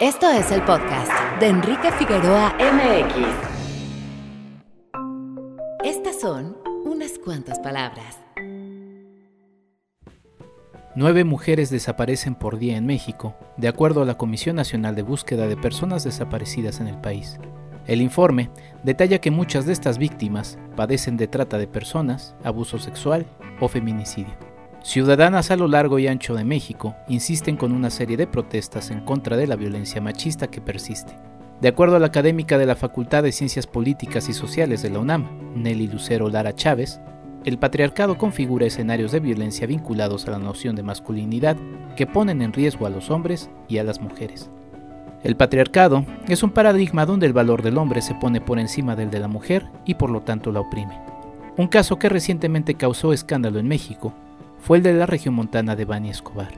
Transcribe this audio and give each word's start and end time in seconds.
Esto 0.00 0.30
es 0.30 0.50
el 0.50 0.62
podcast 0.62 1.12
de 1.40 1.48
Enrique 1.48 1.92
Figueroa 1.92 2.54
MX. 2.58 3.26
Estas 5.84 6.18
son 6.18 6.56
unas 6.86 7.18
cuantas 7.18 7.58
palabras. 7.58 8.18
Nueve 10.96 11.24
mujeres 11.24 11.68
desaparecen 11.68 12.34
por 12.34 12.58
día 12.58 12.78
en 12.78 12.86
México, 12.86 13.34
de 13.58 13.68
acuerdo 13.68 14.00
a 14.00 14.06
la 14.06 14.16
Comisión 14.16 14.56
Nacional 14.56 14.94
de 14.94 15.02
Búsqueda 15.02 15.46
de 15.46 15.58
Personas 15.58 16.02
Desaparecidas 16.02 16.80
en 16.80 16.86
el 16.86 16.98
país. 16.98 17.38
El 17.86 18.00
informe 18.00 18.48
detalla 18.82 19.20
que 19.20 19.30
muchas 19.30 19.66
de 19.66 19.74
estas 19.74 19.98
víctimas 19.98 20.58
padecen 20.76 21.18
de 21.18 21.28
trata 21.28 21.58
de 21.58 21.66
personas, 21.66 22.34
abuso 22.42 22.78
sexual 22.78 23.26
o 23.60 23.68
feminicidio. 23.68 24.49
Ciudadanas 24.82 25.50
a 25.50 25.56
lo 25.56 25.68
largo 25.68 25.98
y 25.98 26.08
ancho 26.08 26.34
de 26.34 26.44
México 26.44 26.96
insisten 27.06 27.56
con 27.56 27.72
una 27.72 27.90
serie 27.90 28.16
de 28.16 28.26
protestas 28.26 28.90
en 28.90 29.00
contra 29.00 29.36
de 29.36 29.46
la 29.46 29.54
violencia 29.54 30.00
machista 30.00 30.46
que 30.46 30.62
persiste. 30.62 31.12
De 31.60 31.68
acuerdo 31.68 31.96
a 31.96 31.98
la 31.98 32.06
académica 32.06 32.56
de 32.56 32.64
la 32.64 32.76
Facultad 32.76 33.22
de 33.22 33.32
Ciencias 33.32 33.66
Políticas 33.66 34.30
y 34.30 34.32
Sociales 34.32 34.82
de 34.82 34.88
la 34.88 35.00
UNAM, 35.00 35.26
Nelly 35.54 35.88
Lucero 35.88 36.30
Lara 36.30 36.54
Chávez, 36.54 36.98
el 37.44 37.58
patriarcado 37.58 38.16
configura 38.16 38.64
escenarios 38.64 39.12
de 39.12 39.20
violencia 39.20 39.66
vinculados 39.66 40.26
a 40.26 40.30
la 40.30 40.38
noción 40.38 40.76
de 40.76 40.82
masculinidad 40.82 41.58
que 41.94 42.06
ponen 42.06 42.40
en 42.40 42.54
riesgo 42.54 42.86
a 42.86 42.90
los 42.90 43.10
hombres 43.10 43.50
y 43.68 43.76
a 43.78 43.84
las 43.84 44.00
mujeres. 44.00 44.48
El 45.22 45.36
patriarcado 45.36 46.06
es 46.26 46.42
un 46.42 46.50
paradigma 46.50 47.04
donde 47.04 47.26
el 47.26 47.34
valor 47.34 47.62
del 47.62 47.76
hombre 47.76 48.00
se 48.00 48.14
pone 48.14 48.40
por 48.40 48.58
encima 48.58 48.96
del 48.96 49.10
de 49.10 49.20
la 49.20 49.28
mujer 49.28 49.66
y 49.84 49.94
por 49.94 50.08
lo 50.08 50.22
tanto 50.22 50.50
la 50.50 50.60
oprime. 50.60 50.98
Un 51.58 51.68
caso 51.68 51.98
que 51.98 52.08
recientemente 52.08 52.76
causó 52.76 53.12
escándalo 53.12 53.58
en 53.58 53.68
México 53.68 54.14
fue 54.60 54.76
el 54.76 54.82
de 54.82 54.92
la 54.92 55.06
región 55.06 55.34
montana 55.34 55.74
de 55.74 55.84
Bani 55.84 56.10
Escobar. 56.10 56.52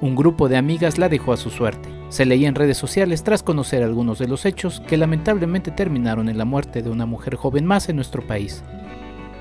Un 0.00 0.14
grupo 0.14 0.48
de 0.48 0.56
amigas 0.56 0.98
la 0.98 1.08
dejó 1.08 1.32
a 1.32 1.36
su 1.36 1.50
suerte. 1.50 1.88
Se 2.08 2.24
leía 2.24 2.48
en 2.48 2.54
redes 2.54 2.78
sociales 2.78 3.24
tras 3.24 3.42
conocer 3.42 3.82
algunos 3.82 4.18
de 4.18 4.28
los 4.28 4.44
hechos 4.44 4.80
que 4.86 4.96
lamentablemente 4.96 5.70
terminaron 5.70 6.28
en 6.28 6.38
la 6.38 6.44
muerte 6.44 6.82
de 6.82 6.90
una 6.90 7.06
mujer 7.06 7.34
joven 7.34 7.64
más 7.64 7.88
en 7.88 7.96
nuestro 7.96 8.26
país. 8.26 8.62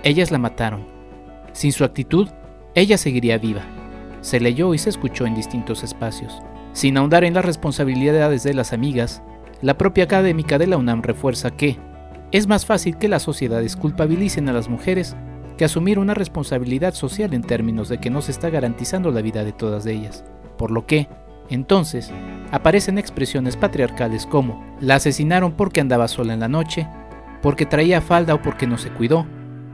Ellas 0.04 0.32
la 0.32 0.40
mataron. 0.40 0.88
Sin 1.54 1.72
su 1.72 1.84
actitud, 1.84 2.30
ella 2.74 2.98
seguiría 2.98 3.38
viva. 3.38 3.62
Se 4.22 4.40
leyó 4.40 4.74
y 4.74 4.78
se 4.78 4.90
escuchó 4.90 5.26
en 5.26 5.36
distintos 5.36 5.84
espacios. 5.84 6.42
Sin 6.74 6.98
ahondar 6.98 7.24
en 7.24 7.34
las 7.34 7.46
responsabilidades 7.46 8.44
de 8.44 8.54
las 8.54 8.74
amigas, 8.74 9.22
la 9.62 9.78
propia 9.78 10.04
académica 10.04 10.58
de 10.58 10.68
la 10.68 10.78
UNAM 10.78 11.02
refuerza 11.02 11.52
que 11.52 11.78
es 12.32 12.48
más 12.48 12.66
fácil 12.66 12.98
que 12.98 13.08
las 13.08 13.24
sociedades 13.24 13.76
culpabilicen 13.76 14.50
a 14.50 14.54
las 14.54 14.70
mujeres 14.70 15.16
que 15.58 15.66
asumir 15.66 16.00
una 16.00 16.14
responsabilidad 16.14 16.94
social 16.94 17.34
en 17.34 17.42
términos 17.42 17.90
de 17.90 17.98
que 17.98 18.10
no 18.10 18.22
se 18.22 18.32
está 18.32 18.50
garantizando 18.50 19.12
la 19.12 19.22
vida 19.22 19.44
de 19.44 19.52
todas 19.52 19.86
ellas. 19.86 20.24
Por 20.58 20.72
lo 20.72 20.86
que, 20.86 21.08
entonces, 21.50 22.12
aparecen 22.52 22.98
expresiones 22.98 23.58
patriarcales 23.58 24.26
como 24.26 24.64
la 24.80 24.96
asesinaron 24.96 25.54
porque 25.54 25.82
andaba 25.82 26.08
sola 26.08 26.34
en 26.34 26.40
la 26.40 26.48
noche, 26.48 26.88
porque 27.42 27.66
traía 27.66 28.02
falda 28.02 28.36
o 28.36 28.42
porque 28.42 28.68
no 28.68 28.78
se 28.78 28.90
cuidó, 28.90 29.26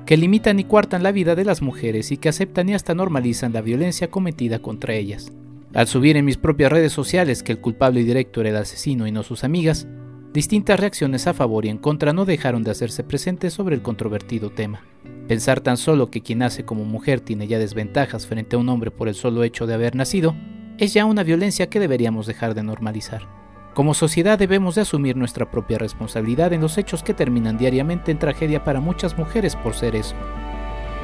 que 0.06 0.17
limitan 0.17 0.59
y 0.59 0.64
cuartan 0.64 1.03
la 1.03 1.12
vida 1.12 1.36
de 1.36 1.45
las 1.45 1.62
mujeres 1.62 2.12
y 2.12 2.18
que 2.18 2.30
aceptan 2.30 2.70
y 2.70 2.73
hasta 2.73 2.94
normalizan 2.94 3.53
la 3.53 3.62
violencia 3.62 4.09
cometida 4.09 4.59
contra 4.59 4.94
ellas. 4.94 5.31
Al 5.73 5.88
subir 5.88 6.18
en 6.18 6.25
mis 6.25 6.38
propias 6.38 6.72
redes 6.72 6.92
sociales 6.92 7.42
que 7.42 7.52
el 7.52 7.59
culpable 7.59 8.03
directo 8.03 8.42
era 8.42 8.50
el 8.50 8.58
asesino 8.58 9.08
y 9.08 9.12
no 9.12 9.23
sus 9.23 9.44
amigas, 9.44 9.88
distintas 10.34 10.80
reacciones 10.80 11.28
a 11.28 11.34
favor 11.34 11.66
y 11.66 11.70
en 11.70 11.78
contra 11.78 12.12
no 12.12 12.26
dejaron 12.26 12.64
de 12.64 12.72
hacerse 12.72 13.03
presentes 13.03 13.53
sobre 13.53 13.76
el 13.76 13.84
controvertido 13.84 14.50
tema. 14.50 14.81
Pensar 15.28 15.62
tan 15.62 15.78
solo 15.78 16.09
que 16.09 16.22
quien 16.22 16.40
nace 16.40 16.66
como 16.66 16.84
mujer 16.84 17.22
tiene 17.22 17.48
ya 17.48 17.59
desventajas 17.59 18.25
frente 18.25 18.56
a 18.56 18.59
un 18.59 18.67
hombre 18.70 18.92
por 18.92 19.08
el 19.08 19.16
solo 19.16 19.44
hecho 19.44 19.67
de 19.67 19.75
haber 19.75 19.95
nacido, 19.95 20.36
es 20.80 20.94
ya 20.94 21.06
una 21.06 21.23
violencia 21.23 21.70
que 21.70 21.80
deberíamos 21.80 22.25
dejar 22.25 22.56
de 22.56 22.64
normalizar. 22.64 23.28
Como 23.75 23.94
sociedad 23.94 24.38
debemos 24.38 24.75
de 24.75 24.81
asumir 24.81 25.16
nuestra 25.16 25.50
propia 25.50 25.78
responsabilidad 25.78 26.52
en 26.52 26.62
los 26.62 26.78
hechos 26.78 27.03
que 27.03 27.14
terminan 27.14 27.58
diariamente 27.58 28.12
en 28.12 28.20
tragedia 28.20 28.64
para 28.64 28.80
muchas 28.80 29.18
mujeres 29.18 29.56
por 29.56 29.75
ser 29.75 29.95
eso, 29.95 30.16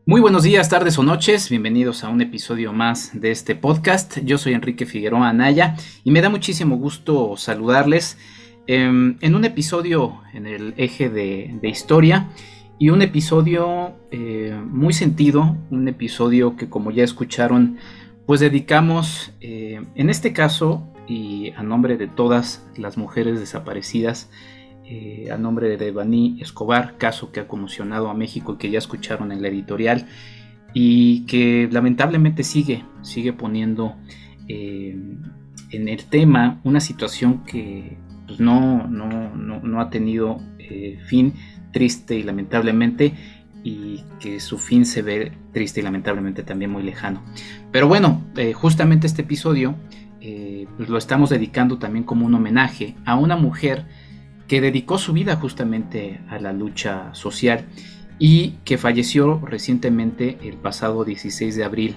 Muy 0.08 0.22
buenos 0.22 0.44
días, 0.44 0.70
tardes 0.70 1.00
o 1.00 1.04
noches, 1.04 1.50
bienvenidos 1.50 2.04
a 2.04 2.10
un 2.10 2.22
episodio 2.22 2.72
más 2.72 3.20
de 3.20 3.32
este 3.32 3.56
podcast. 3.56 4.20
Yo 4.20 4.38
soy 4.38 4.54
Enrique 4.54 4.86
Figueroa 4.86 5.30
Anaya 5.30 5.78
y 6.04 6.12
me 6.12 6.22
da 6.22 6.30
muchísimo 6.30 6.78
gusto 6.78 7.38
saludarles 7.38 8.20
em, 8.68 9.18
en 9.22 9.34
un 9.34 9.46
episodio 9.46 10.22
en 10.36 10.46
el 10.46 10.76
eje 10.78 11.10
de, 11.10 11.58
historia 11.64 12.30
y 12.78 12.90
un 12.90 13.02
episodio 13.02 13.94
eh, 14.12 14.56
muy 14.64 14.94
sentido, 14.94 15.58
un 15.72 15.88
episodio 15.88 16.56
que 16.56 16.70
como 16.70 16.92
ya 16.92 17.04
escucharon 17.04 17.78
pues 18.28 18.40
dedicamos, 18.40 19.34
eh, 19.42 19.82
en 19.96 20.12
este 20.12 20.34
caso, 20.34 20.88
y 21.08 21.52
a 21.58 21.64
nombre 21.64 21.98
de 21.98 22.08
todas 22.08 22.64
las 22.76 22.98
mujeres 22.98 23.40
desaparecidas, 23.40 24.30
eh, 24.88 25.30
a 25.32 25.38
nombre 25.38 25.70
de 25.70 25.78
Devani 25.78 26.38
Escobar, 26.42 26.98
caso 26.98 27.32
que 27.32 27.40
ha 27.40 27.48
conmocionado 27.48 28.10
a 28.10 28.14
México 28.14 28.54
y 28.54 28.58
que 28.58 28.70
ya 28.70 28.80
escucharon 28.80 29.32
en 29.32 29.42
la 29.42 29.48
editorial, 29.48 30.08
y 30.74 31.26
que 31.26 31.70
lamentablemente 31.72 32.44
sigue, 32.44 32.84
sigue 33.02 33.34
poniendo 33.34 33.96
eh, 34.48 34.96
en 35.72 35.88
el 35.88 36.06
tema 36.06 36.60
una 36.64 36.80
situación 36.80 37.44
que 37.46 37.98
pues, 38.28 38.40
no, 38.40 38.88
no, 38.88 39.36
no, 39.36 39.82
ha 39.82 39.90
tenido 39.90 40.42
fin, 41.08 41.34
triste 41.72 42.18
y 42.18 42.24
lamentablemente, 42.24 43.14
y 43.66 44.04
que 44.20 44.40
su 44.40 44.60
fin 44.60 44.86
se 44.86 45.02
ve 45.02 45.32
triste 45.52 45.80
y 45.80 45.84
lamentablemente 45.84 46.44
también 46.44 46.70
muy 46.70 46.84
lejano. 46.84 47.24
Pero 47.72 47.88
bueno, 47.88 48.22
eh, 48.38 48.54
justamente 48.54 49.08
este 49.08 49.24
episodio 49.24 49.76
eh, 50.22 50.68
pues 50.78 50.88
lo 50.88 51.00
estamos 51.00 51.32
dedicando 51.32 51.80
también 51.80 52.06
como 52.06 52.28
un 52.28 52.36
homenaje 52.36 52.96
a 53.06 53.16
una 53.16 53.36
mujer 53.36 53.86
que 54.48 54.62
dedicó 54.62 54.98
su 54.98 55.14
vida 55.14 55.36
justamente 55.36 56.20
a 56.30 56.40
la 56.40 56.54
lucha 56.54 57.14
social 57.14 57.66
y 58.18 58.52
que 58.64 58.78
falleció 58.78 59.42
recientemente 59.46 60.38
el 60.44 60.56
pasado 60.56 61.04
16 61.04 61.56
de 61.56 61.64
abril 61.64 61.96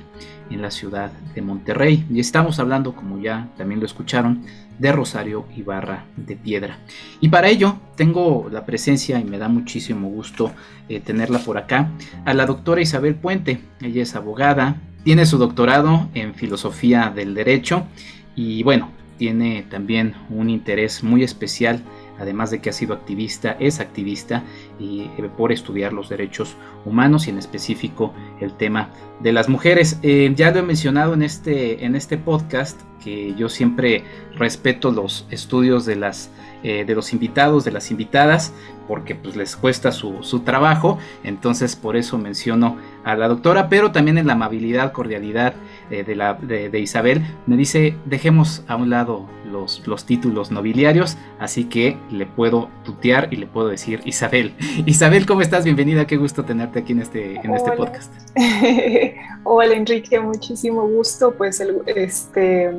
en 0.50 0.62
la 0.62 0.70
ciudad 0.70 1.12
de 1.34 1.42
Monterrey. 1.42 2.04
Y 2.10 2.20
estamos 2.20 2.58
hablando, 2.58 2.96
como 2.96 3.20
ya 3.20 3.48
también 3.56 3.80
lo 3.80 3.86
escucharon, 3.86 4.42
de 4.78 4.92
Rosario 4.92 5.46
Ibarra 5.56 6.06
de 6.16 6.36
Piedra. 6.36 6.78
Y 7.20 7.28
para 7.28 7.48
ello 7.48 7.78
tengo 7.96 8.48
la 8.50 8.64
presencia 8.64 9.18
y 9.20 9.24
me 9.24 9.38
da 9.38 9.48
muchísimo 9.48 10.08
gusto 10.08 10.52
eh, 10.88 11.00
tenerla 11.00 11.40
por 11.40 11.58
acá 11.58 11.90
a 12.24 12.34
la 12.34 12.46
doctora 12.46 12.80
Isabel 12.80 13.14
Puente. 13.14 13.60
Ella 13.80 14.02
es 14.02 14.14
abogada, 14.14 14.76
tiene 15.04 15.26
su 15.26 15.38
doctorado 15.38 16.08
en 16.14 16.34
filosofía 16.34 17.12
del 17.14 17.34
derecho 17.34 17.86
y 18.34 18.62
bueno, 18.62 18.90
tiene 19.18 19.64
también 19.68 20.14
un 20.30 20.48
interés 20.48 21.02
muy 21.02 21.24
especial 21.24 21.82
además 22.18 22.50
de 22.50 22.60
que 22.60 22.70
ha 22.70 22.72
sido 22.72 22.94
activista, 22.94 23.56
es 23.60 23.80
activista 23.80 24.44
y, 24.78 25.10
eh, 25.18 25.30
por 25.36 25.52
estudiar 25.52 25.92
los 25.92 26.08
derechos 26.08 26.56
humanos 26.84 27.26
y 27.26 27.30
en 27.30 27.38
específico 27.38 28.12
el 28.40 28.52
tema 28.52 28.90
de 29.20 29.32
las 29.32 29.48
mujeres. 29.48 29.98
Eh, 30.02 30.32
ya 30.34 30.50
lo 30.50 30.60
he 30.60 30.62
mencionado 30.62 31.14
en 31.14 31.22
este, 31.22 31.84
en 31.84 31.96
este 31.96 32.18
podcast 32.18 32.80
que 33.02 33.34
yo 33.34 33.48
siempre 33.48 34.04
respeto 34.36 34.90
los 34.90 35.26
estudios 35.30 35.86
de 35.86 35.96
las 35.96 36.30
eh, 36.62 36.84
de 36.84 36.94
los 36.94 37.12
invitados, 37.12 37.64
de 37.64 37.70
las 37.70 37.90
invitadas, 37.90 38.52
porque 38.88 39.14
pues 39.14 39.36
les 39.36 39.54
cuesta 39.54 39.92
su, 39.92 40.22
su, 40.22 40.40
trabajo, 40.40 40.98
entonces 41.22 41.76
por 41.76 41.96
eso 41.96 42.18
menciono 42.18 42.78
a 43.04 43.14
la 43.14 43.28
doctora, 43.28 43.68
pero 43.68 43.92
también 43.92 44.18
en 44.18 44.26
la 44.26 44.32
amabilidad, 44.32 44.92
cordialidad 44.92 45.54
eh, 45.90 46.02
de, 46.02 46.16
la, 46.16 46.34
de, 46.34 46.80
Isabel, 46.80 47.22
me 47.46 47.56
dice, 47.56 47.94
dejemos 48.06 48.64
a 48.66 48.76
un 48.76 48.90
lado 48.90 49.28
los, 49.44 49.86
los 49.86 50.04
títulos 50.04 50.50
nobiliarios, 50.50 51.16
así 51.38 51.64
que 51.64 51.96
le 52.10 52.26
puedo 52.26 52.70
tutear 52.84 53.28
y 53.30 53.36
le 53.36 53.46
puedo 53.46 53.68
decir 53.68 54.00
Isabel. 54.04 54.54
Isabel, 54.86 55.26
¿cómo 55.26 55.42
estás? 55.42 55.64
Bienvenida, 55.64 56.06
qué 56.06 56.16
gusto 56.16 56.44
tenerte 56.44 56.80
aquí 56.80 56.92
en 56.92 57.02
este, 57.02 57.36
en 57.36 57.54
este 57.54 57.72
podcast. 57.72 58.12
Hola 59.44 59.74
Enrique, 59.74 60.18
muchísimo 60.18 60.88
gusto, 60.88 61.34
pues 61.34 61.60
el, 61.60 61.82
este 61.86 62.72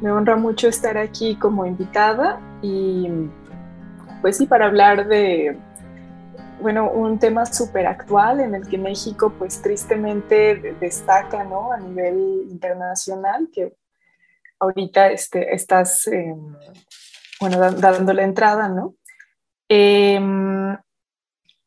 me 0.00 0.10
honra 0.10 0.36
mucho 0.36 0.68
estar 0.68 0.96
aquí 0.96 1.36
como 1.36 1.66
invitada 1.66 2.40
y 2.62 3.08
pues 4.20 4.36
sí, 4.36 4.46
para 4.46 4.66
hablar 4.66 5.08
de, 5.08 5.58
bueno, 6.60 6.90
un 6.90 7.18
tema 7.18 7.46
súper 7.46 7.86
actual 7.86 8.40
en 8.40 8.54
el 8.54 8.68
que 8.68 8.78
México 8.78 9.32
pues 9.38 9.62
tristemente 9.62 10.76
destaca, 10.80 11.44
¿no? 11.44 11.72
A 11.72 11.78
nivel 11.78 12.46
internacional, 12.50 13.48
que 13.52 13.74
ahorita 14.58 15.10
este, 15.10 15.54
estás, 15.54 16.06
em, 16.06 16.54
bueno, 17.40 17.58
dando 17.72 18.12
la 18.12 18.24
entrada, 18.24 18.68
¿no? 18.68 18.94
Em, 19.68 20.76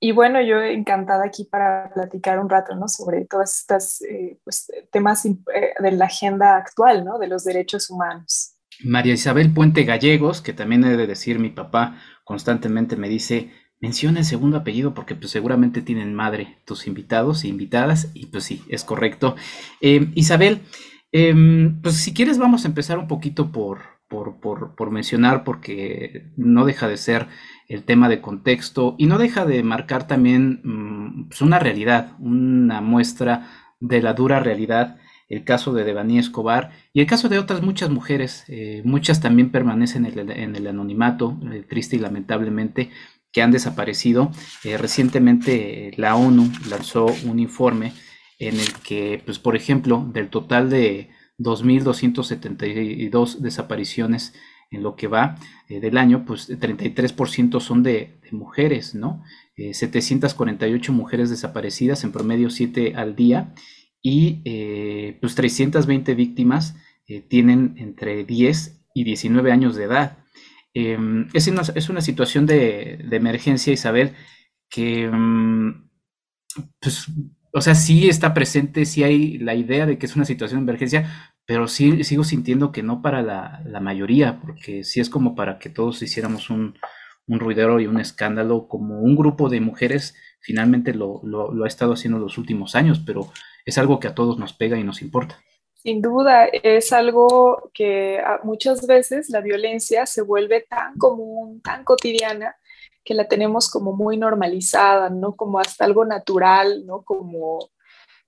y 0.03 0.11
bueno, 0.11 0.41
yo 0.41 0.61
encantada 0.61 1.23
aquí 1.23 1.45
para 1.45 1.89
platicar 1.93 2.37
un 2.37 2.49
rato, 2.49 2.75
¿no? 2.75 2.89
Sobre 2.89 3.23
todas 3.23 3.61
estas 3.61 4.01
eh, 4.01 4.37
pues, 4.43 4.69
temas 4.91 5.25
eh, 5.25 5.39
de 5.79 5.91
la 5.93 6.07
agenda 6.07 6.57
actual, 6.57 7.05
¿no? 7.05 7.17
De 7.19 7.27
los 7.27 7.45
derechos 7.45 7.89
humanos. 7.89 8.57
María 8.83 9.13
Isabel 9.13 9.53
Puente 9.53 9.85
Gallegos, 9.85 10.41
que 10.41 10.51
también 10.51 10.83
he 10.83 10.97
de 10.97 11.07
decir, 11.07 11.39
mi 11.39 11.51
papá 11.51 12.01
constantemente 12.25 12.97
me 12.97 13.07
dice, 13.07 13.53
menciona 13.79 14.19
el 14.19 14.25
segundo 14.25 14.57
apellido 14.57 14.93
porque 14.93 15.15
pues 15.15 15.31
seguramente 15.31 15.81
tienen 15.81 16.13
madre 16.13 16.57
tus 16.65 16.85
invitados 16.85 17.45
e 17.45 17.47
invitadas, 17.47 18.11
y 18.13 18.25
pues 18.25 18.43
sí, 18.43 18.61
es 18.67 18.83
correcto. 18.83 19.37
Eh, 19.79 20.11
Isabel, 20.15 20.63
em, 21.13 21.81
pues 21.81 21.95
si 21.95 22.13
quieres 22.13 22.37
vamos 22.37 22.65
a 22.65 22.67
empezar 22.67 22.99
un 22.99 23.07
poquito 23.07 23.53
por, 23.53 23.79
por, 24.09 24.75
por 24.75 24.91
mencionar, 24.91 25.45
porque 25.45 26.33
no 26.35 26.65
deja 26.65 26.89
de 26.89 26.97
ser 26.97 27.29
el 27.67 27.83
tema 27.83 28.09
de 28.09 28.21
contexto 28.21 28.95
y 28.97 29.05
no 29.05 29.17
deja 29.17 29.45
de 29.45 29.63
marcar 29.63 30.07
también 30.07 30.61
mm, 30.63 31.29
pues, 31.29 31.41
una 31.41 31.59
realidad, 31.59 32.13
una 32.19 32.81
muestra 32.81 33.49
de 33.79 34.01
la 34.01 34.13
dura 34.13 34.39
realidad, 34.39 34.97
el 35.29 35.43
caso 35.43 35.73
de 35.73 35.83
Devani 35.83 36.19
Escobar 36.19 36.71
y 36.93 37.01
el 37.01 37.07
caso 37.07 37.29
de 37.29 37.39
otras 37.39 37.61
muchas 37.61 37.89
mujeres, 37.89 38.45
eh, 38.47 38.81
muchas 38.85 39.21
también 39.21 39.51
permanecen 39.51 40.05
en 40.05 40.55
el, 40.55 40.67
anonimato, 40.67 41.37
eh, 41.51 41.63
triste 41.67 41.95
y 41.95 41.99
lamentablemente, 41.99 42.91
que 43.31 43.41
han 43.41 43.51
desaparecido. 43.51 44.31
Eh, 44.63 44.77
recientemente 44.77 45.91
la 45.97 46.15
ONU 46.15 46.51
lanzó 46.69 47.07
un 47.25 47.39
informe 47.39 47.93
en 48.39 48.59
el 48.59 48.73
que, 48.83 49.21
pues, 49.25 49.39
por 49.39 49.55
ejemplo, 49.55 50.07
del 50.13 50.29
total 50.29 50.69
de 50.69 51.09
2.272 51.39 53.39
desapariciones 53.39 54.33
en 54.73 54.83
lo 54.83 54.95
que 54.95 55.07
va 55.07 55.37
eh, 55.69 55.79
del 55.79 55.97
año, 55.97 56.25
pues 56.25 56.49
33% 56.49 57.59
son 57.61 57.83
de, 57.83 58.19
mujeres, 58.31 58.95
¿no? 58.95 59.23
748 59.55 60.91
eh, 60.91 60.95
mujeres 60.95 61.29
desaparecidas, 61.29 62.03
en 62.03 62.11
promedio 62.11 62.49
7 62.49 62.93
al 62.95 63.15
día, 63.15 63.53
y 64.01 64.41
eh, 64.43 65.17
pues 65.21 65.35
320 65.35 66.15
víctimas 66.15 66.75
tienen 67.27 67.75
entre 67.77 68.23
10 68.23 68.85
y 68.95 69.03
19 69.03 69.51
años 69.51 69.75
de 69.75 69.83
edad. 69.83 70.17
Em, 70.73 71.27
es, 71.33 71.47
una, 71.47 71.61
es, 71.61 71.89
una, 71.89 72.01
situación 72.01 72.47
de, 72.47 72.97
de 73.07 73.15
emergencia, 73.15 73.71
Isabel, 73.71 74.13
que, 74.67 75.07
mm, 75.07 75.89
pues, 76.79 77.07
o 77.53 77.61
sea, 77.61 77.75
sí 77.75 78.09
está 78.09 78.33
presente, 78.33 78.85
sí 78.85 79.03
hay 79.03 79.37
la 79.37 79.53
idea 79.53 79.85
de 79.85 79.99
que 79.99 80.07
es 80.07 80.15
una 80.15 80.25
situación 80.25 80.61
de 80.61 80.71
emergencia, 80.71 81.32
pero 81.45 81.67
sí 81.67 82.03
sigo 82.03 82.23
sintiendo 82.23 82.71
que 82.71 82.83
no 82.83 83.01
para 83.01 83.21
la, 83.21 83.61
la 83.65 83.79
mayoría, 83.79 84.39
porque 84.41 84.83
sí 84.83 84.99
es 84.99 85.09
como 85.09 85.35
para 85.35 85.59
que 85.59 85.69
todos 85.69 86.01
hiciéramos 86.01 86.49
un, 86.49 86.77
un, 87.27 87.39
ruidero 87.39 87.79
y 87.79 87.87
un 87.87 87.99
escándalo, 87.99 88.67
como 88.67 88.99
un 88.99 89.15
grupo 89.15 89.49
de 89.49 89.59
mujeres 89.59 90.15
finalmente 90.43 90.93
lo, 90.93 91.21
lo, 91.23 91.63
ha 91.63 91.67
estado 91.67 91.93
haciendo 91.93 92.19
los 92.19 92.37
últimos 92.37 92.75
años, 92.75 93.01
pero 93.05 93.31
es 93.65 93.77
algo 93.77 93.99
que 93.99 94.09
a 94.09 94.15
todos 94.15 94.37
nos 94.37 94.53
pega 94.53 94.77
y 94.77 94.83
nos 94.83 95.01
importa. 95.01 95.39
Sin 95.73 96.01
duda, 96.01 96.45
es 96.45 96.93
algo 96.93 97.71
que 97.73 98.21
muchas 98.43 98.85
veces 98.85 99.29
la 99.29 99.41
violencia 99.41 100.05
se 100.05 100.21
vuelve 100.21 100.61
tan 100.69 100.97
común, 100.97 101.61
tan 101.61 101.83
cotidiana, 101.83 102.55
que 103.03 103.13
la 103.13 103.27
tenemos 103.27 103.69
como 103.69 103.93
muy 103.93 104.17
normalizada, 104.17 105.09
¿no? 105.09 105.35
Como 105.35 105.59
hasta 105.59 105.83
algo 105.83 106.05
natural, 106.05 106.85
¿no? 106.85 107.01
Como 107.01 107.69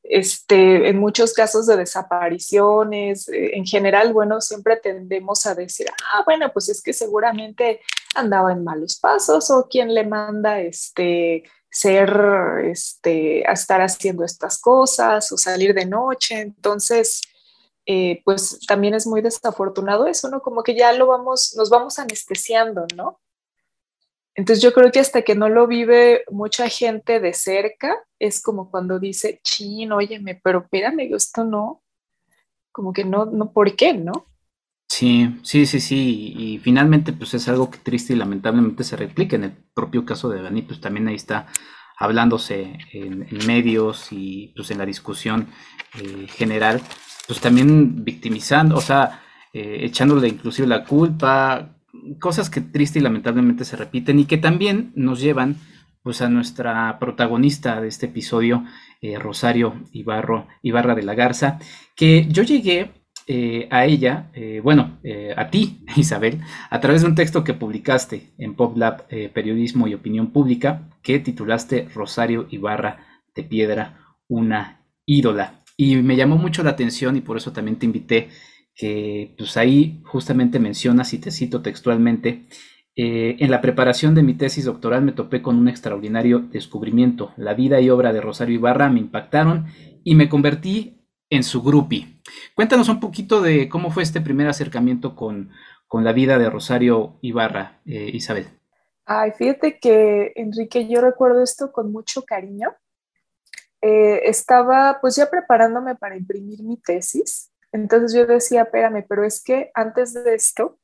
este, 0.10 0.90
en 0.90 1.00
muchos 1.00 1.34
casos 1.34 1.66
de 1.68 1.78
desapariciones, 1.78 3.28
eh, 3.30 3.52
en 3.56 3.66
general, 3.66 4.13
bueno, 4.13 4.42
siempre 4.42 4.78
tendemos 4.78 5.46
a 5.46 5.56
decir, 5.56 5.88
ah, 6.13 6.24
bueno, 6.25 6.52
pues 6.54 6.69
es 6.69 6.81
que 6.81 6.94
seguramente 6.94 7.81
andaba 8.16 8.52
en 8.52 8.63
malos 8.63 9.00
pasos 9.00 9.50
o 9.52 9.68
quien 9.68 9.94
le 9.94 10.06
manda 10.06 10.60
este, 10.60 11.44
ser, 11.69 12.10
este, 12.66 13.44
a 13.48 13.54
estar 13.54 13.81
haciendo 13.81 14.24
estas 14.24 14.60
cosas 14.60 15.31
o 15.31 15.38
salir 15.38 15.74
de 15.74 15.86
noche. 15.86 16.40
Entonces, 16.40 17.22
eh, 17.86 18.22
pues 18.24 18.60
también 18.68 18.94
es 18.94 19.06
muy 19.06 19.22
desafortunado 19.22 20.08
eso, 20.08 20.30
¿no? 20.30 20.42
Como 20.42 20.63
que 20.63 20.75
ya 20.75 20.94
lo 20.94 21.08
vamos, 21.08 21.54
nos 21.58 21.69
vamos 21.69 22.00
anestesiando, 22.00 22.86
¿no? 22.96 23.19
Entonces 24.36 24.62
yo 24.62 24.74
creo 24.74 24.92
que 24.92 25.00
hasta 25.00 25.22
que 25.22 25.34
no 25.34 25.48
lo 25.48 25.66
vive 25.66 26.26
mucha 26.30 26.68
gente 26.68 27.22
de 27.22 27.34
cerca, 27.34 27.96
es 28.20 28.42
como 28.42 28.70
cuando 28.70 29.00
dice, 29.00 29.40
chin, 29.44 29.94
óyeme, 29.94 30.40
pero 30.44 30.60
espérame, 30.60 31.14
esto 31.16 31.46
no, 31.46 31.82
como 32.72 32.92
que 32.92 33.06
no, 33.06 33.26
no, 33.26 33.54
¿por 33.54 33.74
qué, 33.78 33.94
no? 33.94 34.28
Sí, 34.90 35.40
sí, 35.42 35.66
sí, 35.66 35.80
sí, 35.80 36.34
y, 36.38 36.60
finalmente 36.60 37.12
pues 37.14 37.34
es 37.34 37.48
algo 37.48 37.72
que 37.72 37.80
triste 37.80 38.14
y 38.14 38.18
lamentablemente 38.18 38.84
se 38.84 38.98
replica 38.98 39.36
en 39.38 39.46
el 39.46 39.54
propio 39.74 40.06
caso 40.06 40.30
de 40.30 40.42
Dani, 40.42 40.62
pues 40.62 40.82
también 40.82 41.08
ahí 41.08 41.16
está 41.16 41.48
hablándose 41.98 42.78
en, 42.92 43.28
medios 43.48 44.12
y 44.12 44.54
pues 44.56 44.70
en 44.72 44.80
la 44.80 44.86
discusión 44.86 45.48
eh, 45.98 46.28
general, 46.28 46.82
pues 47.26 47.40
también 47.40 48.04
victimizando, 48.04 48.76
o 48.76 48.82
sea, 48.82 49.24
eh, 49.54 49.86
echándole 49.86 50.28
inclusive 50.28 50.68
la 50.68 50.84
culpa, 50.84 51.75
cosas 52.19 52.50
que 52.50 52.62
triste 52.62 53.00
y 53.00 53.02
lamentablemente 53.02 53.66
se 53.66 53.75
repiten 53.75 54.19
y 54.19 54.25
que 54.25 54.38
también 54.38 54.92
nos 54.96 55.19
llevan 55.19 55.57
pues 56.06 56.22
a 56.22 56.30
nuestra 56.30 57.00
protagonista 57.00 57.81
de 57.81 57.88
este 57.88 58.06
episodio, 58.06 58.63
eh, 59.02 59.18
Rosario 59.18 59.74
Ibarro, 59.92 60.48
Ibarra 60.62 60.94
de 60.94 61.02
la 61.02 61.16
Garza, 61.16 61.57
que 61.96 62.27
yo 62.29 62.44
llegué 62.44 62.91
eh, 63.25 63.68
a 63.72 63.86
ella, 63.86 64.29
eh, 64.36 64.62
bueno, 64.63 65.00
a 65.36 65.50
ti, 65.50 65.84
Isabel, 65.96 66.41
a 66.70 66.79
través 66.79 67.01
de 67.01 67.08
un 67.08 67.15
texto 67.15 67.44
que 67.44 67.56
publicaste 67.56 68.34
en 68.38 68.53
PopLab 68.53 69.08
Periodismo 69.34 69.88
y 69.88 69.96
Opinión 69.96 70.32
Pública, 70.32 70.89
que 71.01 71.18
titulaste 71.18 71.89
Rosario 71.91 72.46
Ibarra 72.51 73.24
de 73.34 73.41
Piedra, 73.41 73.98
una 74.27 74.82
ídola. 75.08 75.63
Y 75.75 75.96
me 75.98 76.15
llamó 76.15 76.38
mucho 76.38 76.62
la 76.62 76.70
atención 76.70 77.18
y 77.18 77.22
por 77.22 77.38
eso 77.38 77.51
también 77.51 77.79
te 77.79 77.88
invité 77.88 78.29
que 78.75 79.34
pues 79.38 79.58
ahí 79.58 80.01
justamente 80.05 80.60
mencionas 80.60 81.13
y 81.13 81.20
te 81.20 81.32
cito 81.32 81.62
textualmente, 81.62 82.46
eh, 82.98 83.36
en 83.39 83.51
la 83.51 83.60
preparación 83.62 84.15
de 84.15 84.24
mi 84.24 84.36
tesis 84.36 84.65
doctoral 84.65 85.01
me 85.01 85.12
topé 85.12 85.41
con 85.41 85.58
un 85.58 85.67
extraordinario 85.67 86.39
descubrimiento. 86.39 87.34
La 87.36 87.53
vida 87.53 87.82
y 87.82 87.89
obra 87.89 88.13
de 88.13 88.22
Rosario 88.22 88.55
Ibarra 88.55 88.89
me 88.89 89.00
impactaron 89.00 89.67
y 90.03 90.15
me 90.15 90.29
convertí 90.29 91.05
en 91.29 91.44
su 91.44 91.62
grupi. 91.62 92.22
Cuéntanos 92.55 92.88
un 92.88 93.00
poquito 93.00 93.41
de 93.41 93.67
cómo 93.67 93.91
fue 93.91 94.03
este 94.03 94.22
primer 94.22 94.48
acercamiento 94.48 95.15
con, 95.15 95.51
con 95.88 96.03
la 96.03 96.13
vida 96.13 96.38
de 96.38 96.50
Rosario 96.50 97.17
Ibarra, 97.22 97.82
eh, 97.86 98.12
Isabel. 98.13 98.48
Ay, 99.05 99.32
fíjate 99.38 99.77
que, 99.79 100.32
Enrique, 100.36 100.88
yo 100.88 101.01
recuerdo 101.01 101.44
esto 101.44 101.72
con 101.72 101.91
mucho 101.91 102.24
cariño. 102.24 102.74
Eh, 103.82 104.22
estaba 104.29 105.00
pues 105.01 105.15
ya 105.15 105.29
preparándome 105.29 105.96
para 105.96 106.17
imprimir 106.17 106.63
mi 106.63 106.77
tesis 106.77 107.51
entonces 107.75 108.13
yo 108.13 108.25
decía, 108.25 108.63
espérame, 108.63 109.05
pero 109.08 109.25
es 109.25 109.44
que 109.44 109.70
antes 109.74 110.13
de 110.13 110.34
esto, 110.34 110.79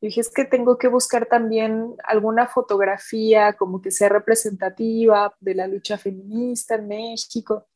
dije, 0.00 0.20
es 0.20 0.30
que 0.30 0.44
tengo 0.44 0.78
que 0.78 0.86
buscar 0.86 1.26
también 1.26 1.96
alguna 2.04 2.46
fotografía 2.46 3.54
como 3.54 3.82
que 3.82 3.90
sea 3.90 4.08
representativa 4.08 5.34
de 5.40 5.54
la 5.56 5.66
lucha 5.66 5.98
feminista 5.98 6.76
en 6.76 6.86
México. 6.86 7.66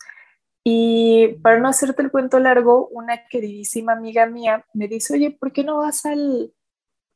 Y 0.65 1.41
para 1.43 1.59
no 1.59 1.69
hacerte 1.69 2.03
el 2.03 2.13
cuento 2.13 2.39
largo, 2.39 2.87
una 2.89 3.27
queridísima 3.29 3.95
amiga 3.95 4.27
mía 4.27 4.65
me 4.75 4.87
dice, 4.87 5.15
oye, 5.15 5.33
¿por 5.33 5.53
qué 5.53 5.65
no 5.65 5.79
vas 5.79 6.07
al 6.07 6.55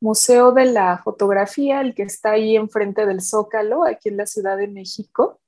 Museo 0.01 0.51
de 0.51 0.65
la 0.65 0.99
Fotografía, 0.99 1.81
el 1.81 1.95
que 1.95 2.03
está 2.03 2.33
ahí 2.33 2.57
enfrente 2.57 3.07
del 3.07 3.21
Zócalo, 3.21 3.85
aquí 3.85 4.09
en 4.09 4.17
la 4.17 4.27
Ciudad 4.27 4.57
de 4.57 4.67
México? 4.67 5.41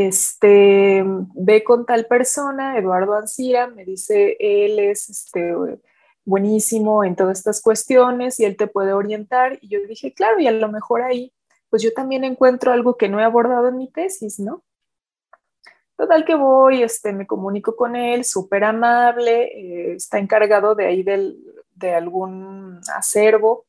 Este, 0.00 1.04
ve 1.34 1.64
con 1.64 1.86
tal 1.86 2.06
persona, 2.06 2.78
Eduardo 2.78 3.14
Ancira, 3.14 3.66
me 3.66 3.84
dice, 3.84 4.36
él 4.38 4.78
es 4.78 5.10
este, 5.10 5.54
buenísimo 6.24 7.04
en 7.04 7.16
todas 7.16 7.38
estas 7.38 7.60
cuestiones 7.60 8.38
y 8.40 8.44
él 8.44 8.56
te 8.56 8.66
puede 8.66 8.92
orientar. 8.92 9.58
Y 9.60 9.68
yo 9.68 9.78
dije, 9.88 10.14
claro, 10.14 10.38
y 10.40 10.46
a 10.46 10.52
lo 10.52 10.70
mejor 10.70 11.02
ahí, 11.02 11.32
pues 11.68 11.82
yo 11.82 11.92
también 11.92 12.24
encuentro 12.24 12.72
algo 12.72 12.96
que 12.96 13.08
no 13.08 13.20
he 13.20 13.24
abordado 13.24 13.68
en 13.68 13.76
mi 13.76 13.90
tesis, 13.90 14.38
¿no? 14.38 14.62
Total 15.96 16.24
que 16.24 16.34
voy, 16.34 16.82
este, 16.82 17.12
me 17.12 17.26
comunico 17.26 17.76
con 17.76 17.96
él, 17.96 18.24
súper 18.24 18.64
amable, 18.64 19.44
eh, 19.44 19.94
está 19.94 20.18
encargado 20.18 20.74
de 20.74 20.86
ahí 20.86 21.02
del, 21.02 21.38
de 21.74 21.94
algún 21.94 22.80
acervo 22.94 23.66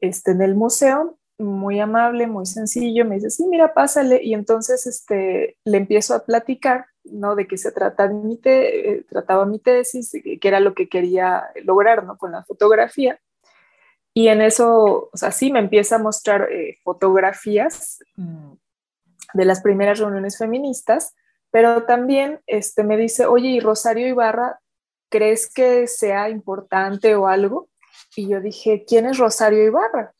este, 0.00 0.32
en 0.32 0.42
el 0.42 0.54
museo, 0.54 1.18
muy 1.42 1.80
amable, 1.80 2.26
muy 2.26 2.46
sencillo, 2.46 3.04
me 3.04 3.16
dice, 3.16 3.30
sí, 3.30 3.46
mira, 3.46 3.74
pásale, 3.74 4.20
y 4.22 4.34
entonces 4.34 4.86
este, 4.86 5.56
le 5.64 5.76
empiezo 5.76 6.14
a 6.14 6.24
platicar, 6.24 6.86
¿no? 7.04 7.34
De 7.34 7.46
qué 7.46 7.58
se 7.58 7.72
trata 7.72 8.08
mi 8.08 8.40
eh, 8.44 9.04
trataba 9.08 9.44
mi 9.44 9.58
tesis, 9.58 10.12
qué 10.12 10.48
era 10.48 10.60
lo 10.60 10.74
que 10.74 10.88
quería 10.88 11.44
lograr, 11.64 12.04
¿no? 12.04 12.16
Con 12.16 12.32
la 12.32 12.44
fotografía. 12.44 13.20
Y 14.14 14.28
en 14.28 14.42
eso, 14.42 15.10
o 15.12 15.16
sea, 15.16 15.30
sí, 15.32 15.50
me 15.52 15.58
empieza 15.58 15.96
a 15.96 15.98
mostrar 15.98 16.48
eh, 16.50 16.78
fotografías 16.84 17.98
mm, 18.16 18.52
de 19.34 19.44
las 19.44 19.62
primeras 19.62 19.98
reuniones 19.98 20.38
feministas, 20.38 21.14
pero 21.50 21.84
también 21.84 22.40
este, 22.46 22.84
me 22.84 22.96
dice, 22.96 23.26
oye, 23.26 23.48
¿y 23.48 23.60
Rosario 23.60 24.06
Ibarra, 24.06 24.60
crees 25.10 25.50
que 25.52 25.86
sea 25.86 26.28
importante 26.28 27.14
o 27.14 27.26
algo? 27.26 27.68
Y 28.16 28.28
yo 28.28 28.40
dije, 28.40 28.84
¿quién 28.86 29.06
es 29.06 29.18
Rosario 29.18 29.64
Ibarra? 29.64 30.14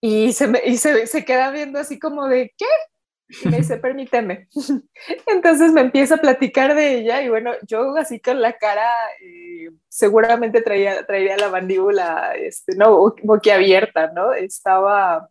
Y 0.00 0.32
se, 0.32 0.48
me, 0.48 0.60
y 0.64 0.76
se, 0.76 1.06
se 1.06 1.24
queda 1.24 1.50
viendo 1.50 1.78
así 1.78 1.98
como 1.98 2.26
de, 2.26 2.54
¿qué? 2.56 2.66
Y 3.44 3.48
me 3.48 3.58
dice, 3.58 3.76
permíteme. 3.76 4.48
Entonces 5.26 5.72
me 5.72 5.82
empieza 5.82 6.16
a 6.16 6.20
platicar 6.20 6.74
de 6.74 6.98
ella 6.98 7.22
y 7.22 7.28
bueno, 7.28 7.52
yo 7.66 7.96
así 7.96 8.20
con 8.20 8.40
la 8.40 8.54
cara, 8.54 8.90
eh, 9.22 9.70
seguramente 9.88 10.62
traía, 10.62 11.06
traería 11.06 11.36
la 11.36 11.48
mandíbula, 11.48 12.34
este, 12.34 12.74
no, 12.76 13.14
boquiabierta, 13.22 14.10
¿no? 14.12 14.32
Estaba, 14.32 15.28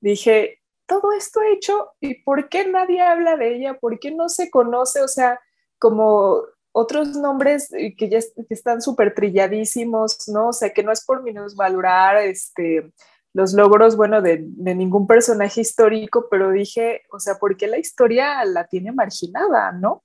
dije, 0.00 0.60
todo 0.86 1.12
esto 1.12 1.40
hecho 1.42 1.92
y 2.00 2.22
¿por 2.22 2.48
qué 2.48 2.66
nadie 2.66 3.00
habla 3.00 3.36
de 3.36 3.54
ella? 3.54 3.78
¿Por 3.78 3.98
qué 4.00 4.10
no 4.10 4.28
se 4.28 4.50
conoce? 4.50 5.00
O 5.00 5.08
sea, 5.08 5.40
como 5.78 6.42
otros 6.72 7.16
nombres 7.16 7.70
que 7.96 8.08
ya 8.08 8.18
están 8.50 8.82
súper 8.82 9.14
trilladísimos, 9.14 10.28
¿no? 10.28 10.48
O 10.48 10.52
sea, 10.52 10.70
que 10.70 10.82
no 10.82 10.92
es 10.92 11.04
por 11.04 11.22
minusvalorar 11.22 12.18
este, 12.18 12.90
los 13.32 13.52
logros, 13.52 13.96
bueno, 13.96 14.22
de, 14.22 14.38
ningún 14.38 15.06
personaje 15.06 15.60
histórico, 15.60 16.26
pero 16.30 16.50
dije, 16.50 17.02
o 17.12 17.20
sea, 17.20 17.36
¿por 17.36 17.56
qué 17.56 17.66
la 17.66 17.78
historia 17.78 18.44
la 18.44 18.66
tiene 18.66 18.92
marginada, 18.92 19.72
no? 19.72 20.04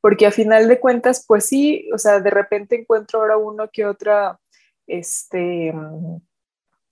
Porque 0.00 0.26
a 0.26 0.30
final 0.30 0.68
de 0.68 0.80
cuentas, 0.80 1.24
pues 1.26 1.46
sí, 1.46 1.88
o 1.94 1.98
sea, 1.98 2.20
de 2.20 2.30
repente 2.30 2.76
encuentro 2.76 3.20
ahora 3.20 3.36
uno 3.36 3.70
que 3.72 3.86
otra, 3.86 4.38
este, 4.86 5.72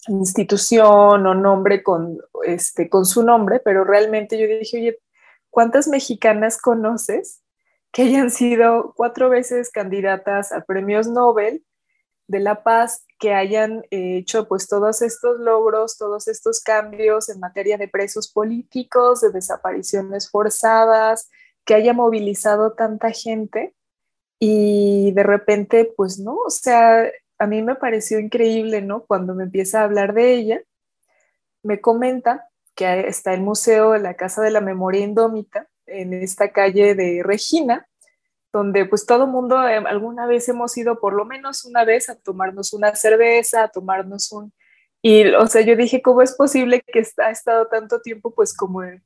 institución 0.09 1.27
o 1.27 1.35
nombre 1.35 1.83
con, 1.83 2.19
este, 2.45 2.89
con 2.89 3.05
su 3.05 3.23
nombre, 3.23 3.61
pero 3.65 3.85
realmente 3.85 4.39
yo 4.39 4.47
dije, 4.47 4.79
oye, 4.79 4.99
¿cuántas 5.51 5.89
mexicanas 5.89 6.59
conoces 6.61 7.43
que 7.93 8.03
hayan 8.03 8.31
sido 8.31 8.95
cuatro 8.97 9.29
veces 9.29 9.71
candidatas 9.71 10.53
a 10.53 10.63
premios 10.63 11.09
Nobel 11.09 11.65
de 12.27 12.41
la 12.41 12.63
paz, 12.63 13.05
que 13.19 13.35
hayan 13.35 13.85
hecho 13.91 14.49
pues 14.49 14.69
todos 14.69 15.03
estos 15.03 15.39
logros, 15.39 15.97
todos 15.97 16.29
estos 16.29 16.61
cambios 16.61 17.29
en 17.29 17.41
materia 17.41 17.79
de 17.79 17.89
presos 17.89 18.33
políticos, 18.33 19.21
de 19.21 19.31
desapariciones 19.31 20.31
forzadas, 20.31 21.29
que 21.65 21.75
haya 21.75 21.93
movilizado 21.93 22.73
tanta 22.73 23.11
gente 23.11 23.75
y 24.41 25.13
de 25.13 25.23
repente 25.23 25.93
pues 25.97 26.19
no, 26.19 26.35
o 26.35 26.51
sea, 26.51 27.09
a 27.39 27.47
mí 27.47 27.63
me 27.63 27.77
pareció 27.77 28.19
increíble, 28.19 28.83
¿no? 28.83 29.05
Cuando 29.05 29.35
me 29.35 29.45
empieza 29.45 29.81
a 29.81 29.85
hablar 29.85 30.15
de 30.15 30.35
ella, 30.35 30.63
me 31.63 31.81
comenta 31.81 32.49
que 32.75 33.07
está 33.09 33.35
el 33.35 33.43
Museo 33.43 33.97
la 33.99 34.15
Casa 34.15 34.43
de 34.43 34.51
la 34.51 34.61
Memoria 34.61 35.03
Indómita 35.03 35.69
en 35.87 36.15
esta 36.15 36.53
calle 36.53 36.95
de 36.95 37.23
Regina, 37.23 37.87
donde 38.53 38.85
pues 38.85 39.07
todo 39.07 39.27
mundo 39.27 39.67
eh, 39.67 39.83
alguna 39.87 40.27
vez 40.27 40.49
hemos 40.49 40.77
ido 40.77 41.01
por 41.01 41.15
lo 41.15 41.25
menos 41.25 41.65
una 41.65 41.85
vez 41.85 42.11
a 42.11 42.17
tomarnos 42.17 42.73
una 42.75 42.95
cerveza, 42.95 43.65
a 43.65 43.69
tomarnos 43.69 44.31
un... 44.33 44.53
Y, 45.01 45.27
o 45.35 45.47
sea, 45.47 45.63
yo 45.63 45.75
dije, 45.75 46.03
¿cómo 46.03 46.23
es 46.23 46.37
posible 46.37 46.83
que 46.83 47.05
ha 47.19 47.31
estado 47.31 47.67
tanto 47.67 48.01
tiempo 48.01 48.33
pues 48.35 48.55
como 48.55 48.85
en, 48.85 49.03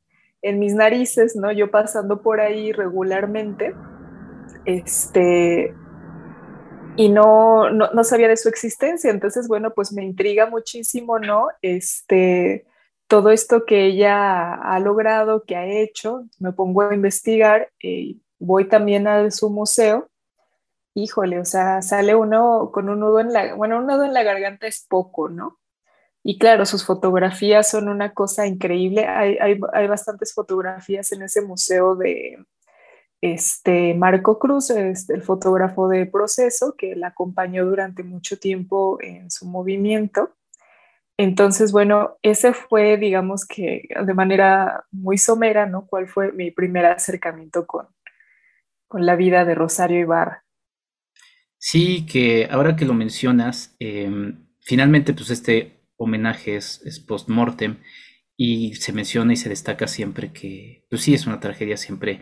mis 0.58 0.74
narices, 0.74 1.34
¿no? 1.36 1.50
Yo 1.50 1.70
pasando 1.70 2.22
por 2.22 2.40
ahí 2.40 2.70
regularmente, 2.70 3.74
este, 4.64 5.74
y 6.96 7.08
no, 7.08 7.70
no, 7.70 8.04
sabía 8.04 8.28
de 8.28 8.36
su 8.36 8.48
existencia. 8.48 9.10
Entonces, 9.10 9.48
bueno, 9.48 9.72
pues 9.74 9.92
me 9.92 10.04
intriga 10.04 10.46
muchísimo, 10.46 11.18
¿no? 11.18 11.48
Este, 11.62 12.66
todo 13.08 13.30
esto 13.30 13.64
que 13.64 13.86
ella 13.86 14.54
ha 14.54 14.78
logrado, 14.78 15.44
que 15.44 15.56
ha 15.56 15.66
hecho, 15.66 16.24
me 16.38 16.52
pongo 16.52 16.82
a 16.82 16.94
investigar, 16.94 17.70
y 17.80 18.20
voy 18.38 18.69
también 18.69 19.07
a 19.07 19.31
su 19.31 19.50
museo. 19.50 20.09
Híjole, 20.95 21.38
o 21.40 21.45
sea, 21.45 21.83
sale 21.83 22.14
uno 22.14 22.71
con 22.73 22.88
un 22.88 23.00
nudo 23.00 23.21
en 23.21 23.33
la, 23.33 23.55
bueno, 23.55 23.78
un 23.78 23.87
nudo 23.87 24.05
en 24.05 24.14
la 24.14 24.23
garganta 24.23 24.66
es 24.66 24.87
poco, 24.88 25.28
¿no? 25.28 25.59
Y 26.23 26.38
claro, 26.38 26.66
sus 26.66 26.85
fotografías 26.85 27.71
son 27.71 27.88
una 27.88 28.12
cosa 28.14 28.47
increíble. 28.47 29.07
Hay, 29.07 29.37
hay, 29.40 29.61
hay 29.73 29.87
bastantes 29.87 30.35
fotografías 30.35 31.12
en 31.12 31.23
ese 31.23 31.43
museo 31.43 31.95
de, 31.97 32.38
este 33.21 33.95
Marco 33.95 34.38
Cruz, 34.38 34.71
es 34.71 35.09
el 35.11 35.23
fotógrafo 35.23 35.88
de 35.88 36.07
proceso 36.07 36.75
que 36.76 36.97
la 36.97 37.09
acompañó 37.09 37.64
durante 37.64 38.02
mucho 38.02 38.38
tiempo 38.38 38.99
en 39.00 39.31
su 39.31 39.47
movimiento. 39.47 40.35
Entonces, 41.19 41.73
bueno, 41.73 42.19
ese 42.23 42.52
fue, 42.52 42.99
digamos 42.99 43.47
que 43.47 43.88
de 44.05 44.14
manera 44.14 44.85
muy 44.90 45.16
somera, 45.16 45.66
¿no? 45.66 45.87
¿Cuál 45.87 46.09
fue 46.09 46.33
mi 46.33 46.50
primer 46.50 46.85
acercamiento 46.87 47.66
con, 47.66 47.87
con 48.87 49.07
la 49.07 49.16
vida 49.16 49.45
de 49.45 49.55
Rosario 49.55 50.00
Ibarra? 50.00 50.45
Sí, 51.59 52.07
que 52.07 52.49
ahora 52.50 52.76
que 52.76 52.85
lo 52.85 52.95
mencionas, 52.95 53.76
em, 53.78 54.47
finalmente, 54.61 55.14
pues 55.14 55.31
este 55.31 55.81
homenaje 55.97 56.57
es, 56.57 57.05
post-mortem 57.07 57.78
y 58.37 58.75
se 58.75 58.93
menciona 58.93 59.33
y 59.33 59.37
se 59.37 59.49
destaca 59.49 59.87
siempre 59.87 60.33
que, 60.33 60.87
pues 60.90 61.02
sí, 61.02 61.14
es 61.14 61.26
una 61.26 61.40
tragedia 61.40 61.76
siempre 61.76 62.21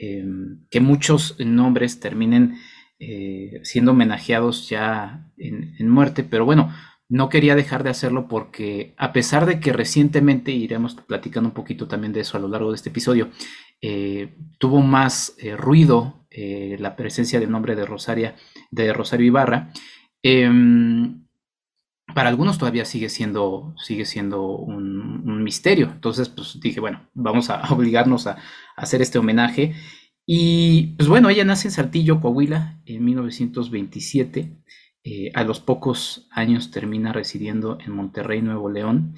Em, 0.00 0.66
que 0.70 0.80
muchos 0.80 1.36
nombres 1.40 1.98
terminen 1.98 2.56
eh, 3.00 3.60
siendo 3.64 3.92
homenajeados 3.92 4.68
ya 4.68 5.32
en, 5.36 5.88
muerte, 5.88 6.22
pero 6.22 6.44
bueno, 6.44 6.72
no 7.08 7.28
quería 7.28 7.56
dejar 7.56 7.82
de 7.82 7.90
hacerlo 7.90 8.28
porque 8.28 8.94
a 8.96 9.12
pesar 9.12 9.46
de 9.46 9.60
que 9.60 9.72
recientemente, 9.72 10.52
iremos 10.52 10.94
platicando 10.94 11.48
un 11.48 11.54
poquito 11.54 11.88
también 11.88 12.12
de 12.12 12.20
eso 12.20 12.36
a 12.36 12.40
lo 12.40 12.48
largo 12.48 12.70
de 12.70 12.76
este 12.76 12.90
episodio, 12.90 13.30
eh, 13.80 14.36
tuvo 14.58 14.80
más 14.80 15.34
eh, 15.38 15.56
ruido 15.56 16.14
la 16.30 16.94
presencia 16.94 17.40
del 17.40 17.50
nombre 17.50 17.74
de 17.74 17.84
Rosaria, 17.84 18.36
de 18.70 18.92
Rosario 18.92 19.26
Ibarra, 19.26 19.72
em, 20.22 21.24
para 22.14 22.30
algunos 22.30 22.58
todavía 22.58 22.84
sigue 22.84 23.08
siendo, 23.08 23.74
sigue 23.76 24.04
siendo 24.04 24.56
un, 24.56 25.42
misterio. 25.42 25.90
Entonces, 25.92 26.28
pues 26.28 26.58
dije, 26.60 26.80
bueno, 26.80 27.08
vamos 27.14 27.50
a 27.50 27.62
obligarnos 27.72 28.26
a, 28.26 28.38
hacer 28.76 29.02
este 29.02 29.18
homenaje. 29.18 29.74
Y 30.26 30.94
pues 30.96 31.08
bueno, 31.08 31.30
ella 31.30 31.44
nace 31.44 31.68
en 31.68 31.72
Saltillo, 31.72 32.20
Coahuila, 32.20 32.80
en 32.84 33.04
1927. 33.04 34.58
Eh, 35.04 35.30
a 35.34 35.44
los 35.44 35.60
pocos 35.60 36.28
años 36.30 36.70
termina 36.70 37.12
residiendo 37.12 37.78
en 37.84 37.92
Monterrey, 37.92 38.42
Nuevo 38.42 38.68
León. 38.68 39.14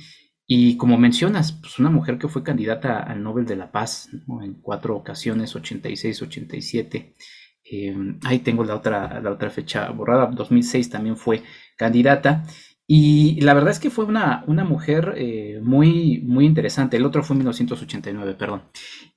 Y 0.52 0.76
como 0.76 0.99
mencionas, 0.99 1.52
pues 1.52 1.78
una 1.78 1.90
mujer 1.90 2.19
que 2.19 2.26
fue 2.26 2.42
candidata 2.42 2.99
al 2.99 3.23
Nobel 3.23 3.47
de 3.47 3.54
la 3.54 3.71
Paz 3.71 4.09
en 4.42 4.54
cuatro 4.54 4.97
ocasiones, 4.97 5.54
86, 5.54 6.23
87. 6.23 7.14
Eh, 7.62 7.95
ahí 8.25 8.40
tengo 8.40 8.64
la 8.64 8.75
otra, 8.75 9.21
la 9.21 9.30
otra 9.30 9.49
fecha 9.50 9.88
borrada, 9.90 10.26
2006 10.26 10.90
también 10.90 11.16
fue 11.16 11.45
candidata. 11.76 12.42
Y 12.85 13.40
la 13.42 13.54
verdad 13.54 13.71
es 13.71 13.78
que 13.78 13.90
fue 13.90 14.04
una, 14.04 14.42
una 14.49 14.64
mujer 14.64 15.14
eh, 15.16 15.61
muy, 15.62 16.21
muy 16.26 16.47
interesante. 16.47 16.97
El 16.97 17.07
otro 17.07 17.23
fue 17.23 17.35
en 17.35 17.38
1989, 17.42 18.35
perdón. 18.35 18.64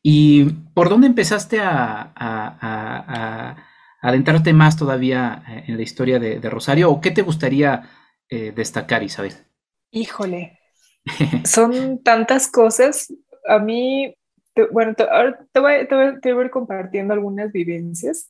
¿Y 0.03 0.43
por 0.75 0.87
dónde 0.87 1.07
empezaste 1.07 1.59
a, 1.59 2.13
adentrarte 4.03 4.53
más 4.53 4.77
todavía 4.77 5.43
eh, 5.49 5.63
en 5.65 5.77
la 5.77 5.81
historia 5.81 6.19
de, 6.19 6.47
Rosario? 6.47 6.91
¿O 6.91 7.01
qué 7.01 7.09
te 7.09 7.23
gustaría 7.23 7.89
eh, 8.29 8.53
destacar, 8.55 9.01
Isabel? 9.01 9.33
Híjole, 9.89 10.59
son 11.45 12.01
tantas 12.03 12.49
cosas. 12.49 13.13
A 13.47 13.59
mí, 13.59 14.15
bueno, 14.71 14.93
te, 14.95 15.05
voy, 15.05 15.33
te, 15.51 15.59
voy, 15.95 16.19
te, 16.21 16.33
voy, 16.33 16.43
a 16.43 16.45
ir 16.45 16.51
compartiendo 16.51 17.13
algunas 17.13 17.51
vivencias. 17.51 18.29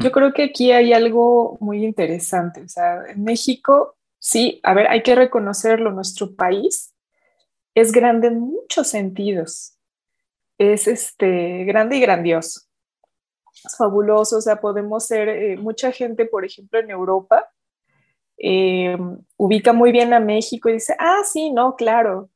Yo 0.00 0.12
creo 0.12 0.32
que 0.32 0.44
aquí 0.44 0.70
hay 0.70 0.92
algo 0.92 1.58
muy 1.60 1.84
interesante. 1.84 2.62
O 2.62 2.68
sea, 2.68 3.02
en 3.08 3.24
México 3.24 3.96
Sí, 4.24 4.60
a 4.62 4.72
ver, 4.72 4.86
hay 4.88 5.02
que 5.02 5.16
reconocerlo, 5.16 5.90
nuestro 5.90 6.36
país 6.36 6.94
es 7.74 7.90
grande 7.90 8.28
en 8.28 8.38
muchos 8.38 8.86
sentidos. 8.86 9.76
es 10.58 10.86
este, 10.86 11.64
grande 11.64 11.96
y 11.96 12.00
grandioso. 12.00 12.60
Es 13.64 13.76
fabuloso, 13.76 14.38
o 14.38 14.40
sea, 14.40 14.60
podemos 14.60 15.06
ser, 15.06 15.28
eh, 15.28 15.56
mucha 15.56 15.90
gente, 15.90 16.26
por 16.26 16.44
ejemplo, 16.44 16.78
en 16.78 16.90
Europa, 16.90 17.50
eh, 18.38 18.96
ubica 19.36 19.72
muy 19.72 19.92
bien 19.92 20.12
a 20.12 20.20
México 20.20 20.68
y 20.68 20.74
dice, 20.74 20.94
ah, 20.98 21.20
sí, 21.24 21.50
no, 21.52 21.76
claro. 21.76 22.30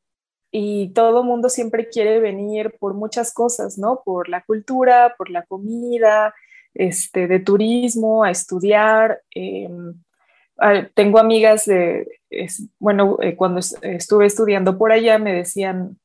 Y 0.50 0.93
todo 0.93 1.25
mundo 1.25 1.49
siempre 1.49 1.88
quiere 1.88 2.21
venir 2.21 2.76
por 2.79 2.95
muchas 2.95 3.33
cosas, 3.33 3.79
¿no? 3.79 4.03
Por 4.05 4.29
la 4.29 4.43
cultura, 4.43 5.15
por 5.19 5.31
la 5.31 5.45
comida, 5.45 6.35
este, 6.75 7.26
de 7.26 7.41
turismo, 7.41 8.25
a 8.25 8.31
estudiar. 8.31 9.23
Em, 9.31 9.95
tengo 10.95 11.19
amigas 11.19 11.67
de, 11.67 12.07
bueno, 12.79 13.19
eh, 13.21 13.37
cuando 13.37 13.61
estuve 13.61 14.26
estudiando 14.26 14.79
por 14.79 14.93
allá 14.93 15.19
me 15.19 15.33
decían, 15.35 15.99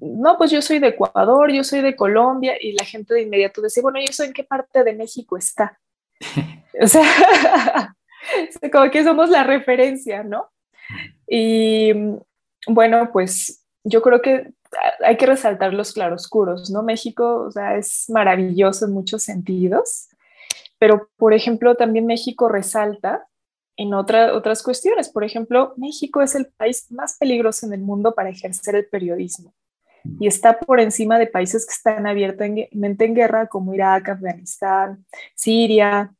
no, 0.00 0.36
pues 0.36 0.50
yo 0.50 0.60
soy 0.62 0.78
de 0.80 0.88
Ecuador, 0.88 1.52
yo 1.52 1.62
soy 1.62 1.80
de 1.80 1.94
Colombia, 1.94 2.54
y 2.60 2.72
la 2.72 2.84
gente 2.84 3.14
de 3.14 3.22
inmediato 3.22 3.60
decía, 3.60 3.82
bueno, 3.82 4.00
¿y 4.00 4.04
eso 4.04 4.24
en 4.24 4.32
qué 4.32 4.42
parte 4.42 4.82
de 4.82 4.94
México 4.94 5.36
está? 5.36 5.78
o 6.80 6.86
sea, 6.86 7.04
como 8.72 8.90
que 8.90 9.04
somos 9.04 9.30
la 9.30 9.44
referencia, 9.44 10.22
¿no? 10.22 10.50
Y 11.26 11.92
bueno, 12.66 13.10
pues 13.12 13.64
yo 13.84 14.02
creo 14.02 14.20
que 14.20 14.52
hay 15.04 15.16
que 15.16 15.26
resaltar 15.26 15.74
los 15.74 15.92
claroscuros, 15.92 16.70
¿no? 16.70 16.82
México, 16.82 17.44
o 17.46 17.50
sea, 17.50 17.76
es 17.76 18.06
maravilloso 18.08 18.86
en 18.86 18.92
muchos 18.92 19.22
sentidos, 19.22 20.08
pero 20.78 21.08
por 21.16 21.34
ejemplo, 21.34 21.74
también 21.74 22.06
México 22.06 22.48
resalta 22.48 23.26
en 23.76 23.94
otras 23.94 24.62
cuestiones. 24.62 25.08
Por 25.08 25.24
ejemplo, 25.24 25.74
México 25.76 26.22
es 26.22 26.34
el 26.34 26.46
país 26.46 26.90
más 26.90 27.16
peligroso 27.18 27.66
en 27.66 27.72
el 27.72 27.80
mundo 27.80 28.14
para 28.14 28.30
ejercer 28.30 28.76
el 28.76 28.86
periodismo 28.86 29.54
y 30.18 30.26
está 30.26 30.58
por 30.58 30.80
encima 30.80 31.18
de 31.18 31.26
países 31.26 31.66
que 31.66 31.72
están 31.72 32.06
abiertamente 32.06 33.04
en 33.04 33.14
guerra 33.14 33.46
como 33.46 33.74
Irak, 33.74 34.08
Afganistán, 34.08 35.04
Siria. 35.34 36.12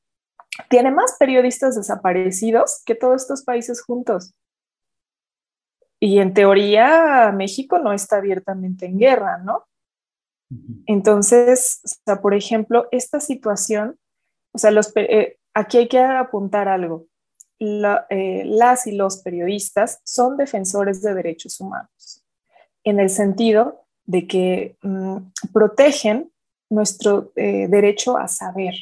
Tiene 0.68 0.90
más 0.90 1.16
periodistas 1.18 1.76
desaparecidos 1.76 2.82
que 2.84 2.94
todos 2.94 3.22
estos 3.22 3.42
países 3.42 3.82
juntos. 3.82 4.34
Y 5.98 6.18
en 6.18 6.34
teoría 6.34 7.32
México 7.32 7.78
no 7.78 7.92
está 7.92 8.16
abiertamente 8.16 8.86
en 8.86 8.98
guerra, 8.98 9.38
¿no? 9.38 9.64
Entonces, 10.86 11.80
por 12.20 12.34
ejemplo, 12.34 12.88
esta 12.90 13.20
situación, 13.20 13.98
o 14.52 14.58
sea, 14.58 14.70
los, 14.70 14.92
eh, 14.96 15.38
aquí 15.54 15.78
hay 15.78 15.88
que 15.88 16.00
apuntar 16.00 16.68
algo. 16.68 17.06
Eh, 17.58 18.42
las 18.44 18.88
y 18.88 18.92
los 18.92 19.22
periodistas 19.22 20.00
son 20.04 20.36
defensores 20.36 21.00
de 21.00 21.14
derechos 21.14 21.60
humanos 21.60 22.24
en 22.84 22.98
el 22.98 23.08
sentido 23.08 23.84
de 24.04 24.26
que 24.26 24.76
mm, 24.82 25.16
protegen 25.52 26.32
nuestro 26.70 27.32
eh, 27.36 27.68
derecho 27.68 28.16
a 28.16 28.26
saber, 28.28 28.74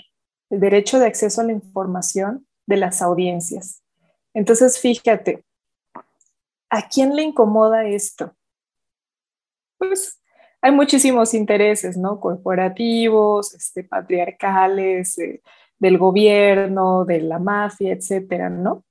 el 0.50 0.60
derecho 0.60 0.98
de 0.98 1.06
acceso 1.06 1.40
a 1.40 1.44
la 1.44 1.52
información 1.52 2.46
de 2.66 2.76
las 2.76 3.02
audiencias. 3.02 3.82
Entonces, 4.34 4.78
fíjate, 4.78 5.44
¿a 6.68 6.88
quién 6.88 7.16
le 7.16 7.22
incomoda 7.22 7.86
esto? 7.86 8.34
Pues 9.78 10.20
hay 10.60 10.72
muchísimos 10.72 11.32
intereses, 11.34 11.96
¿no? 11.96 12.20
Corporativos, 12.20 13.54
este, 13.54 13.84
patriarcales, 13.84 15.18
eh, 15.18 15.40
del 15.78 15.96
gobierno, 15.96 17.04
de 17.06 17.22
la 17.22 17.38
mafia, 17.38 17.92
etcétera, 17.92 18.50
¿no? 18.50 18.84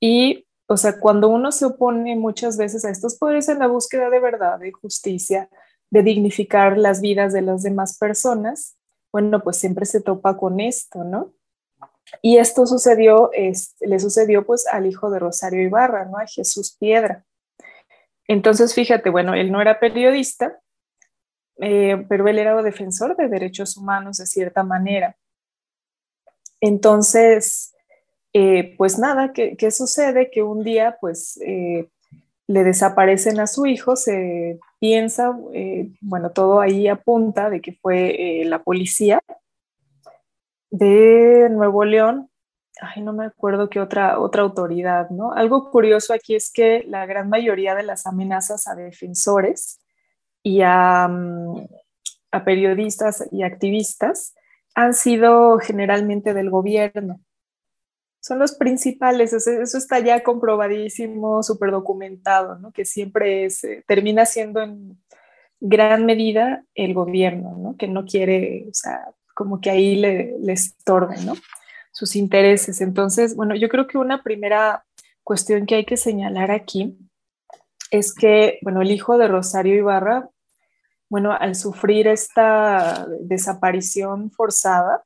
Y 0.00 0.46
o 0.68 0.76
sea, 0.76 0.98
cuando 0.98 1.28
uno 1.28 1.52
se 1.52 1.64
opone 1.64 2.16
muchas 2.16 2.56
veces 2.56 2.84
a 2.84 2.90
estos 2.90 3.16
poderes 3.16 3.48
en 3.48 3.60
la 3.60 3.68
búsqueda 3.68 4.10
de 4.10 4.18
verdad, 4.18 4.58
de 4.58 4.72
justicia, 4.72 5.48
de 5.90 6.02
dignificar 6.02 6.76
las 6.76 7.00
vidas 7.00 7.32
de 7.32 7.42
las 7.42 7.62
demás 7.62 7.96
personas, 7.98 8.75
bueno, 9.16 9.42
pues 9.42 9.56
siempre 9.56 9.86
se 9.86 10.02
topa 10.02 10.36
con 10.36 10.60
esto, 10.60 11.02
¿no? 11.02 11.32
Y 12.20 12.36
esto 12.36 12.66
sucedió, 12.66 13.30
le 13.32 13.98
sucedió 13.98 14.44
pues 14.44 14.66
al 14.66 14.84
hijo 14.84 15.08
de 15.08 15.18
Rosario 15.18 15.62
Ibarra, 15.62 16.04
¿no? 16.04 16.18
A 16.18 16.26
Jesús 16.26 16.76
Piedra. 16.78 17.24
Entonces, 18.28 18.74
fíjate, 18.74 19.08
bueno, 19.08 19.32
él 19.32 19.50
no 19.50 19.62
era 19.62 19.80
periodista, 19.80 20.60
eh, 21.62 22.04
pero 22.10 22.28
él 22.28 22.38
era 22.38 22.62
defensor 22.62 23.16
de 23.16 23.28
derechos 23.28 23.78
humanos 23.78 24.18
de 24.18 24.26
cierta 24.26 24.62
manera. 24.62 25.16
Entonces, 26.60 27.74
eh, 28.34 28.74
pues 28.76 28.98
nada, 28.98 29.32
¿qué, 29.32 29.70
sucede? 29.70 30.30
Que 30.30 30.42
un 30.42 30.62
día 30.62 30.98
pues 31.00 31.40
eh, 31.40 31.88
le 32.48 32.64
desaparecen 32.64 33.40
a 33.40 33.46
su 33.46 33.66
hijo, 33.66 33.96
se 33.96 34.58
piensa, 34.78 35.36
eh, 35.52 35.90
bueno, 36.00 36.30
todo 36.30 36.60
ahí 36.60 36.88
apunta 36.88 37.50
de 37.50 37.60
que 37.60 37.72
fue 37.72 38.42
la 38.44 38.62
policía 38.62 39.20
de 40.70 41.48
Nuevo 41.50 41.84
León, 41.84 42.30
ay, 42.80 43.02
no 43.02 43.12
me 43.12 43.26
acuerdo 43.26 43.70
qué 43.70 43.80
otra, 43.80 44.18
otra 44.20 44.42
autoridad, 44.42 45.10
¿no? 45.10 45.32
Algo 45.32 45.70
curioso 45.70 46.12
aquí 46.12 46.34
es 46.34 46.52
que 46.52 46.84
la 46.86 47.06
gran 47.06 47.28
mayoría 47.28 47.74
de 47.74 47.82
las 47.82 48.06
amenazas 48.06 48.66
a 48.68 48.74
defensores 48.74 49.80
y 50.42 50.60
a, 50.62 51.08
mm, 51.08 51.66
a 52.32 52.44
periodistas 52.44 53.26
y 53.32 53.42
activistas 53.42 54.34
han 54.74 54.94
sido 54.94 55.58
generalmente 55.58 56.34
del 56.34 56.50
gobierno 56.50 57.20
son 58.26 58.40
los 58.40 58.54
principales, 58.54 59.32
eso, 59.32 59.78
está 59.78 60.00
ya 60.00 60.24
comprobadísimo, 60.24 61.44
súper 61.44 61.70
documentado, 61.70 62.58
¿no? 62.58 62.72
que 62.72 62.84
siempre 62.84 63.44
es, 63.44 63.62
eh, 63.62 63.84
termina 63.86 64.26
siendo 64.26 64.60
en 64.60 65.00
gran 65.60 66.06
medida 66.06 66.64
el 66.74 66.92
gobierno, 66.92 67.56
¿no? 67.56 67.76
que 67.76 67.86
no 67.86 68.04
quiere, 68.04 68.66
o 68.68 68.74
sea, 68.74 69.00
como 69.32 69.60
que 69.60 69.70
ahí 69.70 69.94
le, 69.94 70.34
le 70.40 70.52
estorben 70.54 71.24
¿no? 71.24 71.34
sus 71.92 72.16
intereses. 72.16 72.80
Entonces, 72.80 73.36
bueno, 73.36 73.54
yo 73.54 73.68
creo 73.68 73.86
que 73.86 73.96
una 73.96 74.24
primera 74.24 74.84
cuestión 75.22 75.64
que 75.64 75.76
hay 75.76 75.84
que 75.84 75.96
señalar 75.96 76.50
aquí 76.50 76.98
es 77.92 78.12
que, 78.12 78.58
bueno, 78.62 78.82
el 78.82 78.90
hijo 78.90 79.18
de 79.18 79.28
Rosario 79.28 79.76
Ibarra, 79.76 80.28
bueno, 81.08 81.32
al 81.32 81.54
sufrir 81.54 82.08
esta 82.08 83.06
desaparición 83.20 84.32
forzada, 84.32 85.04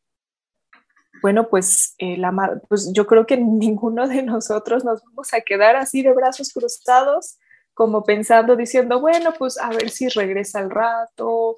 bueno, 1.22 1.48
pues, 1.48 1.94
eh, 1.98 2.16
la, 2.16 2.60
pues 2.68 2.92
yo 2.92 3.06
creo 3.06 3.26
que 3.26 3.36
ninguno 3.38 4.08
de 4.08 4.22
nosotros 4.22 4.84
nos 4.84 5.02
vamos 5.04 5.32
a 5.34 5.40
quedar 5.40 5.76
así 5.76 6.02
de 6.02 6.12
brazos 6.12 6.52
cruzados, 6.52 7.38
como 7.74 8.04
pensando, 8.04 8.56
diciendo, 8.56 9.00
bueno, 9.00 9.32
pues 9.38 9.58
a 9.58 9.70
ver 9.70 9.90
si 9.90 10.08
regresa 10.08 10.58
al 10.58 10.70
rato 10.70 11.56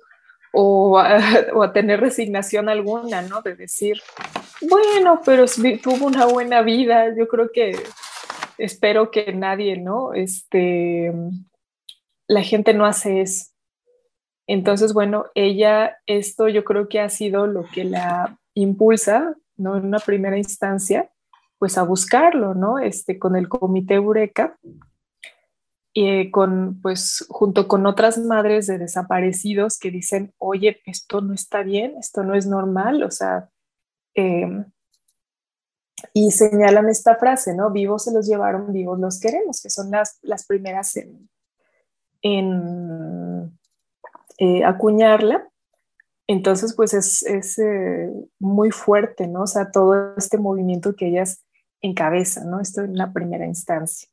o 0.53 0.99
a, 0.99 1.19
o 1.55 1.71
tener 1.73 2.01
resignación 2.01 2.69
alguna, 2.69 3.23
¿no? 3.23 3.43
De 3.43 3.57
decir, 3.57 4.01
bueno, 4.61 5.21
pero 5.25 5.47
tuvo 5.83 6.07
una 6.07 6.27
buena 6.27 6.63
vida, 6.63 7.15
yo 7.17 7.27
creo 7.27 7.51
que 7.53 7.77
espero 8.59 9.11
que 9.11 9.33
nadie, 9.33 9.77
¿no? 9.79 10.15
Este, 10.15 11.13
la 12.29 12.43
gente 12.43 12.75
no 12.75 12.87
hace 12.87 13.23
eso. 13.23 13.47
Entonces, 14.47 14.93
bueno, 14.93 15.27
ella, 15.35 15.99
esto 16.07 16.49
yo 16.49 16.65
creo 16.65 16.89
que 16.89 17.01
ha 17.01 17.09
sido 17.09 17.47
lo 17.47 17.65
que 17.73 17.85
la 17.85 18.39
impulsa 18.55 19.35
¿no? 19.57 19.77
En 19.77 19.87
una 19.87 19.99
primera 19.99 20.37
instancia, 20.37 21.11
pues 21.59 21.79
a 21.79 21.83
buscarlo, 21.83 22.55
¿no? 22.55 22.79
Este, 22.79 23.19
con 23.19 23.37
el 23.37 23.49
comité 23.49 23.95
Eureka, 23.95 24.59
y 25.95 26.31
con, 26.31 26.81
pues, 26.81 27.27
junto 27.29 27.69
con 27.69 27.85
otras 27.87 28.17
madres 28.17 28.67
de 28.67 28.79
desaparecidos 28.79 29.79
que 29.79 29.91
dicen, 29.91 30.33
oye, 30.39 30.81
esto 30.87 31.21
no 31.21 31.35
está 31.35 31.63
bien, 31.63 31.97
esto 31.99 32.23
no 32.23 32.35
es 32.35 32.47
normal, 32.47 33.03
o 33.03 33.11
sea, 33.11 33.51
em, 34.15 34.65
y 36.15 36.31
señalan 36.31 36.89
esta 36.89 37.17
frase, 37.17 37.55
¿no? 37.55 37.71
Vivos 37.71 38.05
se 38.05 38.13
los 38.13 38.27
llevaron, 38.27 38.73
vivos 38.73 38.99
los 38.99 39.21
queremos, 39.21 39.61
que 39.63 39.71
son 39.71 39.91
las, 39.91 40.19
las 40.23 40.47
primeras 40.47 40.97
en, 40.97 41.29
en 42.23 43.59
eh, 44.39 44.65
acuñarla. 44.65 45.49
Entonces, 46.27 46.75
pues 46.75 46.95
es, 46.95 47.59
eh, 47.59 48.11
muy 48.39 48.71
fuerte, 48.71 49.27
¿no? 49.27 49.43
O 49.43 49.47
sea, 49.47 49.71
todo 49.71 50.15
este 50.17 50.39
movimiento 50.39 50.95
que 50.95 51.09
ellas 51.09 51.45
encabezan, 51.81 52.51
¿no? 52.51 52.61
Esto 52.61 52.83
en 52.83 52.97
la 52.97 53.13
primera 53.13 53.47
instancia. 53.47 54.09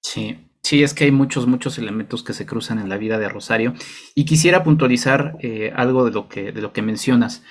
Sí, 0.00 0.38
sí, 0.62 0.82
es 0.82 0.94
que 0.94 1.04
hay 1.04 1.10
muchos, 1.10 1.46
muchos 1.46 1.78
elementos 1.78 2.22
que 2.22 2.32
se 2.32 2.46
cruzan 2.46 2.78
en 2.78 2.88
la 2.88 2.96
vida 2.96 3.18
de 3.18 3.28
Rosario. 3.28 3.74
Y 4.14 4.24
quisiera 4.24 4.62
puntualizar 4.62 5.36
eh, 5.40 5.72
algo 5.74 6.04
de 6.04 6.12
lo 6.12 6.28
que, 6.28 6.52
de 6.52 6.62
lo 6.62 6.72
que 6.72 6.82
mencionas. 6.82 7.42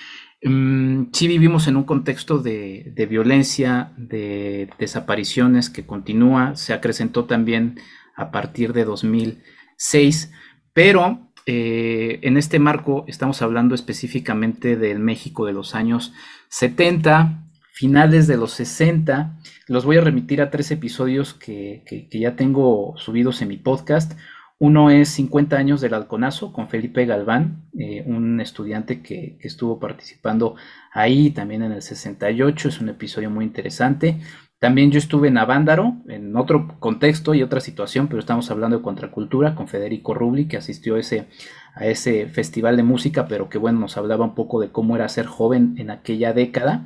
Mm, 0.43 1.11
sí 1.13 1.27
vivimos 1.27 1.67
en 1.67 1.75
un 1.75 1.83
contexto 1.83 2.39
de, 2.39 2.91
de, 2.95 3.05
violencia, 3.05 3.93
de 3.97 4.69
desapariciones 4.79 5.69
que 5.69 5.85
continúa, 5.85 6.55
se 6.55 6.73
acrecentó 6.73 7.25
también 7.25 7.79
a 8.15 8.31
partir 8.31 8.73
de 8.73 8.85
2006, 8.85 10.31
pero 10.73 11.30
eh, 11.53 12.19
en 12.21 12.37
este 12.37 12.59
marco 12.59 13.03
estamos 13.09 13.41
hablando 13.41 13.75
específicamente 13.75 14.77
del 14.77 14.99
México 14.99 15.45
de 15.45 15.51
los 15.51 15.75
años 15.75 16.13
70, 16.47 17.43
finales 17.73 18.25
de 18.27 18.37
los 18.37 18.51
60. 18.51 19.37
Los 19.67 19.83
voy 19.83 19.97
a 19.97 20.01
remitir 20.01 20.41
a 20.41 20.49
tres 20.49 20.71
episodios 20.71 21.33
que, 21.33 21.83
ya 22.09 22.37
tengo 22.37 22.93
subidos 22.95 23.41
en 23.41 23.49
mi 23.49 23.57
podcast. 23.57 24.13
Uno 24.59 24.91
es 24.91 25.09
50 25.09 25.57
años 25.57 25.81
del 25.81 25.93
halconazo 25.93 26.53
con 26.53 26.69
Felipe 26.69 27.05
Galván, 27.05 27.65
eh, 27.77 28.01
un 28.05 28.39
estudiante 28.39 29.01
que, 29.01 29.37
que, 29.37 29.47
estuvo 29.49 29.77
participando 29.77 30.55
ahí 30.93 31.31
también 31.31 31.63
en 31.63 31.73
el 31.73 31.81
68, 31.81 32.69
es 32.69 32.79
un 32.79 32.87
episodio 32.87 33.29
muy 33.29 33.43
interesante. 33.43 34.21
También 34.61 34.91
yo 34.91 34.99
estuve 34.99 35.29
en 35.29 35.39
Avándaro, 35.39 35.95
en 36.07 36.35
otro 36.37 36.77
contexto 36.79 37.33
y 37.33 37.41
otra 37.41 37.59
situación, 37.61 38.07
pero 38.07 38.19
estamos 38.19 38.51
hablando 38.51 38.77
de 38.77 38.83
contracultura 38.83 39.55
con 39.55 39.67
Federico 39.67 40.13
Rubli, 40.13 40.47
que 40.47 40.55
asistió 40.55 40.97
ese, 40.97 41.25
a 41.73 41.87
ese 41.87 42.27
festival 42.27 42.77
de 42.77 42.83
música, 42.83 43.27
pero 43.27 43.49
que 43.49 43.57
bueno, 43.57 43.79
nos 43.79 43.97
hablaba 43.97 44.23
un 44.23 44.35
poco 44.35 44.61
de 44.61 44.71
cómo 44.71 44.95
era 44.95 45.09
ser 45.09 45.25
joven 45.25 45.73
en 45.79 45.89
aquella 45.89 46.33
década. 46.33 46.85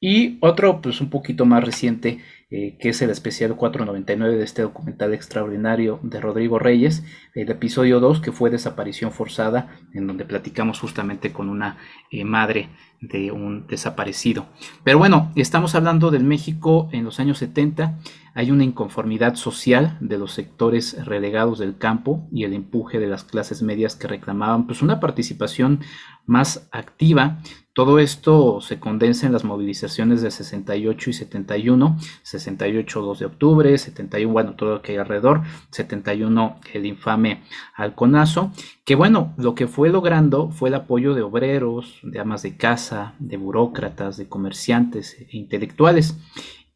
Y 0.00 0.36
otro, 0.42 0.82
pues 0.82 1.00
un 1.00 1.08
poquito 1.08 1.46
más 1.46 1.64
reciente, 1.64 2.18
eh, 2.56 2.76
que 2.78 2.90
es 2.90 3.02
el 3.02 3.10
especial 3.10 3.56
499 3.56 4.36
de 4.36 4.44
este 4.44 4.62
documental 4.62 5.12
extraordinario 5.12 5.98
de 6.04 6.20
Rodrigo 6.20 6.60
Reyes, 6.60 7.02
el 7.34 7.50
episodio 7.50 7.98
2, 7.98 8.20
que 8.20 8.30
fue 8.30 8.48
Desaparición 8.48 9.10
Forzada, 9.10 9.76
en 9.92 10.06
donde 10.06 10.24
platicamos 10.24 10.78
justamente 10.78 11.32
con 11.32 11.48
una 11.48 11.78
eh, 12.12 12.24
madre 12.24 12.68
de 13.00 13.32
un 13.32 13.66
desaparecido. 13.66 14.46
Pero 14.84 14.98
bueno, 14.98 15.32
estamos 15.34 15.74
hablando 15.74 16.12
del 16.12 16.22
México 16.22 16.88
en 16.92 17.02
los 17.02 17.18
años 17.18 17.38
70, 17.38 17.98
hay 18.34 18.52
una 18.52 18.62
inconformidad 18.62 19.34
social 19.34 19.96
de 20.00 20.18
los 20.18 20.32
sectores 20.32 21.04
relegados 21.04 21.58
del 21.58 21.76
campo 21.76 22.28
y 22.32 22.44
el 22.44 22.52
empuje 22.52 23.00
de 23.00 23.08
las 23.08 23.24
clases 23.24 23.62
medias 23.62 23.96
que 23.96 24.06
reclamaban 24.06 24.66
pues 24.66 24.80
una 24.80 25.00
participación 25.00 25.80
más 26.26 26.68
activa 26.70 27.38
todo 27.74 27.98
esto 27.98 28.60
se 28.60 28.78
condensa 28.78 29.26
en 29.26 29.32
las 29.32 29.42
movilizaciones 29.42 30.22
de 30.22 30.30
68 30.30 31.10
y 31.10 31.12
71, 31.12 31.98
68 32.22 33.02
2 33.02 33.18
de 33.18 33.26
octubre, 33.26 33.76
71, 33.76 34.32
bueno, 34.32 34.54
todo 34.54 34.74
lo 34.74 34.82
que 34.82 34.92
hay 34.92 34.98
alrededor, 34.98 35.42
71 35.70 36.60
el 36.72 36.86
infame 36.86 37.42
halconazo, 37.74 38.52
que 38.84 38.94
bueno, 38.94 39.34
lo 39.36 39.56
que 39.56 39.66
fue 39.66 39.88
logrando 39.88 40.50
fue 40.50 40.68
el 40.68 40.76
apoyo 40.76 41.14
de 41.14 41.22
obreros, 41.22 41.98
de 42.04 42.20
amas 42.20 42.42
de 42.42 42.56
casa, 42.56 43.14
de 43.18 43.38
burócratas, 43.38 44.16
de 44.16 44.28
comerciantes 44.28 45.16
e 45.18 45.36
intelectuales. 45.36 46.16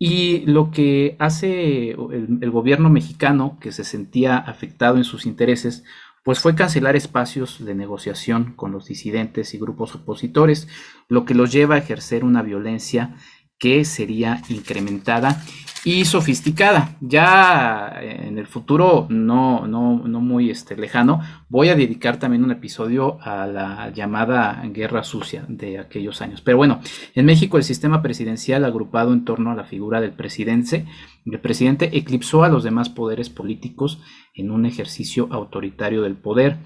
Y 0.01 0.47
lo 0.47 0.73
que 0.73 1.17
hace 1.21 1.91
el, 1.91 2.39
el 2.41 2.51
gobierno 2.51 2.91
mexicano, 2.91 3.57
que 3.61 3.71
se 3.71 3.85
sentía 3.85 4.37
afectado 4.37 4.97
en 4.97 5.05
sus 5.05 5.27
intereses, 5.27 5.85
pues 6.29 6.41
fue 6.41 6.55
cancelar 6.55 6.95
espacios 6.95 7.65
de 7.65 7.75
negociación 7.75 8.53
con 8.55 8.71
los 8.71 8.85
disidentes 8.85 9.55
y 9.55 9.59
grupos 9.59 9.95
opositores, 9.95 10.69
lo 11.09 11.25
que 11.25 11.33
los 11.33 11.51
lleva 11.51 11.77
a 11.77 11.79
ejercer 11.79 12.23
una 12.23 12.43
violencia 12.43 13.15
que 13.59 13.85
sería 13.85 14.43
incrementada 14.49 15.43
y 15.85 16.05
sofisticada. 16.05 16.97
Ya 17.01 17.99
en 18.01 18.39
el 18.39 18.47
futuro, 18.47 19.07
no, 19.09 19.67
no, 19.67 20.03
no 20.07 20.21
muy 20.21 20.51
este, 20.51 20.77
lejano, 20.77 21.21
voy 21.49 21.69
a 21.69 21.75
dedicar 21.75 22.19
también 22.19 22.45
un 22.45 22.51
episodio 22.51 23.19
a 23.23 23.47
la 23.47 23.91
llamada 23.91 24.63
guerra 24.67 25.05
sucia 25.05 25.45
de 25.49 25.79
aquellos 25.79 26.21
años. 26.21 26.41
Pero 26.41 26.57
bueno, 26.57 26.81
en 27.15 27.27
México 27.27 27.57
el 27.57 27.65
sistema 27.65 28.03
presidencial 28.03 28.65
agrupado 28.65 29.13
en 29.13 29.25
torno 29.25 29.51
a 29.51 29.55
la 29.55 29.65
figura 29.65 30.01
del 30.01 30.13
presidente, 30.13 30.87
el 31.25 31.41
presidente 31.41 31.97
eclipsó 31.97 32.45
a 32.45 32.49
los 32.49 32.65
demás 32.65 32.89
poderes 32.89 33.31
políticos 33.31 34.01
en 34.35 34.51
un 34.51 34.67
ejercicio 34.67 35.29
autoritario 35.31 36.03
del 36.03 36.17
poder 36.17 36.59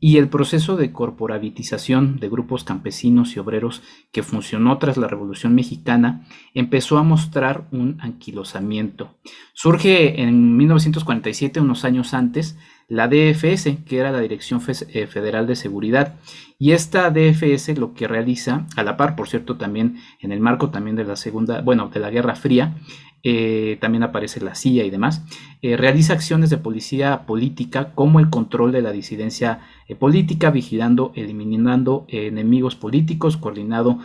y 0.00 0.18
el 0.18 0.28
proceso 0.28 0.76
de 0.76 0.92
corporatización 0.92 2.18
de 2.20 2.28
grupos 2.28 2.64
campesinos 2.64 3.34
y 3.34 3.40
obreros 3.40 3.82
que 4.12 4.22
funcionó 4.22 4.78
tras 4.78 4.96
la 4.96 5.08
Revolución 5.08 5.54
Mexicana 5.54 6.26
empezó 6.54 6.98
a 6.98 7.02
mostrar 7.02 7.66
un 7.72 7.98
anquilosamiento. 8.00 9.16
Surge 9.54 10.22
en 10.22 10.56
1947, 10.56 11.60
unos 11.60 11.84
años 11.84 12.14
antes, 12.14 12.56
la 12.88 13.06
DFS, 13.06 13.84
que 13.84 13.98
era 13.98 14.10
la 14.10 14.20
Dirección 14.20 14.62
eh, 14.66 15.06
Federal 15.06 15.46
de 15.46 15.56
Seguridad, 15.56 16.14
y 16.58 16.72
esta 16.72 17.10
DFS 17.10 17.76
lo 17.78 17.92
que 17.92 18.08
realiza, 18.08 18.66
a 18.76 18.82
la 18.82 18.96
par, 18.96 19.14
por 19.14 19.28
cierto, 19.28 19.56
también 19.56 19.98
en 20.20 20.32
el 20.32 20.40
marco 20.40 20.70
también 20.70 20.96
de 20.96 21.04
la 21.04 21.16
segunda, 21.16 21.60
bueno, 21.60 21.88
de 21.88 22.00
la 22.00 22.10
Guerra 22.10 22.34
Fría, 22.34 22.76
eh, 23.24 23.78
también 23.80 24.04
aparece 24.04 24.40
la 24.40 24.54
CIA 24.54 24.84
y 24.84 24.90
demás, 24.90 25.24
eh, 25.60 25.76
realiza 25.76 26.12
acciones 26.12 26.50
de 26.50 26.58
policía 26.58 27.26
política 27.26 27.92
como 27.94 28.20
el 28.20 28.30
control 28.30 28.70
de 28.70 28.80
la 28.80 28.92
disidencia 28.92 29.60
eh, 29.88 29.96
política, 29.96 30.50
vigilando, 30.50 31.10
eliminando 31.16 32.06
enemigos 32.08 32.76
políticos, 32.76 33.36
coordinado, 33.36 33.98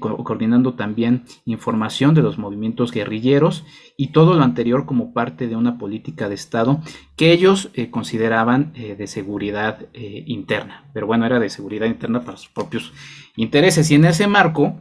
coordinando 0.00 0.74
también 0.74 1.24
información 1.46 2.14
de 2.14 2.22
los 2.22 2.36
movimientos 2.36 2.92
guerrilleros 2.92 3.64
y 3.96 4.08
todo 4.08 4.34
lo 4.34 4.42
anterior 4.42 4.84
como 4.84 5.14
parte 5.14 5.48
de 5.48 5.56
una 5.56 5.78
política 5.78 6.28
de 6.28 6.34
Estado 6.34 6.82
que 7.16 7.32
ellos 7.32 7.70
consideraban 7.90 8.74
de 8.74 9.06
seguridad 9.06 9.86
interna. 9.94 10.84
Pero 10.92 11.06
bueno, 11.06 11.24
era 11.24 11.40
de 11.40 11.48
seguridad 11.48 11.86
interna 11.86 12.20
para 12.20 12.36
sus 12.36 12.50
propios 12.50 12.92
intereses. 13.36 13.90
Y 13.90 13.94
en 13.94 14.04
ese 14.04 14.26
marco, 14.26 14.76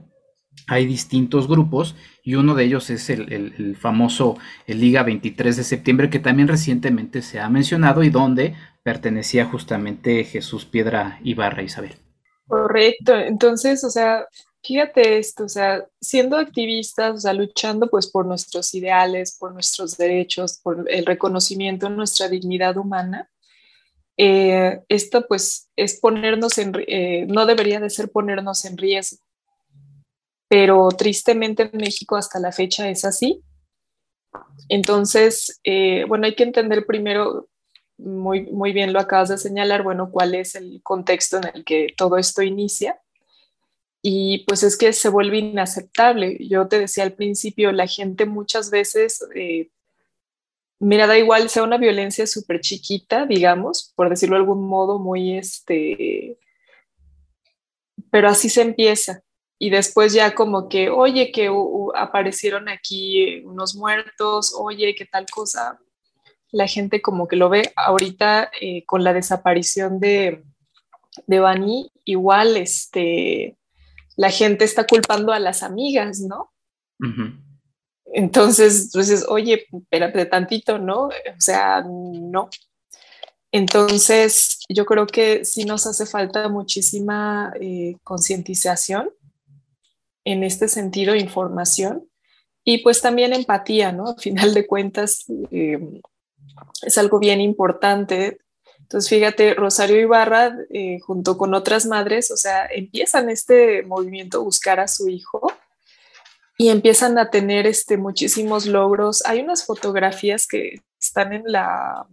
hay 0.67 0.86
distintos 0.86 1.48
grupos 1.48 1.96
y 2.24 2.36
uno 2.36 2.56
de 2.56 2.65
ellos 2.65 2.89
es 2.89 3.10
el, 3.10 3.78
famoso 3.80 4.38
Liga 4.67 5.04
23 5.04 5.56
de 5.56 5.63
septiembre 5.63 6.10
que 6.10 6.20
también 6.20 6.48
recientemente 6.48 7.22
se 7.22 7.39
ha 7.39 7.50
mencionado 7.50 8.04
y 8.04 8.10
donde 8.10 8.56
pertenecía 8.84 9.46
justamente 9.46 10.24
Jesús 10.24 10.65
Piedra 10.65 11.20
Ibarra 11.24 11.63
Isabel. 11.63 11.96
Correcto, 12.46 13.15
entonces, 13.15 13.84
o 13.84 13.89
sea, 13.89 14.26
fíjate 14.63 15.17
esto, 15.17 15.46
o 15.46 15.50
sea, 15.50 15.86
siendo 16.02 16.38
activistas, 16.38 17.15
o 17.15 17.17
sea, 17.17 17.34
luchando 17.34 17.89
pues 17.89 18.08
por 18.10 18.26
nuestros 18.26 18.74
ideales, 18.74 19.38
por 19.38 19.54
nuestros 19.54 19.98
derechos, 19.98 20.60
por 20.62 20.86
el 20.89 21.06
reconocimiento 21.06 21.89
de 21.89 21.96
nuestra 21.96 22.30
dignidad 22.30 22.78
humana, 22.78 23.30
eh, 24.17 24.82
esto 24.89 25.28
pues 25.28 25.70
es 25.76 26.00
ponernos 26.00 26.58
en, 26.58 26.74
eh, 26.88 27.26
no 27.28 27.46
debería 27.46 27.80
de 27.80 27.89
ser 27.89 28.10
ponernos 28.10 28.65
en 28.65 28.78
riesgo 28.78 29.26
pero 30.47 30.88
tristemente 30.89 31.63
en 31.63 31.77
México 31.77 32.15
hasta 32.15 32.39
la 32.39 32.51
fecha 32.51 32.89
es 32.89 33.05
así. 33.05 33.43
Entonces, 34.69 35.60
eh, 35.63 36.05
bueno, 36.07 36.25
hay 36.25 36.36
que 36.36 36.43
entender 36.43 36.86
primero, 36.86 37.49
muy, 37.97 38.43
muy 38.51 38.73
bien 38.73 38.93
lo 38.93 38.99
acabas 38.99 39.29
de 39.29 39.38
señalar, 39.38 39.83
bueno, 39.83 40.12
cuál 40.12 40.36
es 40.36 40.55
el 40.55 40.81
contexto 40.83 41.38
en 41.38 41.43
el 41.53 41.65
que 41.65 41.93
todo 41.95 42.17
esto 42.17 42.41
inicia. 42.41 42.99
Y 44.01 44.45
pues 44.45 44.63
es 44.63 44.77
que 44.77 44.93
se 44.93 45.10
vuelve 45.10 45.39
inaceptable. 45.39 46.38
Yo 46.47 46.67
te 46.67 46.79
decía 46.79 47.03
al 47.03 47.13
principio, 47.13 47.71
la 47.71 47.88
gente 47.88 48.25
muchas 48.25 48.69
veces, 48.69 49.25
eh, 49.36 49.69
mira, 50.79 51.07
da 51.07 51.17
igual, 51.17 51.49
sea 51.49 51.63
una 51.63 51.77
violencia 51.77 52.27
súper 52.27 52.62
chiquita, 52.62 53.25
digamos, 53.25 53.93
por 53.95 54.10
decirlo 54.10 54.36
de 54.36 54.41
algún 54.41 54.67
modo, 54.67 54.99
muy 54.99 55.38
este, 55.38 56.38
pero 58.12 58.29
así 58.29 58.49
se 58.49 58.62
empieza 58.62 59.23
y 59.60 59.70
después 59.70 60.13
ya 60.13 60.36
como 60.36 60.70
que, 60.70 60.89
oye, 60.89 61.32
que 61.32 61.52
aparecieron 61.96 62.70
aquí 62.70 63.41
unos 63.46 63.76
muertos, 63.76 64.54
oye, 64.58 64.93
qué 64.96 65.06
tal 65.06 65.26
cosa. 65.32 65.80
La 66.52 66.67
gente 66.67 67.02
como 67.02 67.28
que 67.28 67.36
lo 67.36 67.50
ve 67.50 67.72
ahorita 67.76 68.52
eh, 68.62 68.86
con 68.86 69.04
la 69.04 69.13
desaparición 69.13 70.00
de, 70.00 70.43
de 71.26 71.39
Bani, 71.39 71.91
igual 72.06 72.56
este, 72.56 73.58
la 74.15 74.30
gente 74.30 74.63
está 74.63 74.86
culpando 74.86 75.34
a 75.34 75.39
las 75.39 75.63
amigas, 75.63 76.20
¿no? 76.20 76.52
Entonces, 78.06 78.86
entonces, 78.86 79.26
oye, 79.28 79.65
espérate 79.72 80.26
tantito, 80.28 80.78
¿no? 80.78 81.08
O 81.08 81.12
sea, 81.39 81.84
no. 81.84 82.50
Entonces, 83.52 84.60
yo 84.70 84.86
creo 84.86 85.08
que 85.08 85.46
sí 85.46 85.65
nos 85.65 85.88
hace 85.88 86.06
falta 86.06 86.48
muchísima 86.48 87.54
eh, 87.60 87.96
concientización 88.04 89.10
en 90.27 90.43
este 90.43 90.67
sentido 90.67 91.15
información 91.15 92.09
y 92.65 92.79
pues 92.79 93.01
también 93.01 93.31
empatía, 93.31 93.93
¿no? 93.93 94.09
Al 94.09 94.19
final 94.19 94.53
de 94.53 94.67
cuentas 94.67 95.23
eh, 95.51 95.79
es 96.81 96.97
algo 96.97 97.17
bien 97.17 97.39
importante. 97.39 98.39
Entonces, 98.81 99.09
fíjate, 99.09 99.53
Rosario 99.53 99.97
Ibarra, 100.01 100.53
eh, 100.69 100.99
junto 100.99 101.37
con 101.37 101.53
otras 101.53 101.85
madres, 101.85 102.29
o 102.31 102.35
sea, 102.35 102.65
empiezan 102.65 103.29
este 103.29 103.83
movimiento 103.83 104.43
buscar 104.43 104.81
a 104.81 104.89
su 104.89 105.07
hijo 105.07 105.49
y 106.57 106.69
empiezan 106.69 107.17
a 107.17 107.29
tener 107.29 107.65
este, 107.65 107.95
muchísimos 107.95 108.65
logros. 108.65 109.25
Hay 109.25 109.39
unas 109.39 109.65
fotografías 109.65 110.45
que 110.45 110.81
están 110.99 111.31
en, 111.31 111.43
la, 111.45 112.05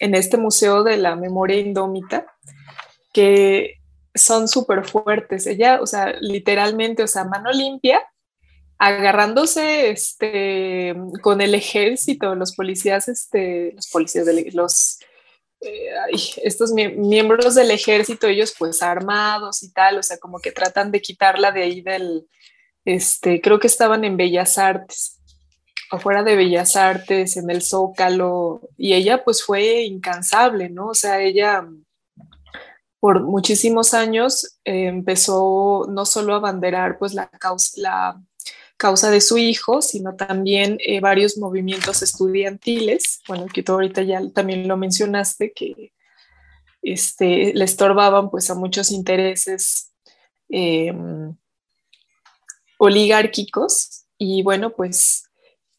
en 0.00 0.16
este 0.16 0.36
Museo 0.36 0.82
de 0.82 0.96
la 0.96 1.14
Memoria 1.14 1.60
Indómita 1.60 2.26
que 3.12 3.79
son 4.14 4.48
súper 4.48 4.84
fuertes. 4.84 5.46
Ella, 5.46 5.80
o 5.80 5.86
sea, 5.86 6.14
literalmente, 6.20 7.02
o 7.02 7.06
sea, 7.06 7.24
mano 7.24 7.50
limpia, 7.52 8.02
agarrándose 8.78 9.90
este, 9.90 10.94
con 11.22 11.40
el 11.40 11.54
ejército, 11.54 12.34
los 12.34 12.54
policías, 12.54 13.08
este, 13.08 13.72
los 13.74 13.88
policías, 13.88 14.26
de, 14.26 14.50
los, 14.52 14.98
eh, 15.60 15.90
estos 16.42 16.72
miembros 16.72 17.54
del 17.54 17.70
ejército, 17.70 18.26
ellos 18.26 18.54
pues 18.58 18.82
armados 18.82 19.62
y 19.62 19.72
tal, 19.72 19.98
o 19.98 20.02
sea, 20.02 20.18
como 20.18 20.38
que 20.40 20.52
tratan 20.52 20.90
de 20.90 21.02
quitarla 21.02 21.52
de 21.52 21.62
ahí 21.62 21.82
del, 21.82 22.26
este, 22.84 23.40
creo 23.40 23.58
que 23.58 23.66
estaban 23.66 24.04
en 24.04 24.16
Bellas 24.16 24.58
Artes. 24.58 25.18
afuera 25.90 26.22
de 26.22 26.36
Bellas 26.36 26.76
Artes, 26.76 27.36
en 27.36 27.50
el 27.50 27.62
Zócalo, 27.62 28.62
y 28.78 28.94
ella 28.94 29.24
pues 29.24 29.44
fue 29.44 29.82
incansable, 29.82 30.70
¿no? 30.70 30.88
O 30.88 30.94
sea, 30.94 31.20
ella 31.20 31.66
por 33.00 33.22
muchísimos 33.22 33.94
años 33.94 34.58
eh, 34.64 34.86
empezó 34.86 35.86
no 35.90 36.04
solo 36.04 36.34
a 36.34 36.36
abanderar 36.36 36.98
pues 36.98 37.14
la 37.14 37.28
causa, 37.30 39.10
de 39.10 39.20
su 39.20 39.38
hijo, 39.38 39.82
sino 39.82 40.14
también 40.16 40.78
eh, 40.86 41.00
varios 41.00 41.38
movimientos 41.38 42.02
estudiantiles, 42.02 43.20
bueno, 43.26 43.46
que 43.46 43.62
tú 43.62 43.72
ahorita 43.72 44.02
ya 44.02 44.22
también 44.30 44.68
lo 44.68 44.76
mencionaste, 44.76 45.52
que 45.52 45.92
este, 46.82 47.52
le 47.54 47.64
estorbaban 47.64 48.30
pues 48.30 48.50
a 48.50 48.54
muchos 48.54 48.90
intereses 48.90 49.92
em, 50.48 51.34
oligárquicos. 52.78 54.04
Y 54.16 54.42
bueno, 54.42 54.72
pues 54.72 55.24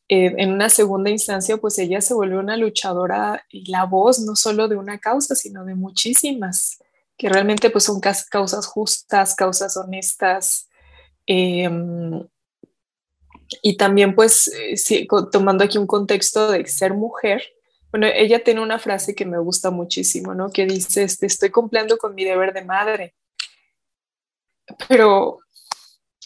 eh, 0.10 0.34
en 0.38 0.52
una 0.54 0.70
segunda 0.70 1.10
instancia, 1.10 1.58
pues 1.58 1.78
ella 1.80 2.02
se 2.02 2.14
volvió 2.14 2.40
una 2.40 2.58
luchadora 2.58 3.46
y 3.50 3.70
la 3.72 3.86
voz 3.86 4.20
no 4.20 4.36
solo 4.36 4.68
de 4.68 4.76
una 4.76 5.00
causa, 5.00 5.36
sino 5.36 5.66
de 5.66 5.76
muchísimas, 5.76 6.80
que 7.18 7.30
realmente 7.30 7.70
pues 7.70 7.84
son 7.84 8.00
causas 8.00 8.66
justas, 8.66 9.36
causas 9.36 9.78
honestas. 9.78 10.70
Em, 11.26 12.28
y 13.62 13.78
también 13.78 14.16
pues 14.16 14.48
eh, 14.48 15.08
tomando 15.32 15.64
aquí 15.64 15.78
un 15.78 15.88
contexto 15.88 16.52
de 16.52 16.66
ser 16.68 16.94
mujer, 16.94 17.44
bueno, 17.92 18.08
ella 18.08 18.44
tiene 18.44 18.62
una 18.62 18.80
frase 18.80 19.14
que 19.14 19.26
me 19.26 19.38
gusta 19.38 19.70
muchísimo, 19.70 20.34
¿no? 20.34 20.50
Que 20.50 20.66
dice, 20.66 21.04
este, 21.04 21.26
estoy 21.26 21.50
cumpliendo 21.50 21.98
con 21.98 22.16
mi 22.16 22.24
deber 22.24 22.54
de 22.54 22.64
madre. 22.64 23.16
Pero 24.88 25.40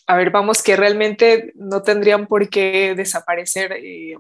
a 0.08 0.16
ver, 0.16 0.30
vamos, 0.30 0.62
que 0.62 0.76
realmente 0.76 1.52
no 1.56 1.82
tendrían 1.82 2.28
por 2.28 2.50
qué 2.50 2.94
desaparecer 2.96 3.74
eh, 3.74 4.16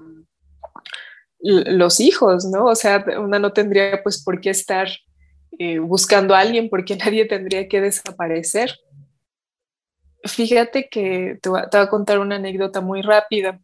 los 1.39 1.99
hijos, 1.99 2.45
¿no? 2.45 2.65
O 2.65 2.75
sea, 2.75 3.05
una 3.19 3.37
no 3.37 3.53
tendría 3.53 4.01
pues 4.01 4.23
por 4.23 4.41
qué 4.41 4.49
estar 4.49 4.87
eh, 5.57 5.79
buscando 5.79 6.35
a 6.35 6.39
alguien 6.39 6.69
porque 6.69 6.95
nadie 7.05 7.25
tendría 7.25 7.67
que 7.67 7.81
desaparecer. 7.81 8.71
Fíjate 10.23 10.89
que 10.89 11.37
te 11.41 11.49
voy, 11.49 11.61
a, 11.71 11.89
contar 11.89 12.19
una 12.19 12.37
anécdota 12.37 12.81
muy 12.81 13.01
rápida. 13.01 13.59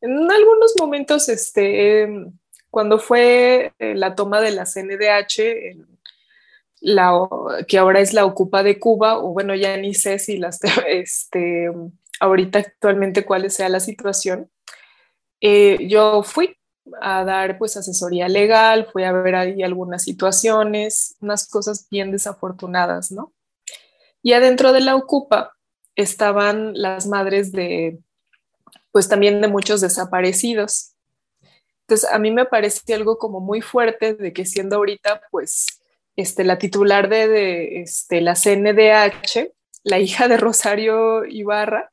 En 0.00 0.30
algunos 0.30 0.74
momentos, 0.78 1.28
este, 1.28 2.08
cuando 2.70 2.98
fue 2.98 3.72
eh, 3.78 3.94
la 3.94 4.14
toma 4.14 4.40
de 4.40 4.52
la 4.52 4.64
CNDH, 4.64 5.76
la, 6.80 7.12
que 7.66 7.78
ahora 7.78 8.00
es 8.00 8.12
la 8.12 8.26
Ocupa 8.26 8.62
de 8.62 8.78
Cuba, 8.78 9.18
o 9.18 9.32
bueno, 9.32 9.54
ya 9.54 9.76
ni 9.76 9.94
sé 9.94 10.18
si 10.18 10.36
las, 10.36 10.60
este, 10.86 11.70
ahorita 12.20 12.60
actualmente 12.60 13.24
cuál 13.24 13.50
sea 13.50 13.68
la 13.68 13.80
situación. 13.80 14.50
Eh, 15.40 15.88
yo 15.88 16.22
fui 16.22 16.56
a 17.00 17.24
dar 17.24 17.58
pues 17.58 17.76
asesoría 17.76 18.28
legal, 18.28 18.88
fui 18.92 19.04
a 19.04 19.12
ver 19.12 19.34
ahí 19.34 19.62
algunas 19.62 20.02
situaciones, 20.02 21.16
unas 21.20 21.48
cosas 21.48 21.88
bien 21.90 22.10
desafortunadas, 22.12 23.10
¿no? 23.10 23.32
Y 24.22 24.32
adentro 24.32 24.72
de 24.72 24.80
la 24.80 24.96
Ocupa 24.96 25.52
estaban 25.96 26.72
las 26.74 27.06
madres 27.06 27.52
de, 27.52 27.98
pues 28.90 29.08
también 29.08 29.40
de 29.40 29.48
muchos 29.48 29.80
desaparecidos. 29.80 30.94
Entonces, 31.82 32.10
a 32.10 32.18
mí 32.18 32.30
me 32.30 32.46
parecía 32.46 32.96
algo 32.96 33.18
como 33.18 33.40
muy 33.40 33.60
fuerte 33.60 34.14
de 34.14 34.32
que 34.32 34.46
siendo 34.46 34.76
ahorita, 34.76 35.20
pues, 35.30 35.82
este, 36.16 36.44
la 36.44 36.58
titular 36.58 37.08
de, 37.08 37.82
este, 37.82 38.20
la 38.20 38.34
CNDH, 38.34 39.52
la 39.82 39.98
hija 39.98 40.28
de 40.28 40.38
Rosario 40.38 41.24
Ibarra, 41.26 41.92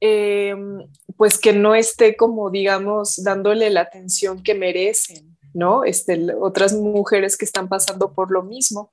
em, 0.00 0.86
pues 1.16 1.38
que 1.38 1.52
no 1.52 1.74
esté 1.74 2.16
como, 2.16 2.50
digamos, 2.50 3.22
dándole 3.22 3.70
la 3.70 3.82
atención 3.82 4.42
que 4.42 4.54
merecen, 4.54 5.36
¿no? 5.54 5.84
Este, 5.84 6.32
otras 6.40 6.72
mujeres 6.74 7.36
que 7.36 7.44
están 7.44 7.68
pasando 7.68 8.12
por 8.14 8.30
lo 8.30 8.42
mismo. 8.42 8.92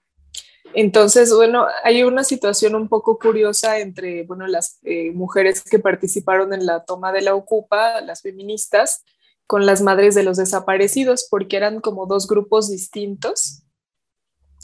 Entonces, 0.73 1.33
bueno, 1.33 1.67
hay 1.83 2.03
una 2.03 2.23
situación 2.23 2.75
un 2.75 2.89
poco 2.89 3.17
curiosa 3.19 3.79
entre, 3.79 4.23
bueno, 4.23 4.47
las 4.47 4.79
eh, 4.83 5.11
mujeres 5.11 5.63
que 5.63 5.79
participaron 5.79 6.53
en 6.53 6.65
la 6.65 6.83
toma 6.83 7.11
de 7.13 7.21
la 7.21 7.35
Ocupa, 7.35 8.01
las 8.01 8.21
feministas, 8.21 9.03
con 9.47 9.65
las 9.65 9.81
madres 9.81 10.15
de 10.15 10.23
los 10.23 10.37
desaparecidos, 10.37 11.27
porque 11.29 11.57
eran 11.57 11.79
como 11.79 12.07
dos 12.07 12.27
grupos 12.27 12.69
distintos 12.69 13.65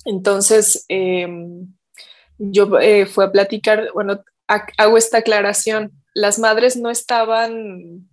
entonces, 0.05 0.85
em, 0.89 1.73
yo 2.37 2.79
eh, 2.79 3.05
fui 3.05 3.25
a 3.25 3.31
platicar, 3.31 3.89
bueno, 3.93 4.23
hago 4.47 4.97
esta 4.97 5.19
aclaración, 5.19 6.00
las 6.13 6.39
madres 6.39 6.77
no 6.77 6.89
estaban, 6.89 8.09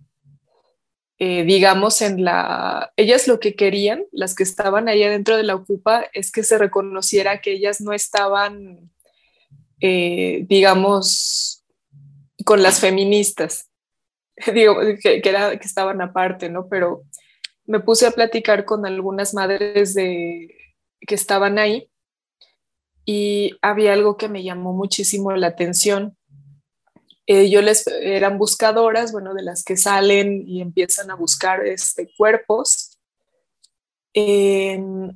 eh, 1.17 1.43
digamos, 1.43 2.01
en 2.01 2.23
la, 2.23 2.93
ellas 2.95 3.27
lo 3.27 3.39
que 3.39 3.55
querían, 3.55 4.05
las 4.11 4.35
que 4.35 4.43
estaban 4.43 4.87
allá 4.87 5.09
dentro 5.09 5.37
de 5.37 5.43
la 5.43 5.55
Ocupa, 5.55 6.05
es 6.13 6.31
que 6.31 6.43
se 6.43 6.57
reconociera 6.57 7.41
que 7.41 7.53
ellas 7.53 7.81
no 7.81 7.93
estaban, 7.93 8.91
eh, 9.81 10.45
digamos, 10.47 11.65
con 12.45 12.63
las 12.63 12.79
feministas, 12.79 13.69
digo, 14.53 14.77
que, 15.01 15.21
que 15.21 15.59
estaban 15.61 16.01
aparte, 16.01 16.49
¿no? 16.49 16.67
Pero 16.69 17.03
me 17.65 17.79
puse 17.79 18.07
a 18.07 18.11
platicar 18.11 18.65
con 18.65 18.85
algunas 18.85 19.33
madres 19.33 19.93
de, 19.93 20.55
que 21.01 21.15
estaban 21.15 21.59
ahí 21.59 21.89
y 23.05 23.57
había 23.61 23.93
algo 23.93 24.17
que 24.17 24.29
me 24.29 24.43
llamó 24.43 24.73
muchísimo 24.73 25.31
la 25.31 25.47
atención. 25.47 26.17
Eh, 27.31 27.47
yo 27.47 27.61
les 27.61 27.85
eran 27.85 28.39
buscadoras, 28.39 29.11
bueno, 29.11 29.35
de 29.35 29.43
las 29.43 29.63
que 29.63 29.77
salen 29.77 30.43
y 30.47 30.61
empiezan 30.61 31.11
a 31.11 31.15
buscar 31.15 31.63
este, 31.63 32.11
cuerpos. 32.17 32.97
Em, 34.15 35.11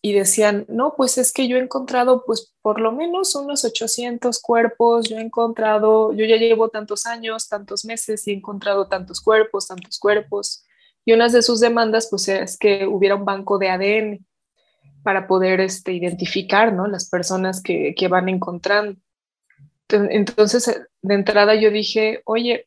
y 0.00 0.14
decían, 0.14 0.64
no, 0.70 0.94
pues 0.96 1.18
es 1.18 1.34
que 1.34 1.48
yo 1.48 1.58
he 1.58 1.60
encontrado 1.60 2.24
pues 2.24 2.54
por 2.62 2.80
lo 2.80 2.92
menos 2.92 3.34
unos 3.34 3.66
800 3.66 4.40
cuerpos, 4.40 5.10
yo 5.10 5.18
he 5.18 5.20
encontrado, 5.20 6.14
yo 6.14 6.24
ya 6.24 6.36
llevo 6.36 6.70
tantos 6.70 7.04
años, 7.04 7.46
tantos 7.46 7.84
meses 7.84 8.26
y 8.26 8.30
he 8.30 8.34
encontrado 8.34 8.88
tantos 8.88 9.20
cuerpos, 9.20 9.68
tantos 9.68 9.98
cuerpos. 9.98 10.64
Y 11.04 11.12
una 11.12 11.28
de 11.28 11.42
sus 11.42 11.60
demandas 11.60 12.08
pues 12.08 12.26
es 12.28 12.56
que 12.56 12.86
hubiera 12.86 13.16
un 13.16 13.26
banco 13.26 13.58
de 13.58 13.68
ADN 13.68 14.26
para 15.02 15.26
poder 15.26 15.60
este, 15.60 15.92
identificar 15.92 16.72
¿no? 16.72 16.86
las 16.86 17.10
personas 17.10 17.62
que, 17.62 17.94
que 17.94 18.08
van 18.08 18.30
encontrando. 18.30 18.98
Entonces, 19.92 20.68
eh, 20.68 20.86
de 21.02 21.14
entrada 21.14 21.54
yo 21.54 21.70
dije, 21.70 22.22
oye, 22.24 22.66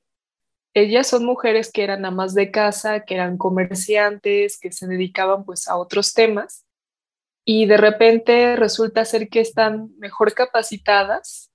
ellas 0.74 1.08
son 1.08 1.26
mujeres 1.26 1.72
que 1.72 1.84
eran 1.84 2.06
amas 2.06 2.34
de 2.34 2.52
casa, 2.52 3.02
que 3.02 3.16
eran 3.16 3.38
comerciantes, 3.38 4.60
que 4.60 4.72
se 4.72 4.88
dedicaban 4.88 5.46
pues 5.46 5.68
a 5.68 5.78
otros 5.78 6.14
temas 6.14 6.66
y 7.46 7.66
de 7.66 7.78
repente 7.78 8.56
resulta 8.56 9.06
ser 9.06 9.30
que 9.30 9.42
están 9.42 9.90
mejor 9.98 10.34
capacitadas, 10.34 11.52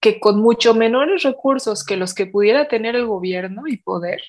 que 0.00 0.20
con 0.20 0.40
mucho 0.40 0.74
menores 0.74 1.22
recursos 1.22 1.84
que 1.84 1.96
los 1.96 2.14
que 2.14 2.26
pudiera 2.26 2.68
tener 2.68 2.94
el 2.94 3.06
gobierno 3.06 3.66
y 3.66 3.78
poder, 3.78 4.22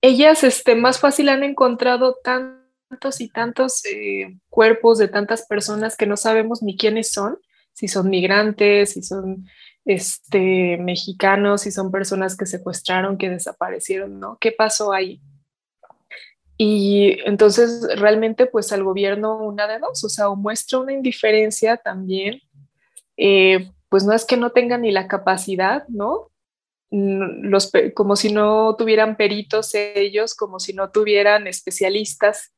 ellas 0.00 0.44
este, 0.44 0.74
más 0.74 0.98
fácil 0.98 1.28
han 1.28 1.44
encontrado 1.44 2.16
tan 2.22 2.64
tantos 2.88 3.20
y 3.20 3.28
tantos 3.28 3.84
eh, 3.86 4.36
cuerpos 4.50 4.98
de 4.98 5.08
tantas 5.08 5.46
personas 5.46 5.96
que 5.96 6.06
no 6.06 6.16
sabemos 6.16 6.62
ni 6.62 6.76
quiénes 6.76 7.10
son, 7.10 7.38
si 7.74 7.88
son 7.88 8.08
migrantes, 8.08 8.92
si 8.92 9.02
son 9.02 9.46
este, 9.84 10.78
mexicanos, 10.78 11.62
si 11.62 11.70
son 11.70 11.90
personas 11.90 12.36
que 12.36 12.46
secuestraron, 12.46 13.18
que 13.18 13.28
desaparecieron, 13.28 14.18
¿no? 14.18 14.38
¿Qué 14.40 14.52
pasó 14.52 14.92
ahí? 14.92 15.20
Y 16.56 17.18
entonces 17.26 17.86
realmente 17.98 18.46
pues 18.46 18.72
al 18.72 18.84
gobierno 18.84 19.38
una 19.44 19.66
de 19.66 19.80
dos, 19.80 20.02
o 20.04 20.08
sea, 20.08 20.28
o 20.28 20.36
muestra 20.36 20.78
una 20.78 20.92
indiferencia 20.92 21.76
también, 21.76 22.40
eh, 23.16 23.70
pues 23.88 24.04
no 24.04 24.12
es 24.12 24.24
que 24.24 24.36
no 24.36 24.50
tengan 24.50 24.82
ni 24.82 24.92
la 24.92 25.08
capacidad, 25.08 25.86
¿no? 25.88 26.30
Los, 26.90 27.72
como 27.94 28.14
si 28.14 28.32
no 28.32 28.76
tuvieran 28.76 29.16
peritos 29.16 29.74
ellos, 29.74 30.34
como 30.34 30.60
si 30.60 30.72
no 30.74 30.90
tuvieran 30.90 31.48
especialistas 31.48 32.54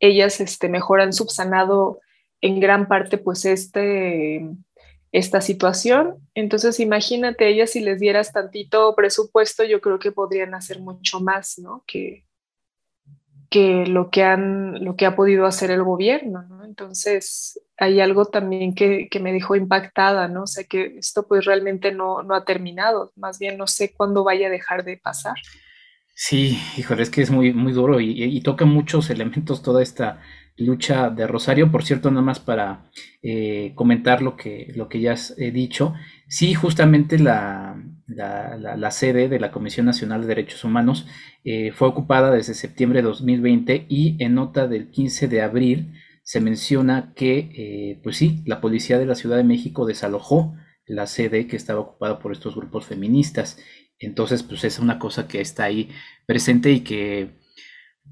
ellas 0.00 0.40
este, 0.40 0.68
mejor 0.68 1.00
han 1.00 1.12
subsanado 1.12 2.00
en 2.40 2.60
gran 2.60 2.88
parte 2.88 3.18
pues 3.18 3.44
este, 3.44 4.48
esta 5.12 5.40
situación. 5.40 6.16
Entonces 6.34 6.80
imagínate, 6.80 7.48
ellas 7.48 7.70
si 7.70 7.80
les 7.80 8.00
dieras 8.00 8.32
tantito 8.32 8.94
presupuesto, 8.94 9.64
yo 9.64 9.80
creo 9.80 9.98
que 9.98 10.12
podrían 10.12 10.54
hacer 10.54 10.80
mucho 10.80 11.20
más, 11.20 11.58
¿no? 11.58 11.84
Que, 11.86 12.24
que 13.50 13.86
lo 13.86 14.10
que 14.10 14.24
han, 14.24 14.84
lo 14.84 14.96
que 14.96 15.06
ha 15.06 15.16
podido 15.16 15.46
hacer 15.46 15.70
el 15.70 15.82
gobierno, 15.82 16.42
¿no? 16.42 16.64
Entonces 16.64 17.60
hay 17.78 18.00
algo 18.00 18.26
también 18.26 18.74
que, 18.74 19.08
que, 19.08 19.20
me 19.20 19.32
dejó 19.32 19.56
impactada, 19.56 20.28
¿no? 20.28 20.42
O 20.42 20.46
sea 20.46 20.64
que 20.64 20.96
esto 20.98 21.26
pues 21.26 21.44
realmente 21.44 21.92
no, 21.92 22.22
no 22.22 22.34
ha 22.34 22.44
terminado, 22.44 23.12
más 23.16 23.38
bien 23.38 23.56
no 23.56 23.66
sé 23.66 23.92
cuándo 23.92 24.24
vaya 24.24 24.48
a 24.48 24.50
dejar 24.50 24.84
de 24.84 24.98
pasar. 24.98 25.36
Sí, 26.20 26.60
híjole, 26.76 27.04
es 27.04 27.10
que 27.10 27.22
es 27.22 27.30
muy, 27.30 27.52
muy 27.52 27.72
duro 27.72 28.00
y, 28.00 28.40
toca 28.40 28.64
muchos 28.64 29.08
elementos 29.08 29.62
toda 29.62 29.84
esta 29.84 30.20
lucha 30.58 31.10
de 31.10 31.26
Rosario. 31.26 31.70
Por 31.70 31.84
cierto, 31.84 32.10
nada 32.10 32.22
más 32.22 32.40
para 32.40 32.90
eh, 33.22 33.72
comentar 33.74 34.22
lo 34.22 34.36
que, 34.36 34.72
lo 34.76 34.88
que 34.88 35.00
ya 35.00 35.12
has 35.12 35.34
eh, 35.38 35.50
dicho. 35.50 35.94
Sí, 36.28 36.54
justamente 36.54 37.18
la, 37.18 37.82
la, 38.06 38.90
sede 38.90 39.28
de 39.28 39.40
la 39.40 39.50
Comisión 39.50 39.86
Nacional 39.86 40.22
de 40.22 40.28
Derechos 40.28 40.64
Humanos, 40.64 41.06
eh, 41.44 41.72
fue 41.72 41.88
ocupada 41.88 42.30
desde 42.30 42.54
septiembre 42.54 43.00
de 43.00 43.08
2020 43.08 43.86
y 43.88 44.22
en 44.22 44.34
nota 44.34 44.66
del 44.66 44.90
15 44.90 45.28
de 45.28 45.42
abril 45.42 45.94
se 46.22 46.40
menciona 46.40 47.14
que, 47.16 47.98
pues 48.02 48.18
sí, 48.18 48.42
la 48.44 48.60
policía 48.60 48.98
de 48.98 49.06
la 49.06 49.14
Ciudad 49.14 49.38
de 49.38 49.44
México 49.44 49.86
desalojó 49.86 50.54
la 50.84 51.06
sede 51.06 51.46
que 51.46 51.56
estaba 51.56 51.80
ocupada 51.80 52.18
por 52.18 52.32
estos 52.32 52.54
grupos 52.54 52.84
feministas. 52.84 53.58
Entonces, 53.98 54.42
pues 54.42 54.62
es 54.64 54.78
una 54.78 54.98
cosa 54.98 55.26
que 55.26 55.40
está 55.40 55.64
ahí 55.64 55.88
presente 56.26 56.70
y 56.70 56.80
que, 56.80 57.38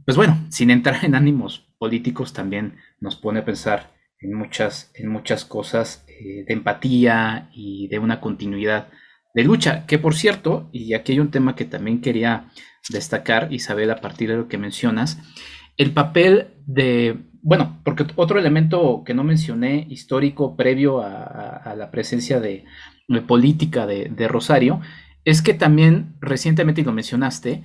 pues 0.07 0.17
bueno, 0.17 0.47
sin 0.49 0.71
entrar 0.71 1.05
en 1.05 1.15
ánimos 1.15 1.66
políticos, 1.79 2.33
también 2.33 2.77
nos 3.01 3.17
pone 3.17 3.41
a 3.41 3.45
pensar 3.45 3.95
en 4.21 4.35
muchas, 4.35 4.91
en 4.95 5.09
muchas 5.09 5.45
cosas 5.45 6.05
eh, 6.09 6.45
de 6.47 6.55
empatía 6.55 7.51
y 7.53 7.89
de 7.89 7.99
una 7.99 8.21
continuidad 8.21 8.89
de 9.35 9.45
lucha, 9.45 9.87
que 9.87 9.99
por 9.99 10.15
cierto, 10.15 10.71
y 10.73 10.95
aquí 10.95 11.13
hay 11.13 11.21
un 11.21 11.31
tema 11.31 11.55
que 11.55 11.67
también 11.67 12.01
quería 12.01 12.49
destacar, 12.89 13.53
Isabel, 13.53 13.91
a 13.91 14.01
partir 14.01 14.31
de 14.31 14.37
lo 14.37 14.49
que 14.49 14.57
mencionas, 14.57 15.19
el 15.77 15.93
papel 15.93 16.55
de, 16.67 17.19
bueno, 17.43 17.81
porque 17.85 18.07
otro 18.17 18.39
elemento 18.39 19.03
que 19.05 19.13
no 19.13 19.25
mencioné, 19.25 19.87
histórico, 19.91 20.57
previo 20.57 21.03
a, 21.03 21.75
la 21.77 21.91
presencia 21.91 22.41
de, 22.41 22.65
política 23.27 23.87
de, 23.87 24.07
de, 24.07 24.27
Rosario, 24.27 24.81
es 25.25 25.43
que 25.43 25.53
también 25.53 26.17
recientemente, 26.21 26.81
y 26.81 26.85
lo 26.85 26.93
mencionaste, 26.93 27.63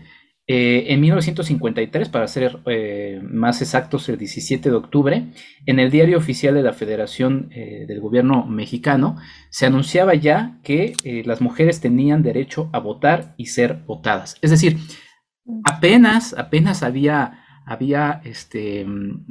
eh, 0.48 0.92
en 0.92 1.00
1953, 1.02 2.10
para 2.10 2.28
ser 2.28 2.60
eh, 2.66 3.22
más 3.24 3.62
exactos, 3.62 4.10
el 4.10 4.18
17 4.18 4.70
de 4.70 4.76
octubre, 4.76 5.28
en 5.66 5.80
el 5.80 5.92
diario 5.92 6.18
oficial 6.18 6.56
de 6.56 6.64
la 6.64 6.74
Federación 6.74 7.50
eh, 7.52 7.86
del 7.88 8.02
Gobierno 8.02 8.46
mexicano, 8.46 9.18
se 9.50 9.68
anunciaba 9.68 10.16
ya 10.16 10.60
que 10.64 10.94
las 11.26 11.42
mujeres 11.42 11.80
tenían 11.80 12.24
derecho 12.24 12.70
a 12.74 12.80
votar 12.80 13.34
y 13.38 13.46
ser 13.48 13.84
votadas. 13.86 14.36
Es 14.42 14.50
decir, 14.50 14.78
apenas, 15.64 16.34
apenas 16.38 16.82
había, 16.82 17.46
había 17.66 18.22
este, 18.26 18.86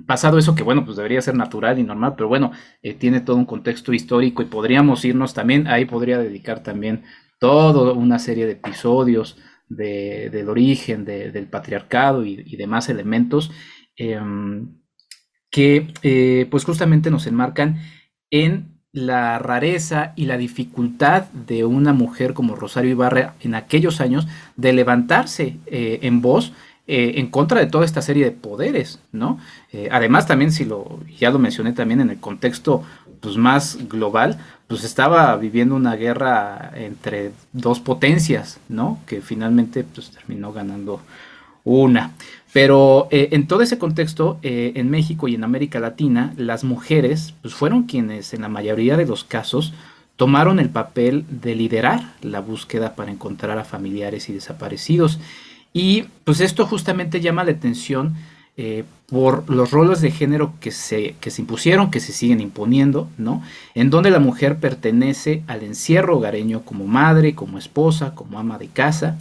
pasado 0.06 0.38
eso 0.38 0.54
que, 0.54 0.62
bueno, 0.62 0.84
pues 0.84 0.96
debería 0.96 1.20
ser 1.22 1.34
natural 1.34 1.78
y 1.78 1.82
normal, 1.82 2.14
pero 2.16 2.28
bueno, 2.28 2.52
tiene 2.98 3.20
todo 3.20 3.36
un 3.36 3.46
contexto 3.46 3.92
histórico 3.92 4.42
y 4.42 4.46
podríamos 4.46 5.04
irnos 5.04 5.34
también, 5.34 5.66
ahí 5.66 5.86
podría 5.86 6.18
dedicar 6.18 6.62
también 6.62 7.02
toda 7.40 7.92
una 7.92 8.18
serie 8.18 8.46
de 8.46 8.52
episodios 8.52 9.36
del 9.70 10.48
origen 10.48 11.04
del 11.04 11.46
patriarcado 11.46 12.24
y, 12.26 12.56
demás 12.56 12.88
elementos 12.88 13.50
em, 13.96 14.80
que 15.50 15.92
eh, 16.02 16.46
pues 16.50 16.64
justamente 16.64 17.10
nos 17.10 17.26
enmarcan 17.26 17.80
en 18.30 18.80
la 18.92 19.38
rareza 19.38 20.12
y 20.16 20.26
la 20.26 20.36
dificultad 20.36 21.26
de 21.30 21.64
una 21.64 21.92
mujer 21.92 22.34
como 22.34 22.56
Rosario 22.56 22.90
Ibarra 22.90 23.34
en 23.40 23.54
aquellos 23.54 24.00
años 24.00 24.26
de 24.56 24.72
levantarse 24.72 25.56
eh, 25.66 26.00
en 26.02 26.20
voz 26.20 26.52
eh, 26.88 27.12
en 27.16 27.28
contra 27.28 27.60
de 27.60 27.66
toda 27.66 27.84
esta 27.84 28.02
serie 28.02 28.24
de 28.24 28.32
poderes, 28.32 28.98
¿no? 29.12 29.38
además 29.92 30.26
también, 30.26 30.50
si 30.50 30.64
lo, 30.64 30.98
ya 31.16 31.30
lo 31.30 31.38
mencioné 31.38 31.72
también 31.72 32.00
en 32.00 32.10
el 32.10 32.18
contexto 32.18 32.82
pues, 33.20 33.36
más 33.36 33.78
global, 33.88 34.38
pues 34.70 34.84
estaba 34.84 35.36
viviendo 35.36 35.74
una 35.74 35.96
guerra 35.96 36.70
entre 36.76 37.32
dos 37.52 37.80
potencias, 37.80 38.60
¿no? 38.68 39.00
Que 39.04 39.20
finalmente 39.20 39.82
pues 39.82 40.12
terminó 40.12 40.52
ganando 40.52 41.00
una. 41.64 42.12
Pero 42.52 43.08
eh, 43.10 43.30
en 43.32 43.48
todo 43.48 43.62
ese 43.62 43.78
contexto, 43.78 44.38
eh, 44.42 44.70
en 44.76 44.88
México 44.88 45.26
y 45.26 45.34
en 45.34 45.42
América 45.42 45.80
Latina, 45.80 46.34
las 46.36 46.62
mujeres 46.62 47.34
pues 47.42 47.52
fueron 47.52 47.82
quienes 47.82 48.32
en 48.32 48.42
la 48.42 48.48
mayoría 48.48 48.96
de 48.96 49.06
los 49.06 49.24
casos 49.24 49.72
tomaron 50.14 50.60
el 50.60 50.68
papel 50.68 51.24
de 51.28 51.56
liderar 51.56 52.12
la 52.22 52.38
búsqueda 52.38 52.94
para 52.94 53.10
encontrar 53.10 53.58
a 53.58 53.64
familiares 53.64 54.28
y 54.28 54.34
desaparecidos. 54.34 55.18
Y 55.72 56.04
pues 56.22 56.38
esto 56.38 56.64
justamente 56.64 57.20
llama 57.20 57.42
la 57.42 57.50
atención 57.50 58.14
eh, 58.62 58.84
por 59.06 59.48
los 59.48 59.70
roles 59.70 60.02
de 60.02 60.10
género 60.10 60.52
que 60.60 60.70
se, 60.70 61.14
que 61.18 61.30
se 61.30 61.40
impusieron, 61.40 61.90
que 61.90 61.98
se 61.98 62.12
siguen 62.12 62.42
imponiendo, 62.42 63.08
¿no? 63.16 63.42
En 63.74 63.88
donde 63.88 64.10
la 64.10 64.18
mujer 64.18 64.58
pertenece 64.58 65.42
al 65.46 65.62
encierro 65.62 66.18
hogareño 66.18 66.60
como 66.60 66.86
madre, 66.86 67.34
como 67.34 67.56
esposa, 67.56 68.14
como 68.14 68.38
ama 68.38 68.58
de 68.58 68.68
casa. 68.68 69.16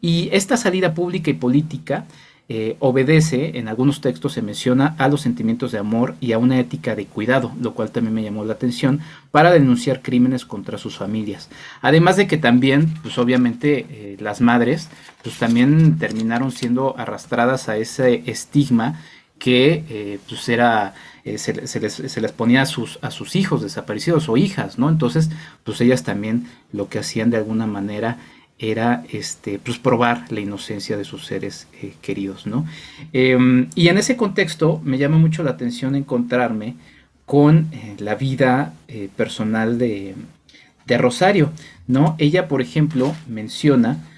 Y 0.00 0.30
esta 0.32 0.56
salida 0.56 0.94
pública 0.94 1.30
y 1.30 1.34
política 1.34 2.06
eh, 2.48 2.76
obedece, 2.80 3.56
en 3.58 3.68
algunos 3.68 4.00
textos 4.00 4.32
se 4.32 4.42
menciona, 4.42 4.94
a 4.98 5.08
los 5.08 5.22
sentimientos 5.22 5.72
de 5.72 5.78
amor 5.78 6.16
y 6.20 6.32
a 6.32 6.38
una 6.38 6.58
ética 6.58 6.94
de 6.94 7.06
cuidado, 7.06 7.52
lo 7.60 7.72
cual 7.72 7.90
también 7.92 8.14
me 8.14 8.22
llamó 8.22 8.44
la 8.44 8.54
atención, 8.54 9.00
para 9.30 9.52
denunciar 9.52 10.02
crímenes 10.02 10.44
contra 10.44 10.76
sus 10.76 10.98
familias. 10.98 11.48
Además 11.80 12.16
de 12.16 12.26
que 12.26 12.36
también, 12.36 12.92
pues 13.02 13.16
obviamente, 13.16 13.86
eh, 13.88 14.16
las 14.20 14.40
madres, 14.40 14.90
pues 15.22 15.38
también 15.38 15.98
terminaron 15.98 16.50
siendo 16.50 16.98
arrastradas 16.98 17.68
a 17.68 17.76
ese 17.76 18.22
estigma 18.26 19.00
que 19.38 19.84
eh, 19.88 20.18
pues 20.28 20.48
era 20.48 20.94
se, 21.36 21.54
les, 21.54 21.92
se, 21.94 22.20
les, 22.20 22.32
ponía 22.32 22.62
a 22.62 22.66
sus, 22.66 22.98
a 23.00 23.12
sus 23.12 23.36
hijos 23.36 23.62
desaparecidos 23.62 24.28
o 24.28 24.36
hijas, 24.36 24.76
¿no? 24.78 24.88
Entonces, 24.88 25.30
pues 25.62 25.80
ellas 25.80 26.02
también 26.02 26.48
lo 26.72 26.88
que 26.88 26.98
hacían 26.98 27.30
de 27.30 27.36
alguna 27.36 27.66
manera 27.66 28.18
era 28.62 29.04
este, 29.10 29.58
pues, 29.58 29.78
probar 29.78 30.30
la 30.30 30.40
inocencia 30.40 30.96
de 30.96 31.04
sus 31.04 31.26
seres 31.26 31.66
eh, 31.82 31.94
queridos. 32.00 32.46
¿no? 32.46 32.64
Em, 33.12 33.68
y 33.74 33.88
en 33.88 33.98
ese 33.98 34.16
contexto 34.16 34.80
me 34.84 34.98
llama 34.98 35.18
mucho 35.18 35.42
la 35.42 35.50
atención 35.50 35.96
encontrarme 35.96 36.76
con 37.26 37.68
eh, 37.72 37.96
la 37.98 38.14
vida 38.14 38.72
eh, 38.88 39.08
personal 39.14 39.78
de, 39.78 40.14
Rosario. 40.86 41.50
¿no? 41.86 42.16
Ella, 42.18 42.48
por 42.48 42.60
ejemplo, 42.60 43.14
menciona 43.26 44.08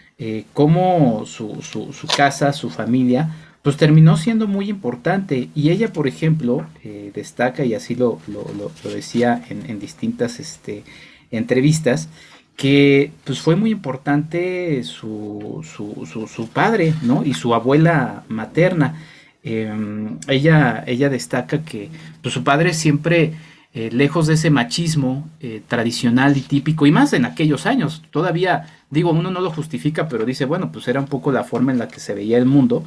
cómo 0.53 1.25
su, 1.25 1.63
su, 1.63 2.07
casa, 2.17 2.53
su 2.53 2.69
familia, 2.69 3.31
pues 3.63 3.77
terminó 3.77 4.17
siendo 4.17 4.49
muy 4.49 4.71
importante. 4.71 5.51
Y 5.55 5.71
ella, 5.71 5.93
por 5.93 6.09
ejemplo, 6.09 6.67
destaca, 7.15 7.65
y 7.65 7.75
así 7.75 7.95
lo, 7.95 8.19
lo, 8.27 8.45
lo 8.59 8.91
decía 8.91 9.45
en, 9.51 9.71
en 9.71 9.79
distintas 9.79 10.41
este, 10.41 10.83
entrevistas, 11.31 12.09
que 12.57 13.13
pues 13.25 13.41
fue 13.41 13.57
muy 13.57 13.71
importante 13.71 14.83
su, 14.85 15.65
su, 15.65 16.49
padre, 16.49 16.95
¿no? 17.03 17.25
Y 17.25 17.35
su 17.35 17.55
abuela 17.55 18.25
materna. 18.29 19.03
Em, 19.43 20.19
ella, 20.29 20.85
ella 20.87 21.09
destaca 21.11 21.63
que 21.65 21.91
pues, 22.23 22.33
su 22.33 22.45
padre 22.45 22.73
siempre, 22.73 23.35
eh, 23.75 23.91
lejos 23.93 24.27
de 24.27 24.35
ese 24.35 24.51
machismo 24.51 25.29
eh, 25.41 25.63
tradicional 25.67 26.37
y 26.37 26.41
típico, 26.43 26.87
y 26.87 26.93
más 26.93 27.13
en 27.13 27.25
aquellos 27.25 27.67
años, 27.67 28.03
todavía, 28.11 28.69
digo, 28.89 29.11
uno 29.11 29.31
no 29.31 29.41
lo 29.41 29.51
justifica, 29.51 30.09
pero 30.09 30.25
dice, 30.25 30.45
bueno, 30.45 30.71
pues 30.73 30.89
era 30.89 31.01
un 31.01 31.07
poco 31.07 31.33
la 31.33 31.45
forma 31.45 31.73
en 31.73 31.79
la 31.79 31.89
que 31.89 32.01
se 32.01 32.15
veía 32.15 32.39
el 32.39 32.47
mundo, 32.47 32.85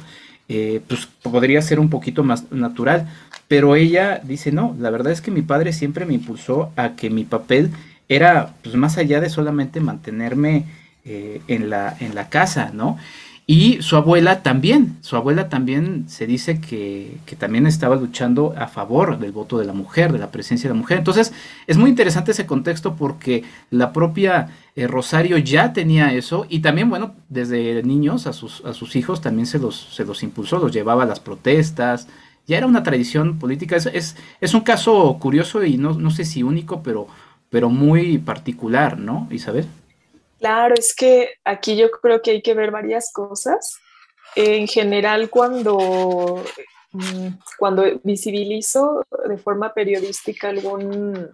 eh, 0.48 0.80
pues 0.88 1.06
podría 1.22 1.60
ser 1.60 1.78
un 1.78 1.90
poquito 1.90 2.24
más 2.24 2.50
natural, 2.50 3.06
pero 3.48 3.76
ella 3.76 4.20
dice, 4.24 4.50
no, 4.50 4.74
la 4.80 4.90
verdad 4.90 5.12
es 5.12 5.20
que 5.20 5.30
mi 5.30 5.42
padre 5.42 5.74
siempre 5.74 6.06
me 6.06 6.14
impulsó 6.14 6.72
a 6.76 6.96
que 6.96 7.10
mi 7.10 7.24
papel 7.24 7.70
era 8.08 8.54
pues 8.62 8.74
más 8.76 8.98
allá 8.98 9.20
de 9.20 9.30
solamente 9.30 9.80
mantenerme 9.80 10.64
eh, 11.04 11.40
en, 11.48 11.70
la, 11.70 11.96
en 12.00 12.14
la 12.14 12.28
casa, 12.28 12.70
¿no? 12.72 12.98
Y 13.50 13.80
su 13.80 13.96
abuela 13.96 14.42
también, 14.42 14.98
su 15.00 15.16
abuela 15.16 15.48
también 15.48 16.04
se 16.06 16.26
dice 16.26 16.60
que, 16.60 17.16
también 17.38 17.66
estaba 17.66 17.96
luchando 17.96 18.52
a 18.58 18.68
favor 18.68 19.18
del 19.18 19.32
voto 19.32 19.56
de 19.56 19.64
la 19.64 19.72
mujer, 19.72 20.12
de 20.12 20.18
la 20.18 20.30
presencia 20.30 20.68
de 20.68 20.74
la 20.74 20.78
mujer. 20.78 20.98
Entonces, 20.98 21.32
es 21.66 21.78
muy 21.78 21.88
interesante 21.88 22.32
ese 22.32 22.44
contexto 22.44 22.94
porque 22.94 23.44
la 23.70 23.94
propia 23.94 24.50
eh, 24.76 24.86
Rosario 24.86 25.38
ya 25.38 25.72
tenía 25.72 26.12
eso 26.12 26.44
y 26.50 26.60
también, 26.60 26.90
bueno, 26.90 27.14
desde 27.30 27.82
niños 27.84 28.26
a 28.26 28.34
sus, 28.34 28.62
a 28.66 28.74
sus 28.74 28.96
hijos 28.96 29.22
también 29.22 29.46
se 29.46 29.58
los, 29.58 29.94
se 29.94 30.04
los 30.04 30.22
impulsó, 30.22 30.58
los 30.58 30.70
llevaba 30.70 31.04
a 31.04 31.06
las 31.06 31.20
protestas, 31.20 32.06
ya 32.46 32.58
era 32.58 32.66
una 32.66 32.82
tradición 32.82 33.38
política. 33.38 33.76
Es, 33.76 33.86
es, 33.86 34.16
es 34.42 34.52
un 34.52 34.60
caso 34.60 35.16
curioso 35.18 35.64
y 35.64 35.78
no, 35.78 35.94
no 35.94 36.10
sé 36.10 36.26
si 36.26 36.42
único, 36.42 36.82
pero 36.82 37.08
pero 37.50 37.68
muy 37.68 38.18
particular, 38.18 38.98
¿no, 38.98 39.28
Isabel? 39.30 39.66
Claro, 40.38 40.74
es 40.76 40.94
que 40.94 41.30
aquí 41.44 41.76
yo 41.76 41.90
creo 41.90 42.22
que 42.22 42.30
hay 42.32 42.42
que 42.42 42.54
ver 42.54 42.70
varias 42.70 43.12
cosas. 43.12 43.76
En 44.36 44.68
general, 44.68 45.30
cuando, 45.30 46.44
mm, 46.92 47.28
cuando 47.58 47.84
visibilizo 48.04 49.04
de 49.28 49.38
forma 49.38 49.74
periodística 49.74 50.48
algún, 50.48 51.30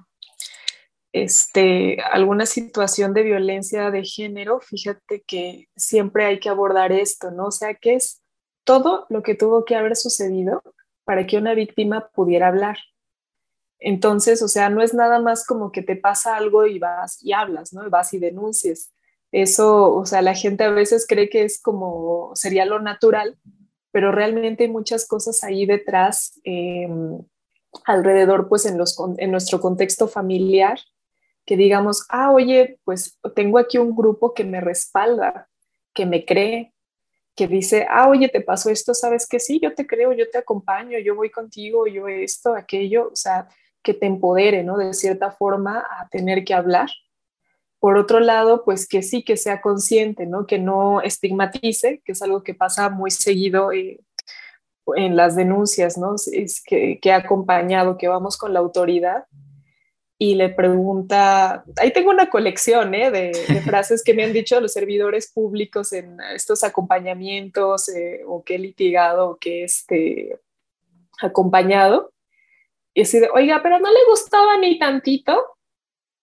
este, 1.13 2.01
alguna 2.01 2.47
situación 2.47 3.13
de 3.13 3.25
violencia 3.25 3.91
de 3.91 4.05
género, 4.05 4.61
fíjate 4.61 5.23
que 5.27 5.69
siempre 5.77 6.25
hay 6.25 6.41
que 6.41 6.49
abordar 6.49 6.93
esto, 6.93 7.31
¿no? 7.31 7.47
O 7.47 7.53
sea, 7.53 7.75
que 7.75 7.95
es 7.95 8.23
todo 8.65 9.07
lo 9.11 9.23
que 9.23 9.35
tuvo 9.35 9.65
que 9.65 9.77
haber 9.77 9.97
sucedido 9.97 10.63
para 11.05 11.27
que 11.27 11.37
una 11.37 11.55
víctima 11.55 12.09
pudiera 12.15 12.49
hablar. 12.49 12.79
Entonces, 13.87 14.41
o 14.41 14.49
sea, 14.49 14.71
no 14.71 14.83
es 14.83 14.95
nada 14.95 15.19
más 15.19 15.47
como 15.47 15.71
que 15.71 15.83
te 15.83 15.95
pasa 15.95 16.37
algo 16.37 16.67
y 16.67 16.79
vas 16.79 17.23
y 17.23 17.35
hablas, 17.35 17.75
¿no? 17.75 17.91
Vas 17.91 18.15
y 18.15 18.19
denuncias. 18.19 18.91
Eso, 19.31 19.95
o 19.95 20.07
sea, 20.07 20.23
la 20.23 20.35
gente 20.35 20.65
a 20.65 20.71
veces 20.71 21.07
cree 21.07 21.29
que 21.29 21.45
es 21.45 21.61
como, 21.61 22.31
sería 22.35 22.65
lo 22.65 22.81
natural, 22.81 23.37
pero 23.93 24.11
realmente 24.11 24.65
hay 24.65 24.71
muchas 24.71 25.07
cosas 25.07 25.45
ahí 25.45 25.67
detrás, 25.67 26.41
em, 26.45 27.21
alrededor, 27.85 28.49
pues 28.49 28.65
en, 28.65 28.79
los, 28.79 28.97
en 29.19 29.31
nuestro 29.31 29.61
contexto 29.61 30.09
familiar, 30.09 30.79
que 31.45 31.59
digamos, 31.59 32.07
ah, 32.09 32.33
oye, 32.33 32.79
pues 32.85 33.19
tengo 33.35 33.59
aquí 33.59 33.77
un 33.77 33.95
grupo 33.95 34.33
que 34.33 34.45
me 34.45 34.63
respalda, 34.63 35.51
que 35.93 36.07
me 36.07 36.25
cree, 36.25 36.73
que 37.37 37.49
dice, 37.49 37.87
ah, 37.91 38.09
oye, 38.09 38.31
te 38.31 38.41
pasó 38.41 38.71
esto, 38.71 38.95
sabes 38.95 39.27
que 39.29 39.41
sí, 39.41 39.61
yo 39.61 39.75
te 39.75 39.87
creo, 39.87 40.15
yo 40.15 40.31
te 40.31 40.39
acompaño, 40.39 40.99
yo 41.01 41.15
voy 41.15 41.31
contigo, 41.31 41.87
yo 41.87 42.09
esto, 42.09 42.55
aquello, 42.55 43.11
o 43.13 43.17
sea, 43.17 43.47
que 43.85 43.95
te 43.95 44.07
empodere, 44.07 44.65
¿no? 44.65 44.77
De 44.77 44.93
cierta 44.95 45.31
forma 45.31 45.79
a 45.79 46.09
tener 46.09 46.45
que 46.45 46.55
hablar. 46.55 46.89
Por 47.79 47.97
otro 47.97 48.19
lado, 48.19 48.65
pues 48.65 48.89
que 48.89 49.03
sí, 49.03 49.23
que 49.23 49.37
sea 49.37 49.61
consciente, 49.61 50.27
¿no? 50.27 50.47
Que 50.47 50.59
no 50.59 51.03
estigmatice, 51.03 52.03
que 52.05 52.13
es 52.13 52.23
algo 52.23 52.43
que 52.43 52.55
pasa 52.55 52.89
muy 52.89 53.13
seguido 53.13 53.71
eh, 53.71 54.01
en 54.97 55.17
las 55.17 55.37
denuncias, 55.37 55.99
¿no? 55.99 56.17
Es 56.33 56.63
que, 56.65 56.99
que 57.01 57.13
ha 57.13 57.17
acompañado, 57.17 57.99
que 57.99 58.09
vamos 58.09 58.37
con 58.37 58.53
la 58.53 58.61
autoridad 58.61 59.27
y 60.19 60.37
le 60.37 60.49
pregunta, 60.49 61.65
ahí 61.77 61.93
tengo 61.93 62.11
una 62.11 62.31
colección 62.31 62.95
¿eh? 62.95 63.11
de, 63.11 63.33
frases 63.65 64.03
que 64.03 64.15
me 64.15 64.25
han 64.25 64.33
dicho 64.33 64.59
los 64.61 64.73
servidores 64.73 65.31
públicos 65.31 65.93
en 65.93 66.19
estos 66.35 66.65
acompañamientos 66.65 67.91
eh, 67.91 68.23
o 68.27 68.43
que 68.43 68.55
he 68.55 68.59
litigado 68.59 69.31
o 69.31 69.37
que 69.37 69.65
este 69.65 70.41
acompañado. 71.21 72.14
Y 72.95 73.03
así 73.03 73.19
de, 73.19 73.29
oiga, 73.35 73.61
pero 73.63 73.81
no 73.81 73.91
le 73.91 73.99
gustaba 74.09 74.57
ni 74.57 74.79
tantito 74.79 75.57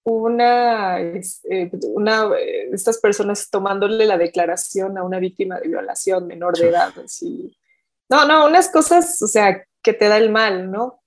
una, 0.03 0.99
eh, 0.99 1.71
una 1.83 2.31
estas 2.71 2.99
personas 2.99 3.49
tomándole 3.49 4.05
la 4.05 4.17
declaración 4.17 4.97
a 4.97 5.03
una 5.03 5.19
víctima 5.19 5.59
de 5.59 5.67
violación 5.67 6.27
menor 6.27 6.57
de 6.57 6.69
edad. 6.69 6.93
Así. 7.03 7.55
No, 8.09 8.25
no, 8.25 8.47
unas 8.47 8.69
cosas, 8.69 9.21
o 9.21 9.27
sea, 9.27 9.65
que 9.83 9.93
te 9.93 10.07
da 10.07 10.17
el 10.17 10.31
mal, 10.31 10.71
¿no? 10.71 11.01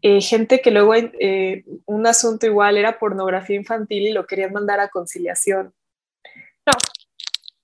Eh, 0.00 0.20
gente 0.22 0.62
que 0.62 0.70
luego 0.70 0.94
eh, 0.94 1.64
un 1.84 2.06
asunto 2.06 2.46
igual 2.46 2.78
era 2.78 2.98
pornografía 2.98 3.56
infantil 3.56 4.06
y 4.06 4.12
lo 4.12 4.26
querían 4.26 4.52
mandar 4.52 4.80
a 4.80 4.88
conciliación. 4.88 5.74
No. 6.66 6.72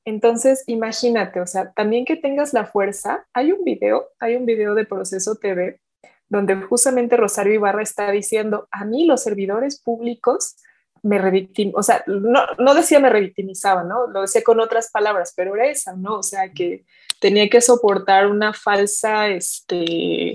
Entonces, 0.04 0.64
imagínate, 0.66 1.40
o 1.40 1.46
sea, 1.46 1.72
también 1.72 2.04
que 2.04 2.16
tengas 2.16 2.52
la 2.52 2.66
fuerza. 2.66 3.26
Hay 3.32 3.52
un 3.52 3.64
video, 3.64 4.08
hay 4.18 4.36
un 4.36 4.44
video 4.44 4.74
de 4.74 4.84
Proceso 4.84 5.36
TV 5.36 5.80
donde 6.28 6.56
justamente 6.56 7.16
Rosario 7.16 7.54
Ibarra 7.54 7.82
está 7.82 8.10
diciendo, 8.10 8.68
a 8.70 8.84
mí 8.84 9.06
los 9.06 9.22
servidores 9.22 9.80
públicos 9.80 10.56
me 11.02 11.18
revictim, 11.18 11.72
o 11.74 11.82
sea, 11.82 12.02
no, 12.06 12.40
no 12.58 12.74
decía 12.74 12.98
me 13.00 13.10
revictimizaban, 13.10 13.88
¿no? 13.88 14.08
Lo 14.08 14.22
decía 14.22 14.42
con 14.42 14.60
otras 14.60 14.90
palabras, 14.90 15.32
pero 15.36 15.54
era 15.54 15.66
esa, 15.66 15.94
¿no? 15.94 16.18
O 16.18 16.22
sea, 16.22 16.52
que 16.52 16.84
tenía 17.20 17.48
que 17.48 17.60
soportar 17.60 18.26
una 18.26 18.52
falsa, 18.52 19.28
este, 19.28 20.34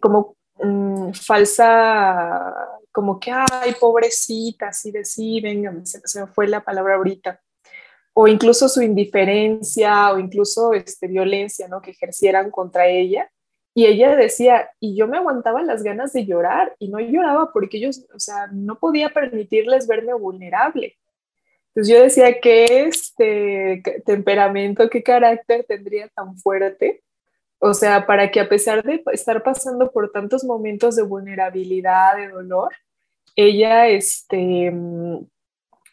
como 0.00 0.36
mm, 0.58 1.12
falsa, 1.12 2.54
como 2.92 3.20
que, 3.20 3.30
ay, 3.32 3.74
pobrecita, 3.78 4.68
así 4.68 4.90
de 4.90 5.04
sí, 5.04 5.40
venga, 5.40 5.72
se, 5.84 6.20
me 6.20 6.26
fue 6.26 6.48
la 6.48 6.64
palabra 6.64 6.96
ahorita. 6.96 7.40
O 8.12 8.26
incluso 8.26 8.68
su 8.68 8.82
indiferencia 8.82 10.12
o 10.12 10.18
incluso 10.18 10.72
este, 10.74 11.06
violencia, 11.06 11.68
¿no? 11.68 11.80
Que 11.80 11.92
ejercieran 11.92 12.50
contra 12.50 12.86
ella. 12.88 13.30
Y 13.74 13.86
ella 13.86 14.16
decía, 14.16 14.70
y 14.80 14.96
yo 14.96 15.06
me 15.06 15.18
aguantaba 15.18 15.62
las 15.62 15.82
ganas 15.82 16.12
de 16.12 16.26
llorar 16.26 16.74
y 16.78 16.88
no 16.88 16.98
lloraba 16.98 17.52
porque 17.52 17.78
ellos, 17.78 18.04
o 18.14 18.18
sea, 18.18 18.48
no 18.52 18.78
podía 18.78 19.10
permitirles 19.10 19.86
verme 19.86 20.12
vulnerable. 20.14 20.96
Entonces 21.68 21.94
yo 21.94 22.02
decía, 22.02 22.40
¿qué 22.40 22.86
este 22.88 23.82
temperamento, 24.04 24.90
qué 24.90 25.02
carácter 25.02 25.64
tendría 25.68 26.08
tan 26.08 26.36
fuerte 26.36 27.02
o 27.62 27.74
sea, 27.74 28.06
para 28.06 28.30
que 28.30 28.40
a 28.40 28.48
pesar 28.48 28.82
de 28.82 29.02
estar 29.12 29.42
pasando 29.42 29.92
por 29.92 30.10
tantos 30.10 30.44
momentos 30.44 30.96
de 30.96 31.02
vulnerabilidad, 31.02 32.16
de 32.16 32.28
dolor, 32.28 32.72
ella, 33.36 33.86
este, 33.86 34.72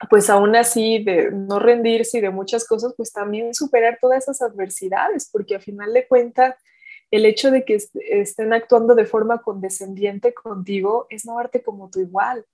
pues 0.09 0.29
aún 0.29 0.55
así, 0.55 1.03
de 1.03 1.29
no 1.29 1.59
rendirse 1.59 2.19
y 2.19 2.21
de 2.21 2.29
muchas 2.29 2.65
cosas, 2.65 2.93
pues 2.95 3.11
también 3.11 3.53
superar 3.53 3.97
todas 4.01 4.23
esas 4.23 4.41
adversidades, 4.41 5.29
porque 5.29 5.55
a 5.55 5.59
final 5.59 5.93
de 5.93 6.07
cuentas, 6.07 6.55
el 7.11 7.25
hecho 7.25 7.51
de 7.51 7.63
que 7.63 7.77
estén 8.09 8.53
actuando 8.53 8.95
de 8.95 9.05
forma 9.05 9.41
condescendiente 9.41 10.33
contigo 10.33 11.07
es 11.09 11.25
no 11.25 11.37
verte 11.37 11.63
como 11.63 11.89
tu 11.89 11.99
igual. 11.99 12.45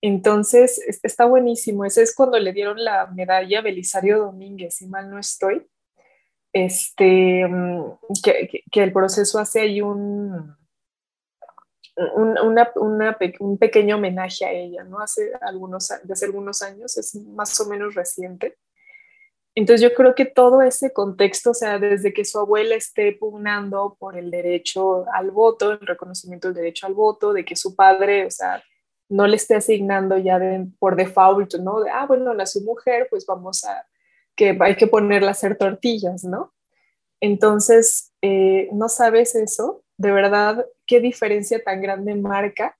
Entonces, 0.00 0.80
está 1.02 1.26
buenísimo. 1.26 1.84
Ese 1.84 2.02
es 2.02 2.14
cuando 2.14 2.38
le 2.38 2.52
dieron 2.52 2.82
la 2.82 3.06
medalla 3.06 3.60
a 3.60 3.62
Belisario 3.62 4.18
Domínguez, 4.18 4.74
si 4.74 4.86
mal 4.86 5.08
no 5.10 5.18
estoy 5.18 5.66
este, 6.52 7.46
mm, 7.48 7.98
que, 8.22 8.82
el 8.82 8.92
proceso 8.92 9.38
hace 9.38 9.60
ahí 9.60 9.80
un, 9.80 10.54
un 12.14 13.58
pequeño 13.58 13.96
homenaje 13.96 14.44
a 14.44 14.52
ella, 14.52 14.84
¿no? 14.84 15.00
Hace 15.00 15.32
algunos, 15.40 15.90
hace 15.90 16.24
algunos 16.24 16.62
años, 16.62 16.96
es 16.98 17.14
más 17.14 17.58
o 17.60 17.68
menos 17.68 17.94
reciente. 17.94 18.58
Entonces 19.54 19.82
yo 19.82 19.94
creo 19.94 20.14
que 20.14 20.24
todo 20.24 20.62
ese 20.62 20.92
contexto, 20.92 21.50
o 21.50 21.54
sea, 21.54 21.78
desde 21.78 22.14
que 22.14 22.24
su 22.24 22.38
abuela 22.38 22.74
esté 22.74 23.12
pugnando 23.12 23.96
por 23.98 24.16
el 24.16 24.30
derecho 24.30 25.04
al 25.12 25.30
voto, 25.30 25.72
el 25.72 25.80
reconocimiento 25.80 26.48
del 26.48 26.56
derecho 26.56 26.86
al 26.86 26.94
voto, 26.94 27.32
de 27.32 27.44
que 27.44 27.54
su 27.54 27.76
padre, 27.76 28.26
o 28.26 28.30
sea, 28.30 28.62
no 29.10 29.26
le 29.26 29.36
esté 29.36 29.56
asignando 29.56 30.16
ya 30.16 30.40
por 30.78 30.96
default, 30.96 31.56
¿no? 31.56 31.82
De, 31.82 31.90
ah, 31.90 32.06
bueno, 32.06 32.32
nació 32.32 32.62
mujer, 32.62 33.08
pues 33.10 33.26
vamos 33.26 33.64
a 33.64 33.86
que 34.34 34.56
hay 34.58 34.76
que 34.76 34.86
ponerla 34.86 35.28
a 35.28 35.32
hacer 35.32 35.58
tortillas, 35.58 36.24
¿no? 36.24 36.54
Entonces, 37.20 38.10
eh, 38.22 38.70
no 38.72 38.88
sabes 38.88 39.34
eso, 39.34 39.84
de 39.98 40.12
verdad, 40.12 40.66
qué 40.86 41.00
diferencia 41.00 41.62
tan 41.62 41.82
grande 41.82 42.14
marca 42.14 42.76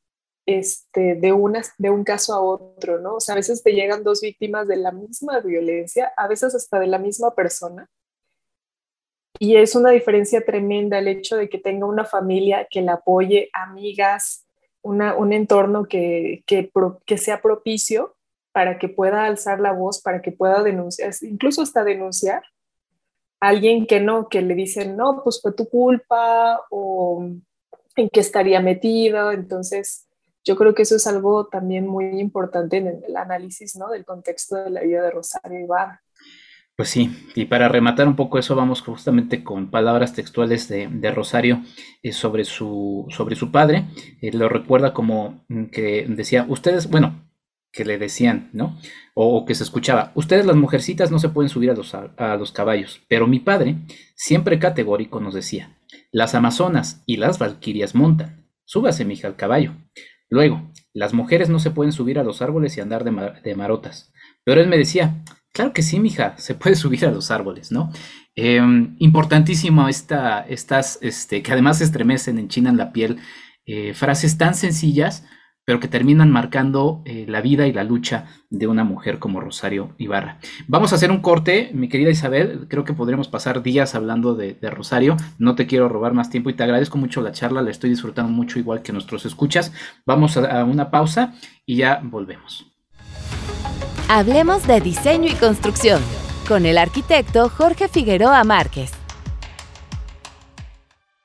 este, 0.46 1.14
de, 1.14 1.32
una, 1.32 1.62
de 1.78 1.90
un 1.90 2.04
caso 2.04 2.34
a 2.34 2.40
otro, 2.40 3.00
¿no? 3.00 3.16
O 3.16 3.20
sea, 3.20 3.34
a 3.34 3.36
veces 3.36 3.62
te 3.62 3.72
llegan 3.72 4.02
dos 4.02 4.20
víctimas 4.20 4.66
de 4.68 4.76
la 4.76 4.92
misma 4.92 5.40
violencia, 5.40 6.12
a 6.16 6.28
veces 6.28 6.54
hasta 6.54 6.78
de 6.78 6.86
la 6.88 6.98
misma 6.98 7.34
persona. 7.34 7.88
Y 9.38 9.56
es 9.56 9.74
una 9.74 9.90
diferencia 9.90 10.44
tremenda 10.44 10.98
el 10.98 11.08
hecho 11.08 11.36
de 11.36 11.48
que 11.48 11.58
tenga 11.58 11.86
una 11.86 12.04
familia 12.04 12.66
que 12.70 12.82
la 12.82 12.94
apoye, 12.94 13.50
amigas, 13.52 14.46
un 14.82 15.32
entorno 15.32 15.84
que, 15.84 16.42
que, 16.46 16.70
que 17.06 17.18
sea 17.18 17.40
propicio 17.40 18.16
para 18.52 18.78
que 18.78 18.88
pueda 18.88 19.24
alzar 19.24 19.60
la 19.60 19.72
voz, 19.72 20.02
para 20.02 20.20
que 20.22 20.32
pueda 20.32 20.62
denunciar, 20.62 21.12
incluso 21.22 21.62
hasta 21.62 21.84
denunciar 21.84 22.42
a 23.40 23.48
alguien 23.48 23.86
que 23.86 24.00
no, 24.00 24.28
que 24.28 24.42
le 24.42 24.54
dicen, 24.54 24.96
no, 24.96 25.22
pues 25.22 25.40
fue 25.40 25.52
tu 25.52 25.68
culpa 25.68 26.60
o 26.70 27.24
en 27.96 28.08
qué 28.10 28.20
estaría 28.20 28.60
metido. 28.60 29.32
Entonces, 29.32 30.06
yo 30.44 30.56
creo 30.56 30.74
que 30.74 30.82
eso 30.82 30.96
es 30.96 31.06
algo 31.06 31.46
también 31.48 31.86
muy 31.86 32.20
importante 32.20 32.78
en 32.78 32.88
el 32.88 33.16
análisis 33.16 33.76
¿no? 33.76 33.88
del 33.90 34.04
contexto 34.04 34.56
de 34.56 34.70
la 34.70 34.82
vida 34.82 35.02
de 35.02 35.10
Rosario 35.10 35.60
Ibarra. 35.60 36.02
Pues 36.74 36.88
sí, 36.88 37.10
y 37.34 37.44
para 37.44 37.68
rematar 37.68 38.08
un 38.08 38.16
poco 38.16 38.38
eso, 38.38 38.56
vamos 38.56 38.80
justamente 38.80 39.44
con 39.44 39.70
palabras 39.70 40.14
textuales 40.14 40.68
de, 40.68 41.12
Rosario 41.14 41.62
eh, 42.02 42.12
sobre, 42.12 42.44
su, 42.44 43.06
sobre 43.10 43.36
su 43.36 43.52
padre. 43.52 43.84
Eh, 44.22 44.32
lo 44.32 44.48
recuerda 44.48 44.94
como 44.94 45.44
que 45.70 46.06
decía, 46.08 46.46
ustedes, 46.48 46.88
bueno, 46.88 47.28
que 47.72 47.84
le 47.84 47.98
decían, 47.98 48.50
¿no? 48.52 48.78
O, 49.14 49.44
que 49.44 49.54
se 49.54 49.64
escuchaba, 49.64 50.12
ustedes 50.14 50.46
las 50.46 50.56
mujercitas 50.56 51.10
no 51.10 51.18
se 51.18 51.28
pueden 51.28 51.48
subir 51.48 51.70
a 51.70 51.74
los, 51.74 51.94
a, 51.94 52.36
los 52.36 52.52
caballos, 52.52 53.00
pero 53.08 53.26
mi 53.26 53.38
padre, 53.38 53.76
siempre 54.14 54.58
categórico, 54.58 55.20
nos 55.20 55.34
decía, 55.34 55.78
las 56.10 56.34
amazonas 56.34 57.02
y 57.06 57.16
las 57.16 57.38
valquirias 57.38 57.94
montan, 57.94 58.46
súbase, 58.64 59.04
mija, 59.04 59.26
al 59.28 59.36
caballo. 59.36 59.74
Luego, 60.32 60.72
las 60.94 61.12
mujeres 61.12 61.50
no 61.50 61.58
se 61.58 61.72
pueden 61.72 61.92
subir 61.92 62.18
a 62.18 62.24
los 62.24 62.40
árboles 62.40 62.74
y 62.78 62.80
andar 62.80 63.04
de, 63.04 63.54
marotas. 63.54 64.14
Pero 64.44 64.62
él 64.62 64.66
me 64.66 64.78
decía, 64.78 65.22
claro 65.52 65.74
que 65.74 65.82
sí, 65.82 66.00
mija, 66.00 66.38
se 66.38 66.54
puede 66.54 66.74
subir 66.84 67.04
a 67.04 67.10
los 67.10 67.30
árboles, 67.30 67.70
¿no? 67.70 67.92
Em, 68.34 68.96
importantísimo 68.98 69.90
esta, 69.90 70.40
estas, 70.40 70.98
este, 71.02 71.42
que 71.42 71.52
además 71.52 71.82
estremecen, 71.82 72.38
enchinan 72.38 72.78
la 72.78 72.94
piel, 72.94 73.18
eh, 73.66 73.92
frases 73.92 74.38
tan 74.38 74.54
sencillas, 74.54 75.26
pero 75.64 75.80
que 75.80 75.88
terminan 75.88 76.30
marcando 76.30 77.02
eh, 77.04 77.24
la 77.28 77.40
vida 77.40 77.66
y 77.66 77.72
la 77.72 77.84
lucha 77.84 78.26
de 78.50 78.66
una 78.66 78.84
mujer 78.84 79.18
como 79.18 79.40
Rosario 79.40 79.94
Ibarra. 79.98 80.38
Vamos 80.66 80.92
a 80.92 80.96
hacer 80.96 81.10
un 81.10 81.20
corte, 81.20 81.70
mi 81.72 81.88
querida 81.88 82.10
Isabel, 82.10 82.66
creo 82.68 82.84
que 82.84 82.94
podríamos 82.94 83.28
pasar 83.28 83.62
días 83.62 83.94
hablando 83.94 84.34
de, 84.34 84.56
Rosario, 84.62 85.16
no 85.38 85.54
te 85.54 85.66
quiero 85.66 85.88
robar 85.88 86.14
más 86.14 86.30
tiempo 86.30 86.50
y 86.50 86.54
te 86.54 86.62
agradezco 86.62 86.98
mucho 86.98 87.20
la 87.20 87.32
charla, 87.32 87.62
la 87.62 87.70
estoy 87.70 87.90
disfrutando 87.90 88.32
mucho 88.32 88.58
igual 88.58 88.82
que 88.82 88.92
nuestros 88.92 89.26
escuchas. 89.26 89.72
Vamos 90.06 90.36
a 90.36 90.64
una 90.64 90.90
pausa 90.90 91.34
y 91.66 91.76
ya 91.76 92.00
volvemos. 92.02 92.66
Hablemos 94.08 94.66
de 94.66 94.80
diseño 94.80 95.28
y 95.28 95.34
construcción 95.34 96.02
con 96.48 96.66
el 96.66 96.78
arquitecto 96.78 97.48
Jorge 97.48 97.88
Figueroa 97.88 98.44
Márquez. 98.44 98.92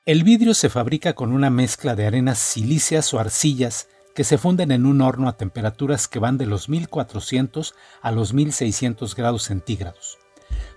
El 0.06 0.24
vidrio 0.24 0.54
se 0.54 0.70
fabrica 0.70 1.12
con 1.12 1.32
una 1.32 1.50
mezcla 1.50 1.94
de 1.94 2.06
arenas 2.06 2.38
silíceas 2.38 3.12
o 3.12 3.20
arcillas 3.20 3.88
que 4.18 4.24
se 4.24 4.36
funden 4.36 4.72
en 4.72 4.84
un 4.84 5.00
horno 5.00 5.28
a 5.28 5.36
temperaturas 5.36 6.08
que 6.08 6.18
van 6.18 6.38
de 6.38 6.46
los 6.46 6.68
1400 6.68 7.76
a 8.02 8.10
los 8.10 8.34
1600 8.34 9.14
grados 9.14 9.44
centígrados. 9.44 10.18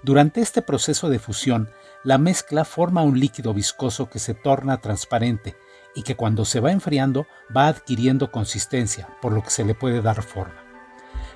Durante 0.03 0.41
este 0.41 0.61
proceso 0.61 1.09
de 1.09 1.17
fusión, 1.17 1.67
la 2.03 2.19
mezcla 2.19 2.65
forma 2.65 3.01
un 3.01 3.19
líquido 3.19 3.55
viscoso 3.55 4.11
que 4.11 4.19
se 4.19 4.35
torna 4.35 4.77
transparente 4.77 5.55
y 5.95 6.03
que 6.03 6.15
cuando 6.15 6.45
se 6.45 6.59
va 6.59 6.71
enfriando 6.71 7.25
va 7.57 7.67
adquiriendo 7.67 8.31
consistencia, 8.31 9.09
por 9.23 9.33
lo 9.33 9.41
que 9.41 9.49
se 9.49 9.65
le 9.65 9.73
puede 9.73 10.03
dar 10.03 10.21
forma. 10.21 10.63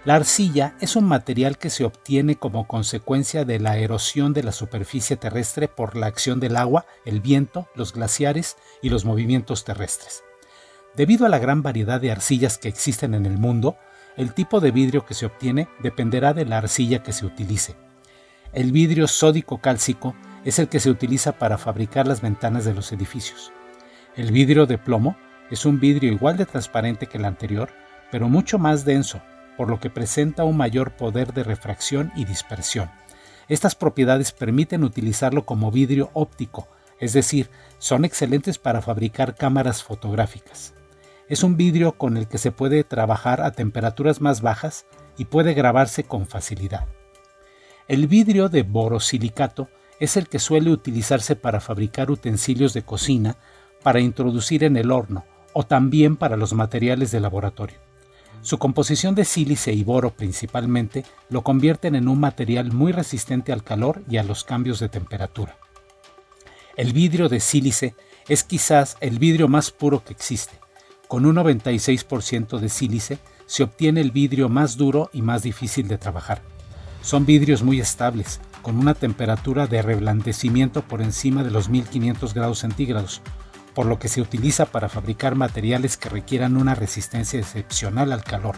La 0.03 0.14
arcilla 0.14 0.76
es 0.82 0.95
un 0.95 1.06
material 1.06 1.58
que 1.58 1.72
se 1.72 1.86
obtiene 1.86 2.36
como 2.36 2.68
consecuencia 2.68 3.45
de 3.45 3.60
la 3.60 3.80
erosión 3.80 4.32
de 4.32 4.43
la 4.43 4.51
superficie 4.51 5.18
terrestre 5.18 5.68
por 5.68 5.95
la 5.95 6.06
acción 6.06 6.39
del 6.39 6.56
agua, 6.56 6.86
el 7.03 7.20
viento, 7.20 7.68
los 7.74 7.93
glaciares 7.93 8.58
y 8.84 8.89
los 8.89 9.06
movimientos 9.06 9.66
terrestres. 9.66 10.25
Debido 10.96 11.26
a 11.26 11.30
la 11.30 11.39
gran 11.39 11.62
variedad 11.62 12.00
de 12.00 12.12
arcillas 12.12 12.58
que 12.58 12.70
existen 12.70 13.14
en 13.14 13.26
el 13.26 13.38
mundo, 13.38 13.78
el 14.16 14.34
tipo 14.34 14.62
de 14.62 14.72
vidrio 14.72 15.06
que 15.06 15.14
se 15.14 15.26
obtiene 15.26 15.68
dependerá 15.80 16.34
de 16.34 16.46
la 16.46 16.60
arcilla 16.60 17.04
que 17.04 17.12
se 17.12 17.26
utilice. 17.26 17.76
El 18.54 18.72
vidrio 18.72 19.08
sódico 19.08 19.60
cálcico 19.60 20.16
es 20.46 20.58
el 20.60 20.70
que 20.70 20.80
se 20.80 20.89
utiliza 20.89 21.34
para 21.34 21.58
fabricar 21.58 22.08
las 22.08 22.22
ventanas 22.22 22.64
de 22.64 22.74
los 22.74 22.93
edificios. 22.93 23.52
El 24.16 24.32
vidrio 24.32 24.66
de 24.66 24.78
plomo 24.78 25.18
es 25.52 25.66
un 25.66 25.82
vidrio 25.82 26.14
igual 26.14 26.38
de 26.38 26.46
transparente 26.46 27.08
que 27.08 27.18
el 27.18 27.26
anterior, 27.26 27.70
pero 28.10 28.30
mucho 28.30 28.58
más 28.58 28.86
denso, 28.86 29.22
por 29.58 29.70
lo 29.70 29.82
que 29.82 29.89
presenta 29.89 30.46
un 30.46 30.56
mayor 30.56 30.91
poder 30.96 31.34
de 31.34 31.43
refracción 31.43 32.14
y 32.16 32.24
dispersión. 32.24 32.89
Estas 33.50 33.76
propiedades 33.76 34.32
permiten 34.32 34.86
utilizarlo 34.86 35.46
como 35.46 35.72
vidrio 35.72 36.10
óptico, 36.14 36.70
es 37.00 37.12
decir, 37.12 37.50
son 37.80 38.06
excelentes 38.06 38.58
para 38.58 38.82
fabricar 38.82 39.36
cámaras 39.36 39.84
fotográficas. 39.84 40.75
Es 41.28 41.44
un 41.44 41.58
vidrio 41.58 41.94
con 41.94 42.18
el 42.18 42.28
que 42.28 42.38
se 42.38 42.52
puede 42.52 42.84
trabajar 42.84 43.42
a 43.42 43.52
temperaturas 43.52 44.22
más 44.22 44.42
bajas 44.42 44.86
y 45.18 45.26
puede 45.26 45.56
grabarse 45.56 46.04
con 46.04 46.28
facilidad. 46.28 46.86
El 47.88 48.08
vidrio 48.08 48.48
de 48.48 48.62
borosilicato 48.62 49.70
es 50.00 50.18
el 50.18 50.28
que 50.28 50.40
suele 50.40 50.70
utilizarse 50.70 51.36
para 51.36 51.62
fabricar 51.62 52.12
utensilios 52.12 52.74
de 52.74 52.84
cocina 52.84 53.38
para 53.82 54.00
introducir 54.00 54.64
en 54.64 54.78
el 54.78 54.92
horno 54.92 55.26
o 55.54 55.64
también 55.64 56.16
para 56.16 56.38
los 56.38 56.54
materiales 56.54 57.12
de 57.12 57.20
laboratorio. 57.20 57.78
Su 58.42 58.60
composición 58.60 59.16
de 59.16 59.26
sílice 59.26 59.74
y 59.74 59.84
boro 59.84 60.12
principalmente 60.12 61.06
lo 61.30 61.44
convierten 61.44 61.96
en 61.96 62.08
un 62.08 62.20
material 62.20 62.72
muy 62.72 62.92
resistente 62.92 63.52
al 63.52 63.64
calor 63.64 64.04
y 64.08 64.18
a 64.18 64.24
los 64.24 64.44
cambios 64.44 64.80
de 64.80 64.90
temperatura. 64.90 65.58
El 66.76 66.94
vidrio 66.94 67.30
de 67.30 67.40
sílice 67.40 67.96
es 68.28 68.44
quizás 68.44 68.98
el 69.00 69.18
vidrio 69.18 69.48
más 69.48 69.72
puro 69.72 70.04
que 70.04 70.14
existe. 70.14 70.64
Con 71.08 71.26
un 71.26 71.36
96% 71.36 72.60
de 72.60 72.70
sílice 72.70 73.20
se 73.45 73.64
obtiene 73.64 74.01
el 74.01 74.12
vidrio 74.12 74.49
más 74.49 74.76
duro 74.76 75.10
y 75.14 75.22
más 75.22 75.43
difícil 75.43 75.88
de 75.88 75.97
trabajar. 75.99 76.41
Son 77.01 77.28
vidrios 77.28 77.62
muy 77.62 77.80
estables, 77.80 78.39
con 78.64 78.80
una 78.80 78.95
temperatura 78.95 79.68
de 79.68 79.84
reblandecimiento 79.84 80.82
por 80.82 81.03
encima 81.03 81.43
de 81.43 81.51
los 81.51 81.70
1500 81.70 82.34
grados 82.34 82.60
centígrados, 82.60 83.22
por 83.76 83.86
lo 83.86 83.99
que 83.99 84.08
se 84.08 84.22
utiliza 84.22 84.66
para 84.66 84.89
fabricar 84.89 85.36
materiales 85.36 85.97
que 85.97 86.10
requieran 86.10 86.58
una 86.58 86.74
resistencia 86.74 87.39
excepcional 87.39 88.12
al 88.12 88.24
calor, 88.24 88.56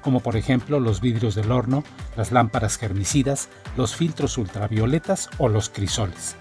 como 0.00 0.20
por 0.20 0.36
ejemplo 0.36 0.80
los 0.80 1.02
vidrios 1.02 1.34
del 1.34 1.52
horno, 1.52 1.84
las 2.16 2.32
lámparas 2.32 2.78
germicidas, 2.78 3.50
los 3.76 3.94
filtros 3.94 4.38
ultravioletas 4.38 5.28
o 5.36 5.48
los 5.48 5.68
crisoles. 5.68 6.36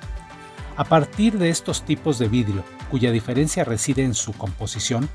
A 0.78 0.86
partir 0.86 1.38
de 1.38 1.50
estos 1.50 1.84
tipos 1.84 2.20
de 2.20 2.30
vidrio, 2.30 2.64
cuya 2.90 3.12
diferencia 3.12 3.66
reside 3.66 4.06
en 4.06 4.14
su 4.14 4.32
composición, 4.32 5.10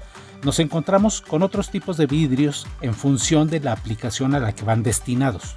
nos 0.44 0.58
encontramos 0.58 1.22
con 1.22 1.42
otros 1.42 1.70
tipos 1.70 1.96
de 1.96 2.06
vidrios 2.06 2.66
en 2.82 2.94
función 2.94 3.48
de 3.48 3.60
la 3.60 3.72
aplicación 3.72 4.34
a 4.34 4.40
la 4.40 4.54
que 4.54 4.64
van 4.64 4.82
destinados. 4.82 5.56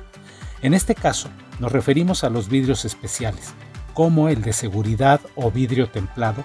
En 0.62 0.74
este 0.74 0.96
caso, 0.96 1.30
nos 1.60 1.72
referimos 1.72 2.24
a 2.24 2.30
los 2.30 2.50
vidrios 2.50 2.86
especiales, 2.86 3.54
como 3.94 4.30
el 4.30 4.42
de 4.42 4.54
seguridad 4.54 5.20
o 5.36 5.52
vidrio 5.52 5.90
templado, 5.90 6.44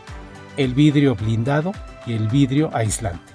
el 0.56 0.74
vidrio 0.74 1.14
blindado 1.14 1.72
y 2.04 2.14
el 2.14 2.28
vidrio 2.28 2.70
aislante. 2.74 3.32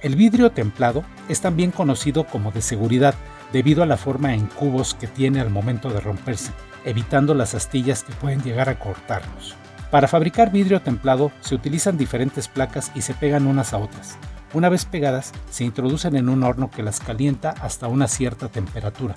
El 0.00 0.16
vidrio 0.16 0.50
templado 0.52 1.04
es 1.28 1.40
también 1.40 1.70
conocido 1.70 2.24
como 2.24 2.50
de 2.50 2.62
seguridad 2.62 3.14
debido 3.52 3.82
a 3.82 3.86
la 3.86 3.96
forma 3.96 4.34
en 4.34 4.46
cubos 4.46 4.94
que 4.94 5.06
tiene 5.06 5.40
al 5.40 5.50
momento 5.50 5.90
de 5.90 6.00
romperse, 6.00 6.52
evitando 6.84 7.34
las 7.34 7.54
astillas 7.54 8.02
que 8.02 8.12
pueden 8.14 8.42
llegar 8.42 8.68
a 8.68 8.78
cortarnos. 8.78 9.54
Para 9.94 10.08
fabricar 10.08 10.50
vidrio 10.50 10.82
templado 10.82 11.30
se 11.40 11.54
utilizan 11.54 11.96
diferentes 11.96 12.48
placas 12.48 12.90
y 12.96 13.02
se 13.02 13.14
pegan 13.14 13.46
unas 13.46 13.72
a 13.72 13.78
otras. 13.78 14.18
Una 14.52 14.68
vez 14.68 14.86
pegadas, 14.86 15.30
se 15.50 15.62
introducen 15.62 16.16
en 16.16 16.28
un 16.28 16.42
horno 16.42 16.68
que 16.68 16.82
las 16.82 16.98
calienta 16.98 17.50
hasta 17.60 17.86
una 17.86 18.08
cierta 18.08 18.48
temperatura. 18.48 19.16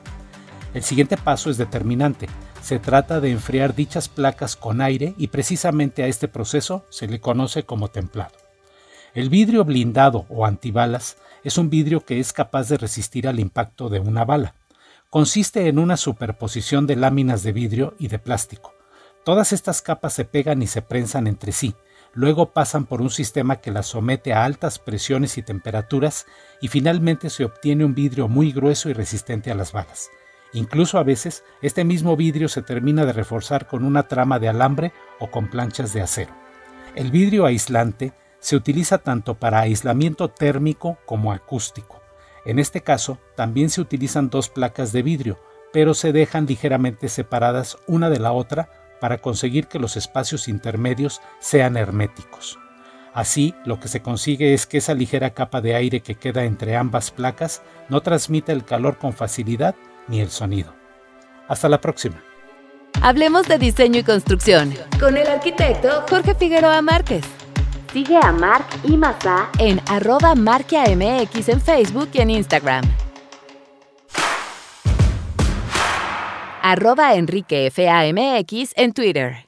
El 0.75 0.83
siguiente 0.83 1.17
paso 1.17 1.49
es 1.49 1.57
determinante, 1.57 2.27
se 2.61 2.77
trata 2.77 3.19
de 3.19 3.31
enfriar 3.31 3.73
dichas 3.73 4.07
placas 4.07 4.55
con 4.55 4.79
aire 4.79 5.15
y 5.17 5.29
precisamente 5.29 6.03
a 6.03 6.07
este 6.07 6.27
proceso 6.27 6.85
se 6.91 7.07
le 7.07 7.19
conoce 7.19 7.63
como 7.63 7.87
templado. 7.87 8.35
El 9.15 9.31
vidrio 9.31 9.65
blindado 9.65 10.27
o 10.29 10.45
antibalas 10.45 11.17
es 11.43 11.57
un 11.57 11.71
vidrio 11.71 12.05
que 12.05 12.19
es 12.19 12.33
capaz 12.33 12.69
de 12.69 12.77
resistir 12.77 13.27
al 13.27 13.39
impacto 13.39 13.89
de 13.89 13.99
una 13.99 14.25
bala. 14.25 14.53
Consiste 15.09 15.69
en 15.69 15.79
una 15.79 15.97
superposición 15.97 16.85
de 16.85 16.97
láminas 16.97 17.41
de 17.41 17.51
vidrio 17.51 17.95
y 17.97 18.09
de 18.09 18.19
plástico. 18.19 18.76
Todas 19.27 19.51
estas 19.51 19.81
capas 19.81 20.13
se 20.13 20.23
pegan 20.23 20.61
y 20.61 20.67
se 20.67 20.81
prensan 20.81 21.27
entre 21.27 21.51
sí, 21.51 21.75
luego 22.13 22.53
pasan 22.53 22.85
por 22.85 23.01
un 23.01 23.09
sistema 23.09 23.57
que 23.57 23.71
las 23.71 23.87
somete 23.87 24.31
a 24.31 24.45
altas 24.45 24.79
presiones 24.79 25.37
y 25.37 25.41
temperaturas 25.41 26.27
y 26.61 26.69
finalmente 26.69 27.29
se 27.29 27.43
obtiene 27.43 27.83
un 27.83 27.93
vidrio 27.93 28.29
muy 28.29 28.53
grueso 28.53 28.89
y 28.89 28.93
resistente 28.93 29.51
a 29.51 29.55
las 29.55 29.73
balas. 29.73 30.09
Incluso 30.53 30.97
a 30.97 31.03
veces 31.03 31.43
este 31.61 31.83
mismo 31.83 32.15
vidrio 32.15 32.47
se 32.47 32.61
termina 32.61 33.05
de 33.05 33.11
reforzar 33.11 33.67
con 33.67 33.83
una 33.83 34.03
trama 34.03 34.39
de 34.39 34.47
alambre 34.47 34.93
o 35.19 35.29
con 35.29 35.49
planchas 35.49 35.91
de 35.91 36.03
acero. 36.03 36.33
El 36.95 37.11
vidrio 37.11 37.45
aislante 37.45 38.13
se 38.39 38.55
utiliza 38.55 38.99
tanto 38.99 39.33
para 39.33 39.59
aislamiento 39.59 40.29
térmico 40.29 40.99
como 41.05 41.33
acústico. 41.33 42.01
En 42.45 42.59
este 42.59 42.79
caso 42.79 43.19
también 43.35 43.71
se 43.71 43.81
utilizan 43.81 44.29
dos 44.29 44.47
placas 44.47 44.93
de 44.93 45.01
vidrio, 45.01 45.37
pero 45.73 45.93
se 45.93 46.13
dejan 46.13 46.45
ligeramente 46.45 47.09
separadas 47.09 47.77
una 47.87 48.09
de 48.09 48.19
la 48.19 48.31
otra 48.31 48.69
para 48.99 49.19
conseguir 49.19 49.67
que 49.67 49.79
los 49.79 49.97
espacios 49.97 50.47
intermedios 50.47 51.21
sean 51.39 51.77
herméticos. 51.77 52.59
Así, 53.13 53.55
lo 53.65 53.79
que 53.79 53.87
se 53.87 54.01
consigue 54.01 54.53
es 54.53 54.67
que 54.67 54.77
esa 54.77 54.93
ligera 54.93 55.31
capa 55.31 55.59
de 55.59 55.73
aire 55.73 56.01
que 56.01 56.15
queda 56.15 56.43
entre 56.43 56.75
ambas 56.75 57.09
placas 57.09 57.63
no 57.89 58.01
transmita 58.01 58.51
el 58.51 58.63
calor 58.63 58.99
con 58.99 59.13
facilidad 59.13 59.75
ni 60.07 60.21
el 60.21 60.29
sonido. 60.29 60.75
Hasta 61.47 61.67
la 61.67 61.81
próxima. 61.81 62.21
Hablemos 63.01 63.47
de 63.47 63.57
diseño 63.57 63.99
y 63.99 64.03
construcción 64.03 64.73
con 64.99 65.17
el 65.17 65.27
arquitecto 65.27 66.05
Jorge 66.09 66.35
Figueroa 66.35 66.81
Márquez. 66.81 67.25
Sigue 67.91 68.19
a 68.21 68.31
Marc 68.31 68.67
y 68.83 68.97
Mazá 68.97 69.49
en 69.59 69.81
arroba 69.87 70.35
marquiamx 70.35 71.49
en 71.49 71.61
Facebook 71.61 72.09
y 72.13 72.19
en 72.19 72.29
Instagram. 72.29 72.83
Arroba 76.69 77.15
enriquefamx 77.15 78.73
en 78.75 78.91
Twitter. 78.91 79.47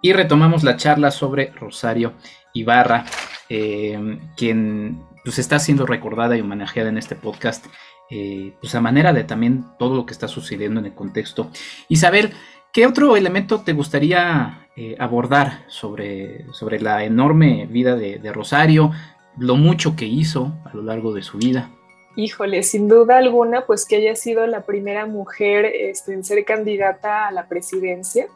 Y 0.00 0.12
retomamos 0.12 0.62
la 0.62 0.76
charla 0.76 1.10
sobre 1.10 1.50
Rosario 1.50 2.12
Ibarra, 2.52 3.04
eh, 3.48 4.20
quien 4.36 5.02
pues, 5.24 5.40
está 5.40 5.58
siendo 5.58 5.86
recordada 5.86 6.36
y 6.36 6.40
homenajeada 6.40 6.88
en 6.88 6.98
este 6.98 7.16
podcast 7.16 7.66
eh, 8.12 8.54
pues 8.60 8.76
a 8.76 8.80
manera 8.80 9.12
de 9.12 9.24
también 9.24 9.64
todo 9.76 9.96
lo 9.96 10.06
que 10.06 10.12
está 10.12 10.28
sucediendo 10.28 10.78
en 10.78 10.86
el 10.86 10.94
contexto. 10.94 11.50
Isabel, 11.88 12.32
¿qué 12.72 12.86
otro 12.86 13.16
elemento 13.16 13.62
te 13.62 13.72
gustaría 13.72 14.68
eh, 14.76 14.94
abordar 15.00 15.64
sobre, 15.66 16.46
sobre 16.52 16.78
la 16.78 17.02
enorme 17.02 17.66
vida 17.66 17.96
de, 17.96 18.32
Rosario, 18.32 18.92
lo 19.36 19.56
mucho 19.56 19.96
que 19.96 20.06
hizo 20.06 20.62
a 20.64 20.76
lo 20.76 20.82
largo 20.84 21.12
de 21.12 21.24
su 21.24 21.38
vida? 21.38 21.70
Híjole, 22.16 22.62
sin 22.62 22.88
duda 22.88 23.16
alguna, 23.16 23.66
pues 23.66 23.86
que 23.86 23.96
haya 23.96 24.14
sido 24.14 24.46
la 24.46 24.62
primera 24.62 25.06
mujer 25.06 25.64
este, 25.64 26.12
en 26.12 26.24
ser 26.24 26.44
candidata 26.44 27.26
a 27.26 27.32
la 27.32 27.48
presidencia 27.48 28.28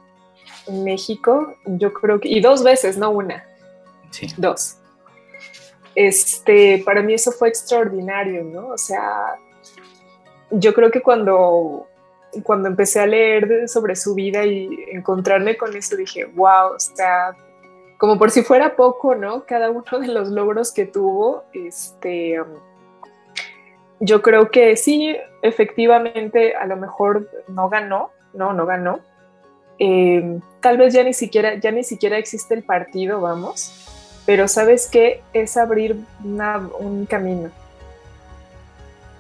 en 0.66 0.84
México, 0.84 1.54
yo 1.64 1.92
creo 1.92 2.20
que, 2.20 2.28
y 2.28 2.40
dos 2.40 2.62
veces, 2.62 2.98
no 2.98 3.10
una, 3.10 3.44
sí. 4.10 4.26
dos. 4.36 4.76
Este, 5.94 6.82
para 6.84 7.02
mí 7.02 7.14
eso 7.14 7.32
fue 7.32 7.48
extraordinario, 7.48 8.44
¿no? 8.44 8.68
O 8.68 8.78
sea, 8.78 9.36
yo 10.50 10.74
creo 10.74 10.90
que 10.90 11.00
cuando, 11.00 11.86
cuando 12.42 12.68
empecé 12.68 13.00
a 13.00 13.06
leer 13.06 13.68
sobre 13.68 13.96
su 13.96 14.14
vida 14.14 14.44
y 14.44 14.68
encontrarme 14.92 15.56
con 15.56 15.74
eso, 15.76 15.96
dije, 15.96 16.24
wow, 16.24 16.76
está 16.76 17.36
como 17.98 18.16
por 18.16 18.30
si 18.30 18.42
fuera 18.42 18.76
poco, 18.76 19.16
¿no? 19.16 19.44
Cada 19.44 19.70
uno 19.70 19.98
de 19.98 20.06
los 20.06 20.28
logros 20.28 20.72
que 20.72 20.86
tuvo, 20.86 21.44
este, 21.52 22.40
yo 24.00 24.22
creo 24.22 24.50
que 24.50 24.76
sí, 24.76 25.16
efectivamente, 25.42 26.54
a 26.54 26.66
lo 26.66 26.76
mejor 26.76 27.28
no 27.48 27.68
ganó, 27.68 28.10
no, 28.32 28.52
no 28.52 28.66
ganó. 28.66 29.00
Eh, 29.78 30.40
tal 30.60 30.76
vez 30.78 30.92
ya 30.92 31.04
ni 31.04 31.14
siquiera, 31.14 31.54
ya 31.54 31.70
ni 31.70 31.84
siquiera 31.84 32.18
existe 32.18 32.54
el 32.54 32.62
partido, 32.62 33.20
vamos, 33.20 34.22
pero 34.26 34.48
sabes 34.48 34.88
qué 34.90 35.22
es 35.32 35.56
abrir 35.56 35.96
un 36.22 37.06
camino 37.06 37.50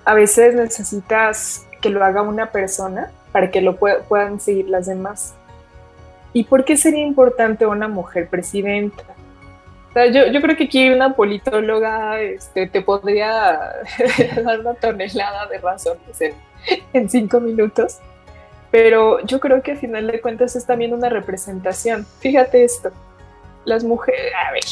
a 0.08 0.14
veces 0.14 0.54
necesitas 0.54 1.66
que 1.82 1.90
lo 1.90 2.02
haga 2.02 2.22
una 2.22 2.46
persona 2.46 3.10
para 3.30 3.50
que 3.50 3.60
lo 3.60 3.76
puedan 3.76 4.40
seguir 4.40 4.66
las 4.70 4.86
demás. 4.86 5.34
¿Y 6.32 6.44
por 6.44 6.64
qué 6.64 6.78
sería 6.78 7.04
importante 7.04 7.66
una 7.66 7.88
mujer 7.88 8.26
presidenta? 8.26 9.04
Yo, 10.06 10.26
yo, 10.26 10.40
creo 10.40 10.56
que 10.56 10.64
aquí 10.64 10.90
una 10.90 11.14
politóloga 11.14 12.20
este, 12.20 12.66
te 12.66 12.82
podría 12.82 13.60
dar 14.44 14.60
una 14.60 14.74
tonelada 14.74 15.46
de 15.46 15.58
razones 15.58 16.20
en, 16.20 16.34
en 16.92 17.08
cinco 17.08 17.40
minutos, 17.40 17.98
pero 18.70 19.24
yo 19.24 19.40
creo 19.40 19.62
que 19.62 19.72
al 19.72 19.78
final 19.78 20.06
de 20.06 20.20
cuentas 20.20 20.56
es 20.56 20.66
también 20.66 20.92
una 20.92 21.08
representación. 21.08 22.06
Fíjate 22.20 22.64
esto, 22.64 22.90
las 23.64 23.84
mujeres, 23.84 24.32
a 24.34 24.52
ver, 24.52 24.64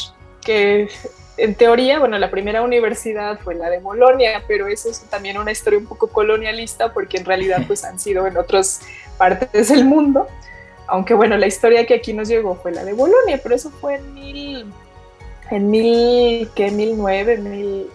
que 0.43 0.89
en 1.37 1.55
teoría, 1.55 1.99
bueno, 1.99 2.17
la 2.17 2.31
primera 2.31 2.61
universidad 2.63 3.39
fue 3.39 3.55
la 3.55 3.69
de 3.69 3.79
Bolonia, 3.79 4.43
pero 4.47 4.67
eso 4.67 4.89
es 4.89 5.01
también 5.01 5.37
una 5.37 5.51
historia 5.51 5.79
un 5.79 5.85
poco 5.85 6.07
colonialista 6.07 6.93
porque 6.93 7.17
en 7.17 7.25
realidad 7.25 7.63
pues 7.67 7.83
han 7.83 7.99
sido 7.99 8.25
en 8.25 8.37
otras 8.37 8.81
partes 9.17 9.69
del 9.69 9.85
mundo, 9.85 10.27
aunque 10.87 11.13
bueno, 11.13 11.37
la 11.37 11.47
historia 11.47 11.85
que 11.85 11.93
aquí 11.93 12.13
nos 12.13 12.27
llegó 12.27 12.55
fue 12.55 12.71
la 12.71 12.83
de 12.83 12.93
Bolonia, 12.93 13.39
pero 13.41 13.53
eso 13.53 13.69
fue 13.69 13.95
en 13.95 14.13
mil, 14.13 14.65
en 15.51 15.69
mil, 15.69 16.49
¿qué? 16.55 16.71
Mil 16.71 16.97
nueve, 16.97 17.37
mil, 17.37 17.91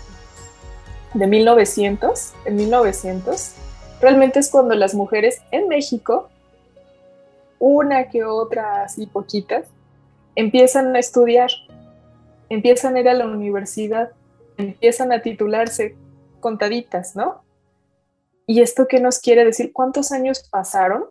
de 1.14 1.26
1900, 1.26 2.34
en 2.45 2.57
1900, 2.57 3.55
realmente 4.01 4.41
es 4.41 4.51
cuando 4.51 4.74
las 4.74 4.95
mujeres 4.95 5.41
en 5.51 5.68
México, 5.68 6.28
una 7.59 8.09
que 8.09 8.24
otra, 8.24 8.84
así 8.84 9.07
poquitas, 9.07 9.66
empiezan 10.36 10.95
a 10.95 10.99
estudiar, 10.99 11.51
empiezan 12.49 12.97
a 12.97 13.01
ir 13.01 13.09
a 13.09 13.14
la 13.14 13.26
universidad, 13.26 14.11
empiezan 14.57 15.12
a 15.12 15.22
titularse 15.22 15.97
contaditas, 16.41 17.16
¿no? 17.16 17.45
¿Y 18.47 18.62
esto 18.62 18.86
qué 18.89 19.01
nos 19.01 19.18
quiere 19.18 19.45
decir? 19.45 19.72
¿Cuántos 19.72 20.12
años 20.12 20.49
pasaron 20.51 21.11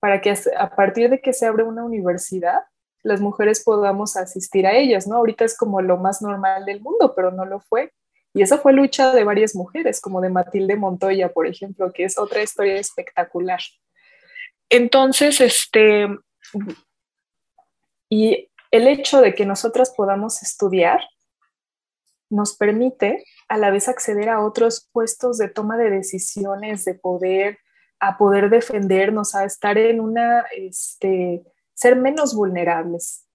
para 0.00 0.20
que 0.20 0.34
a 0.56 0.74
partir 0.74 1.10
de 1.10 1.20
que 1.20 1.32
se 1.32 1.46
abre 1.46 1.62
una 1.62 1.84
universidad, 1.84 2.60
las 3.02 3.20
mujeres 3.20 3.62
podamos 3.62 4.16
asistir 4.16 4.66
a 4.66 4.76
ellas, 4.76 5.06
¿no? 5.06 5.16
Ahorita 5.16 5.44
es 5.44 5.56
como 5.56 5.82
lo 5.82 5.98
más 5.98 6.22
normal 6.22 6.64
del 6.64 6.80
mundo, 6.80 7.14
pero 7.14 7.30
no 7.30 7.44
lo 7.44 7.60
fue. 7.60 7.92
Y 8.32 8.42
esa 8.42 8.58
fue 8.58 8.72
lucha 8.72 9.12
de 9.12 9.24
varias 9.24 9.54
mujeres, 9.54 10.00
como 10.00 10.20
de 10.20 10.30
Matilde 10.30 10.76
Montoya, 10.76 11.32
por 11.32 11.46
ejemplo, 11.46 11.92
que 11.92 12.04
es 12.04 12.18
otra 12.18 12.42
historia 12.42 12.76
espectacular. 12.76 13.60
Entonces, 14.68 15.40
este, 15.40 16.06
y 18.08 18.48
el 18.70 18.86
hecho 18.86 19.20
de 19.20 19.34
que 19.34 19.44
nosotras 19.44 19.92
podamos 19.96 20.42
estudiar 20.42 21.00
nos 22.30 22.56
permite 22.56 23.24
a 23.50 23.58
la 23.58 23.70
vez 23.70 23.88
acceder 23.88 24.28
a 24.28 24.40
otros 24.40 24.88
puestos 24.92 25.36
de 25.36 25.48
toma 25.48 25.76
de 25.76 25.90
decisiones, 25.90 26.84
de 26.84 26.94
poder, 26.94 27.58
a 27.98 28.16
poder 28.16 28.48
defendernos, 28.48 29.34
a 29.34 29.44
estar 29.44 29.76
en 29.76 30.00
una, 30.00 30.44
este, 30.56 31.42
ser 31.74 31.96
menos 31.96 32.36
vulnerables. 32.36 33.26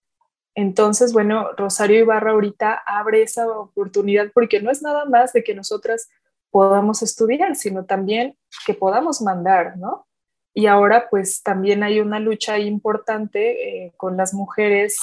Entonces, 0.55 1.11
bueno, 1.11 1.51
Rosario 1.57 1.99
Ibarra 1.99 2.31
ahorita 2.31 2.81
abre 2.87 3.23
esa 3.23 3.45
oportunidad 3.45 4.31
porque 4.33 4.61
no 4.61 4.71
es 4.71 4.81
nada 4.81 5.03
más 5.03 5.33
de 5.33 5.43
que 5.43 5.53
nosotras 5.53 6.07
podamos 6.49 7.01
estudiar, 7.01 7.57
sino 7.57 7.83
también 7.83 8.37
que 8.65 8.73
podamos 8.73 9.21
mandar, 9.21 9.75
¿no? 9.77 10.07
Y 10.53 10.67
ahora 10.67 11.09
pues 11.09 11.43
también 11.43 11.83
hay 11.83 11.99
una 11.99 12.21
lucha 12.21 12.57
importante 12.57 13.87
eh, 13.87 13.93
con 13.97 14.15
las 14.15 14.33
mujeres 14.33 14.97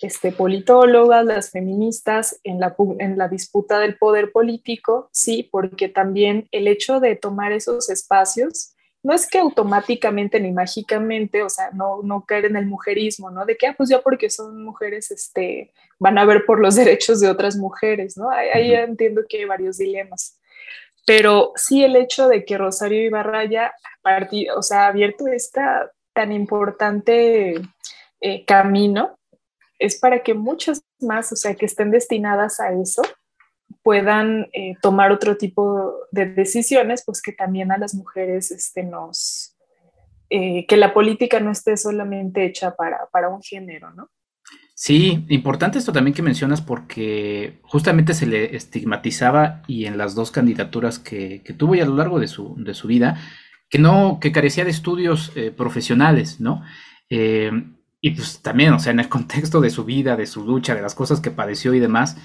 este, 0.00 0.32
politólogas, 0.32 1.24
las 1.24 1.50
feministas 1.50 2.38
en 2.44 2.60
la, 2.60 2.76
en 2.98 3.18
la 3.18 3.28
disputa 3.28 3.78
del 3.80 3.96
poder 3.98 4.30
político, 4.32 5.08
sí, 5.12 5.48
porque 5.50 5.88
también 5.88 6.48
el 6.52 6.68
hecho 6.68 7.00
de 7.00 7.16
tomar 7.16 7.52
esos 7.52 7.90
espacios 7.90 8.74
no 9.02 9.14
es 9.14 9.28
que 9.28 9.38
automáticamente 9.38 10.40
ni 10.40 10.52
mágicamente, 10.52 11.42
o 11.42 11.48
sea, 11.48 11.70
no, 11.72 12.02
no 12.02 12.24
caer 12.24 12.46
en 12.46 12.56
el 12.56 12.66
mujerismo, 12.66 13.30
¿no? 13.30 13.46
De 13.46 13.56
que, 13.56 13.68
ah, 13.68 13.74
pues 13.76 13.88
ya 13.88 14.00
porque 14.00 14.28
son 14.28 14.64
mujeres, 14.64 15.10
este, 15.10 15.72
van 15.98 16.18
a 16.18 16.24
ver 16.24 16.44
por 16.44 16.60
los 16.60 16.74
derechos 16.76 17.20
de 17.20 17.28
otras 17.28 17.56
mujeres, 17.56 18.16
¿no? 18.16 18.30
Ahí, 18.30 18.74
entiendo 18.74 19.22
que 19.28 19.38
hay 19.38 19.44
varios 19.44 19.78
dilemas. 19.78 20.38
Pero 21.06 21.52
sí 21.54 21.84
el 21.84 21.96
hecho 21.96 22.28
de 22.28 22.44
que 22.44 22.58
Rosario 22.58 23.02
Ibarra 23.02 23.40
haya 23.40 23.72
o 24.56 24.62
sea, 24.62 24.88
abierto 24.88 25.26
este 25.26 25.60
tan 26.12 26.32
importante 26.32 27.54
eh, 28.20 28.44
camino, 28.44 29.16
es 29.78 29.98
para 29.98 30.22
que 30.22 30.34
muchas 30.34 30.82
más, 31.00 31.32
o 31.32 31.36
sea, 31.36 31.54
que 31.54 31.66
estén 31.66 31.90
destinadas 31.90 32.60
a 32.60 32.72
eso, 32.72 33.02
puedan 33.82 34.48
eh, 34.52 34.74
tomar 34.82 35.12
otro 35.12 35.36
tipo 35.36 35.94
de 36.10 36.26
decisiones, 36.26 37.02
pues 37.04 37.22
que 37.22 37.32
también 37.32 37.70
a 37.72 37.78
las 37.78 37.94
mujeres 37.94 38.50
este, 38.50 38.82
nos, 38.82 39.56
eh, 40.30 40.66
que 40.66 40.76
la 40.76 40.92
política 40.92 41.40
no 41.40 41.52
esté 41.52 41.76
solamente 41.76 42.44
hecha 42.44 42.74
para, 42.74 43.08
para, 43.12 43.28
un 43.28 43.42
género, 43.42 43.92
¿no? 43.94 44.10
Sí, 44.74 45.24
importante 45.28 45.78
esto 45.78 45.92
también 45.92 46.14
que 46.14 46.22
mencionas 46.22 46.60
porque 46.60 47.58
justamente 47.62 48.14
se 48.14 48.26
le 48.26 48.54
estigmatizaba 48.54 49.62
y 49.66 49.86
en 49.86 49.98
las 49.98 50.14
dos 50.14 50.30
candidaturas 50.30 50.98
que, 50.98 51.42
que 51.42 51.52
tuvo 51.52 51.74
y 51.74 51.80
a 51.80 51.86
lo 51.86 51.96
largo 51.96 52.20
de 52.20 52.28
su, 52.28 52.54
de 52.62 52.74
su 52.74 52.86
vida, 52.86 53.18
que 53.68 53.78
no, 53.78 54.18
que 54.20 54.32
carecía 54.32 54.64
de 54.64 54.70
estudios 54.70 55.32
eh, 55.34 55.50
profesionales, 55.50 56.40
¿no? 56.40 56.62
Y 58.00 58.12
pues 58.12 58.40
también, 58.42 58.72
o 58.72 58.78
sea, 58.78 58.92
en 58.92 59.00
el 59.00 59.08
contexto 59.08 59.60
de 59.60 59.70
su 59.70 59.84
vida, 59.84 60.16
de 60.16 60.26
su 60.26 60.44
lucha, 60.44 60.74
de 60.74 60.82
las 60.82 60.94
cosas 60.94 61.20
que 61.20 61.30
padeció 61.30 61.74
y 61.74 61.80
demás, 61.80 62.16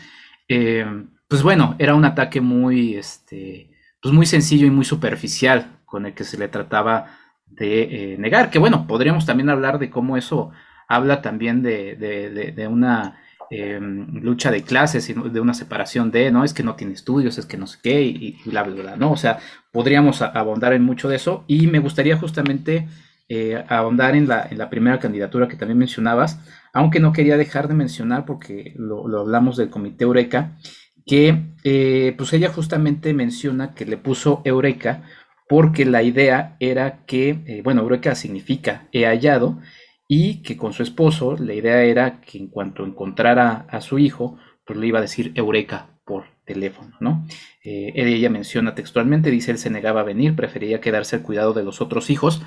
eh, 0.47 0.86
pues 1.28 1.41
bueno, 1.41 1.76
era 1.80 1.95
un 1.95 2.05
ataque 2.05 2.41
muy, 2.41 2.95
este, 2.95 3.71
pues 4.01 4.13
muy 4.13 4.26
sencillo 4.26 4.67
y 4.67 4.71
muy 4.71 4.86
superficial 4.86 5.80
con 5.86 6.05
el 6.05 6.13
que 6.13 6.24
se 6.24 6.38
le 6.38 6.47
trataba 6.47 7.17
de 7.47 8.13
eh, 8.13 8.17
negar. 8.17 8.49
Que 8.49 8.59
bueno, 8.59 8.86
podríamos 8.88 9.26
también 9.26 9.49
hablar 9.49 9.80
de 9.80 9.89
cómo 9.89 10.17
eso 10.17 10.51
habla 10.88 11.21
también 11.21 11.63
de, 11.63 12.67
una 12.69 13.19
em, 13.49 14.21
lucha 14.21 14.51
de 14.51 14.63
clases 14.63 15.09
y 15.09 15.13
de 15.13 15.39
una 15.39 15.53
separación 15.53 16.11
de, 16.11 16.32
no, 16.32 16.43
es 16.43 16.53
que 16.53 16.63
no 16.63 16.76
tiene 16.76 16.93
estudios, 16.93 17.38
es 17.38 17.45
que 17.45 17.57
no 17.57 17.65
sé 17.67 17.80
qué, 17.82 18.01
y, 18.01 18.38
bla, 18.45 18.63
bla, 18.63 18.82
bla, 18.82 18.95
¿no? 18.95 19.11
O 19.11 19.17
sea, 19.17 19.39
podríamos 19.71 20.21
abondar 20.21 20.74
en 20.74 20.84
mucho 20.84 21.09
de 21.09 21.15
eso 21.15 21.45
y 21.47 21.67
me 21.67 21.80
gustaría 21.80 22.17
justamente 22.17 22.88
eh, 23.30 23.63
ahondar 23.69 24.15
en 24.15 24.28
la, 24.28 24.47
en 24.49 24.57
la 24.57 24.69
primera 24.69 24.99
candidatura 24.99 25.47
que 25.47 25.55
también 25.55 25.78
mencionabas, 25.78 26.39
aunque 26.74 26.99
no 26.99 27.13
quería 27.13 27.38
dejar 27.38 27.67
de 27.67 27.74
mencionar 27.74 28.26
porque 28.26 28.74
lo, 28.78 29.07
lo 29.07 29.21
hablamos 29.21 29.57
del 29.57 29.69
Comité 29.69 30.03
Eureka 30.03 30.57
que 31.05 31.53
eh, 31.63 32.13
pues 32.17 32.34
ella 32.34 32.49
justamente 32.49 33.13
menciona 33.13 33.74
que 33.74 33.86
le 33.86 33.97
puso 33.97 34.41
Eureka 34.45 35.03
porque 35.47 35.86
la 35.86 36.03
idea 36.03 36.55
era 36.59 37.05
que, 37.05 37.41
eh, 37.45 37.61
bueno, 37.63 37.82
Eureka 37.82 38.15
significa 38.15 38.88
he 38.91 39.05
hallado 39.05 39.59
y 40.07 40.41
que 40.41 40.57
con 40.57 40.74
su 40.74 40.84
esposo 40.84 41.36
la 41.38 41.53
idea 41.53 41.84
era 41.84 42.21
que 42.21 42.38
en 42.38 42.47
cuanto 42.47 42.86
encontrara 42.86 43.65
a 43.69 43.82
su 43.82 43.99
hijo, 43.99 44.38
pues 44.65 44.80
le 44.80 44.88
iba 44.88 44.99
a 44.99 45.01
decir 45.01 45.32
Eureka 45.36 45.89
por 46.05 46.26
teléfono, 46.45 46.95
¿no? 46.99 47.26
Eh, 47.63 47.93
ella 47.95 48.30
menciona 48.30 48.76
textualmente, 48.76 49.32
dice, 49.32 49.51
él 49.51 49.57
se 49.57 49.69
negaba 49.69 50.01
a 50.01 50.03
venir, 50.03 50.36
prefería 50.36 50.82
quedarse 50.82 51.17
al 51.17 51.21
cuidado 51.21 51.53
de 51.53 51.63
los 51.63 51.82
otros 51.82 52.09
hijos. 52.09 52.41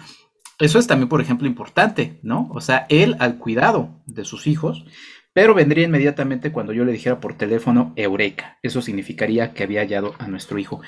Eso 0.58 0.78
es 0.78 0.86
también, 0.86 1.08
por 1.08 1.20
ejemplo, 1.20 1.46
importante, 1.46 2.18
¿no? 2.22 2.48
O 2.52 2.60
sea, 2.60 2.86
él 2.88 3.16
al 3.18 3.38
cuidado 3.38 4.02
de 4.06 4.24
sus 4.24 4.46
hijos 4.46 4.84
pero 5.36 5.52
vendría 5.52 5.84
inmediatamente 5.84 6.50
cuando 6.50 6.72
yo 6.72 6.86
le 6.86 6.92
dijera 6.92 7.20
por 7.20 7.36
teléfono 7.36 7.92
Eureka. 7.94 8.58
Eso 8.62 8.80
significaría 8.80 9.52
que 9.52 9.64
había 9.64 9.82
hallado 9.82 10.14
a 10.18 10.28
nuestro 10.28 10.58
hijo. 10.58 10.80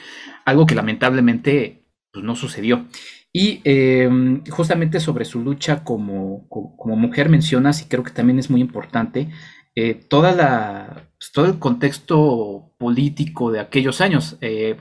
Algo 0.47 0.65
que 0.65 0.75
lamentablemente 0.75 1.85
pues, 2.11 2.25
no 2.25 2.35
sucedió. 2.35 2.87
Y 3.31 3.61
em, 3.65 4.43
justamente 4.47 5.01
sobre 5.01 5.27
su 5.27 5.43
lucha 5.43 5.85
como, 5.85 6.49
como, 6.49 6.97
mujer 6.97 7.29
mencionas, 7.29 7.83
y 7.83 7.89
creo 7.89 8.03
que 8.03 8.11
también 8.11 8.39
es 8.39 8.49
muy 8.49 8.63
importante, 8.63 9.29
eh, 9.75 9.93
toda 9.93 10.33
la, 10.33 11.11
pues, 11.19 11.31
todo 11.31 11.45
el 11.45 11.59
contexto 11.59 12.75
político 12.79 13.53
de 13.53 13.61
aquellos 13.61 14.01
años. 14.01 14.39
Eh, 14.41 14.79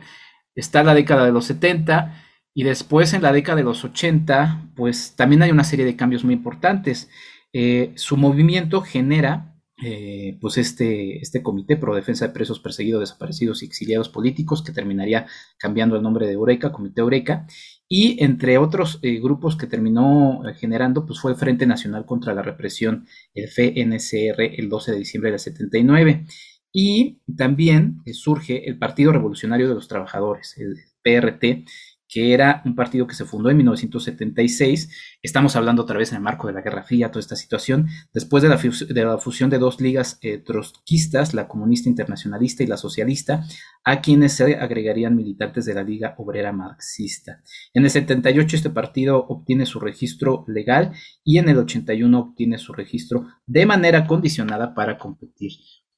está 0.55 0.81
la 0.81 0.93
década 0.93 1.25
de 1.25 1.33
los 1.33 1.43
70 1.43 2.23
y 2.57 2.63
después 2.63 3.13
en 3.13 3.21
la 3.21 3.31
década 3.31 3.57
de 3.57 3.63
los 3.63 3.83
80, 3.83 4.71
pues 4.75 5.15
también 5.15 5.43
hay 5.43 5.51
una 5.51 5.63
serie 5.63 5.85
de 5.85 5.95
cambios 5.95 6.23
muy 6.23 6.33
importantes. 6.33 7.07
Eh, 7.53 7.91
su 7.97 8.17
movimiento 8.17 8.81
genera 8.81 9.61
eh, 9.83 10.39
pues 10.41 10.57
este, 10.57 11.19
este 11.19 11.43
comité 11.43 11.77
pro 11.77 11.93
defensa 11.93 12.25
de 12.25 12.33
presos 12.33 12.59
perseguidos, 12.59 13.01
desaparecidos 13.01 13.61
y 13.61 13.67
exiliados 13.67 14.09
políticos, 14.09 14.63
que 14.63 14.71
terminaría 14.71 15.27
cambiando 15.59 15.97
el 15.97 16.01
nombre 16.01 16.25
de 16.25 16.33
Eureka, 16.33 16.71
Comité 16.71 17.01
Eureka, 17.01 17.45
y 17.87 18.23
entre 18.23 18.57
otros 18.57 18.97
eh, 19.03 19.19
grupos 19.19 19.55
que 19.55 19.67
terminó 19.67 20.41
generando, 20.55 21.05
pues 21.05 21.19
fue 21.19 21.33
el 21.33 21.37
Frente 21.37 21.67
Nacional 21.67 22.07
contra 22.07 22.33
la 22.33 22.41
Represión, 22.41 23.05
el 23.35 23.49
FNCR, 23.49 24.41
el 24.41 24.67
12 24.67 24.93
de 24.93 24.97
diciembre 24.97 25.29
del 25.29 25.39
79, 25.39 26.25
y 26.73 27.21
también 27.37 28.01
surge 28.13 28.67
el 28.67 28.79
Partido 28.79 29.11
Revolucionario 29.11 29.69
de 29.69 29.75
los 29.75 29.87
Trabajadores, 29.87 30.57
el 30.57 30.75
PRT, 31.03 31.65
que 32.07 32.33
era 32.33 32.61
un 32.65 32.75
partido 32.75 33.07
que 33.07 33.15
se 33.15 33.25
fundó 33.25 33.49
en 33.49 33.57
1976. 33.57 34.89
Estamos 35.21 35.55
hablando 35.55 35.81
otra 35.81 35.97
vez 35.97 36.11
en 36.11 36.17
el 36.17 36.23
marco 36.23 36.47
de 36.47 36.53
la 36.53 36.61
Guerra 36.61 36.83
Fría, 36.83 37.11
toda 37.11 37.19
esta 37.19 37.35
situación. 37.35 37.87
Después 38.13 38.43
de 38.43 38.49
la, 38.49 39.17
fusión 39.17 39.49
de 39.49 39.57
dos 39.57 39.81
ligas 39.81 40.17
eh, 40.21 40.37
trotskistas, 40.37 41.33
la 41.33 41.47
comunista 41.47 41.89
internacionalista 41.89 42.63
y 42.63 42.67
la 42.67 42.77
socialista, 42.77 43.45
a 43.83 44.01
quienes 44.01 44.33
se 44.33 44.55
agregarían 44.55 45.15
militantes 45.15 45.65
de 45.65 45.73
la 45.73 45.83
Liga 45.83 46.15
Obrera 46.17 46.51
Marxista. 46.51 47.41
En 47.73 47.83
el 47.83 47.89
78 47.89 48.55
este 48.55 48.69
partido 48.69 49.25
obtiene 49.27 49.65
su 49.65 49.79
registro 49.79 50.45
legal 50.47 50.93
y 51.23 51.37
en 51.37 51.49
el 51.49 51.57
81 51.57 52.19
obtiene 52.19 52.57
su 52.57 52.73
registro 52.73 53.27
de 53.45 53.65
manera 53.65 54.07
condicionada 54.07 54.73
para 54.73 54.97
competir 54.97 55.51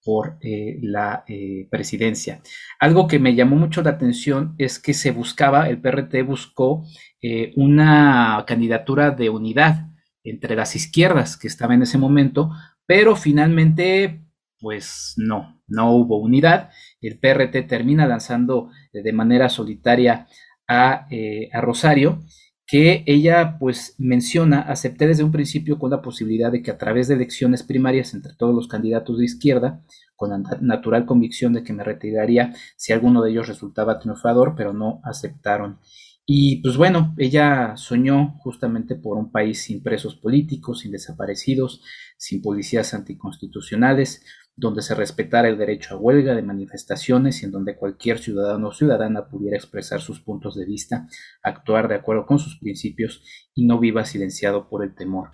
por 0.09 0.39
eh, 0.41 0.79
la 0.81 1.23
eh, 1.27 1.67
presidencia. 1.69 2.41
Algo 2.79 3.07
que 3.07 3.19
me 3.19 3.35
llamó 3.35 3.57
mucho 3.57 3.83
la 3.83 3.91
atención 3.91 4.55
es 4.57 4.79
que 4.79 4.95
se 4.95 5.11
buscaba, 5.11 5.69
el 5.69 5.79
PRT 5.79 6.25
buscó 6.25 6.83
eh, 7.21 7.53
una 7.55 8.43
candidatura 8.47 9.11
de 9.11 9.29
unidad 9.29 9.91
entre 10.23 10.55
las 10.55 10.75
izquierdas 10.75 11.37
que 11.37 11.47
estaba 11.47 11.75
en 11.75 11.83
ese 11.83 11.99
momento, 11.99 12.49
pero 12.87 13.15
finalmente, 13.15 14.23
pues 14.59 15.13
no, 15.17 15.61
no 15.67 15.91
hubo 15.91 16.17
unidad. 16.17 16.71
El 17.01 17.19
PRT 17.19 17.67
termina 17.67 18.07
lanzando 18.07 18.71
de 18.91 19.13
manera 19.13 19.47
solitaria 19.47 20.25
a, 20.67 21.05
a 21.53 21.61
Rosario 21.61 22.23
que 22.69 23.03
ella 23.07 23.57
pues 23.57 23.95
menciona, 23.97 24.61
acepté 24.61 25.07
desde 25.07 25.23
un 25.23 25.31
principio 25.31 25.79
con 25.79 25.89
la 25.89 26.03
posibilidad 26.03 26.51
de 26.51 26.61
que 26.61 26.69
a 26.69 26.77
través 26.77 27.07
de 27.07 27.15
elecciones 27.15 27.63
primarias 27.63 28.13
entre 28.13 28.35
todos 28.35 28.53
los 28.53 28.67
candidatos 28.67 29.17
de 29.17 29.25
izquierda, 29.25 29.81
con 30.15 30.29
la 30.29 30.37
natural 30.61 31.07
convicción 31.07 31.51
de 31.53 31.63
que 31.63 31.73
me 31.73 31.83
retiraría 31.83 32.53
si 32.77 32.93
alguno 32.93 33.23
de 33.23 33.31
ellos 33.31 33.47
resultaba 33.47 33.97
triunfador, 33.97 34.53
pero 34.55 34.71
no 34.73 35.01
aceptaron. 35.03 35.79
Y 36.27 36.57
pues 36.61 36.77
bueno, 36.77 37.15
ella 37.17 37.75
soñó 37.75 38.35
justamente 38.37 38.93
por 38.93 39.17
un 39.17 39.31
país 39.31 39.63
sin 39.63 39.81
presos 39.81 40.15
políticos, 40.15 40.81
sin 40.81 40.91
desaparecidos, 40.91 41.81
sin 42.17 42.39
policías 42.43 42.93
anticonstitucionales, 42.93 44.23
donde 44.59 44.81
se 44.81 44.93
respetara 44.93 45.47
el 45.47 45.57
derecho 45.57 45.95
a 45.95 45.97
huelga 45.97 46.35
de 46.35 46.41
manifestaciones 46.41 47.41
y 47.41 47.45
en 47.45 47.51
donde 47.51 47.77
cualquier 47.77 48.19
ciudadano 48.19 48.67
o 48.67 48.73
ciudadana 48.73 49.29
pudiera 49.29 49.55
expresar 49.55 50.01
sus 50.01 50.19
puntos 50.19 50.55
de 50.55 50.65
vista, 50.65 51.07
actuar 51.41 51.87
de 51.87 51.95
acuerdo 51.95 52.25
con 52.25 52.39
sus 52.39 52.59
principios 52.59 53.23
y 53.55 53.65
no 53.65 53.79
viva 53.79 54.03
silenciado 54.03 54.67
por 54.67 54.83
el 54.83 54.93
temor 54.95 55.29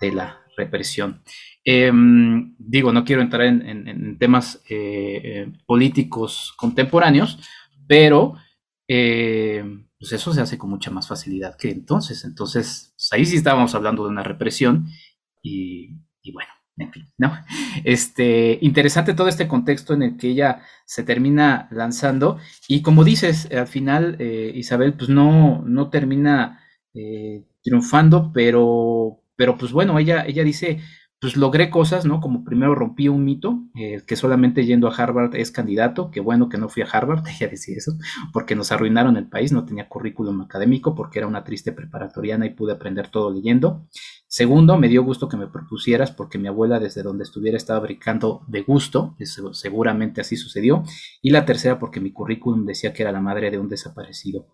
de 0.00 0.12
la 0.12 0.40
represión. 0.56 1.22
Em, 1.62 2.56
digo, 2.58 2.90
no 2.92 3.04
quiero 3.04 3.20
entrar 3.20 3.42
en, 3.42 4.18
temas 4.18 4.62
eh, 4.68 5.20
eh, 5.22 5.52
políticos 5.66 6.54
contemporáneos, 6.56 7.38
pero 7.86 8.34
eh, 8.88 9.62
pues 9.98 10.12
eso 10.12 10.32
se 10.32 10.40
hace 10.40 10.56
con 10.56 10.70
mucha 10.70 10.90
más 10.90 11.06
facilidad 11.06 11.56
que 11.58 11.70
entonces. 11.70 12.24
Entonces, 12.24 12.94
pues 12.96 13.12
ahí 13.12 13.26
sí 13.26 13.36
estábamos 13.36 13.74
hablando 13.74 14.04
de 14.04 14.10
una 14.10 14.22
represión 14.22 14.86
y 15.42 16.32
bueno, 16.32 16.50
¿no? 17.18 17.32
Este, 17.84 18.58
interesante 18.62 19.14
todo 19.14 19.28
este 19.28 19.48
contexto 19.48 19.94
en 19.94 20.02
el 20.02 20.16
que 20.16 20.28
ella 20.28 20.62
se 20.84 21.02
termina 21.02 21.68
lanzando 21.70 22.38
y 22.68 22.82
como 22.82 23.04
dices, 23.04 23.48
al 23.52 23.66
final 23.66 24.16
eh, 24.18 24.52
Isabel 24.54 24.94
pues 24.94 25.08
no, 25.08 25.62
no 25.66 25.90
termina 25.90 26.60
eh, 26.94 27.44
triunfando, 27.62 28.32
pero, 28.32 29.22
pero 29.36 29.56
pues 29.58 29.72
bueno, 29.72 29.98
ella, 29.98 30.24
ella 30.26 30.44
dice, 30.44 30.80
pues 31.20 31.36
logré 31.36 31.68
cosas, 31.68 32.06
¿no? 32.06 32.20
Como 32.20 32.44
primero 32.44 32.74
rompí 32.74 33.08
un 33.08 33.24
mito, 33.24 33.62
eh, 33.76 34.02
que 34.06 34.16
solamente 34.16 34.64
yendo 34.64 34.88
a 34.88 34.94
Harvard 34.94 35.36
es 35.36 35.50
candidato, 35.50 36.10
qué 36.10 36.20
bueno 36.20 36.48
que 36.48 36.56
no 36.56 36.70
fui 36.70 36.82
a 36.82 36.86
Harvard, 36.86 37.22
ella 37.28 37.48
decía 37.48 37.76
eso, 37.76 37.92
porque 38.32 38.56
nos 38.56 38.72
arruinaron 38.72 39.16
el 39.18 39.28
país, 39.28 39.52
no 39.52 39.66
tenía 39.66 39.88
currículum 39.88 40.40
académico, 40.40 40.94
porque 40.94 41.18
era 41.18 41.28
una 41.28 41.44
triste 41.44 41.72
preparatoriana 41.72 42.46
y 42.46 42.54
pude 42.54 42.72
aprender 42.72 43.08
todo 43.08 43.30
leyendo. 43.30 43.86
Segundo, 44.32 44.78
me 44.78 44.88
dio 44.88 45.02
gusto 45.02 45.28
que 45.28 45.36
me 45.36 45.48
propusieras 45.48 46.12
porque 46.12 46.38
mi 46.38 46.46
abuela 46.46 46.78
desde 46.78 47.02
donde 47.02 47.24
estuviera 47.24 47.56
estaba 47.56 47.80
brincando 47.80 48.44
de 48.46 48.62
gusto, 48.62 49.16
seguramente 49.50 50.20
así 50.20 50.36
sucedió. 50.36 50.84
Y 51.20 51.30
la 51.30 51.44
tercera, 51.44 51.80
porque 51.80 51.98
mi 51.98 52.12
currículum 52.12 52.64
decía 52.64 52.92
que 52.92 53.02
era 53.02 53.10
la 53.10 53.20
madre 53.20 53.50
de 53.50 53.58
un 53.58 53.68
desaparecido 53.68 54.46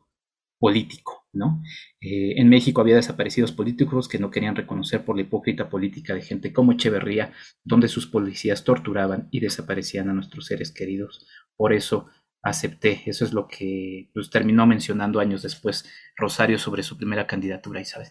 político, 0.58 1.26
¿no? 1.34 1.62
Eh, 2.00 2.40
en 2.40 2.48
México 2.48 2.80
había 2.80 2.96
desaparecidos 2.96 3.52
políticos 3.52 4.08
que 4.08 4.18
no 4.18 4.30
querían 4.30 4.56
reconocer 4.56 5.04
por 5.04 5.14
la 5.14 5.22
hipócrita 5.22 5.68
política 5.68 6.14
de 6.14 6.22
gente 6.22 6.54
como 6.54 6.72
Echeverría, 6.72 7.34
donde 7.62 7.88
sus 7.88 8.06
policías 8.06 8.64
torturaban 8.64 9.28
y 9.30 9.40
desaparecían 9.40 10.08
a 10.08 10.14
nuestros 10.14 10.46
seres 10.46 10.72
queridos. 10.72 11.26
Por 11.54 11.74
eso 11.74 12.06
acepté. 12.42 13.02
Eso 13.04 13.26
es 13.26 13.34
lo 13.34 13.46
que 13.46 14.08
pues, 14.14 14.30
terminó 14.30 14.66
mencionando 14.66 15.20
años 15.20 15.42
después 15.42 15.84
Rosario 16.16 16.58
sobre 16.58 16.82
su 16.82 16.96
primera 16.96 17.26
candidatura, 17.26 17.82
Isabel. 17.82 18.08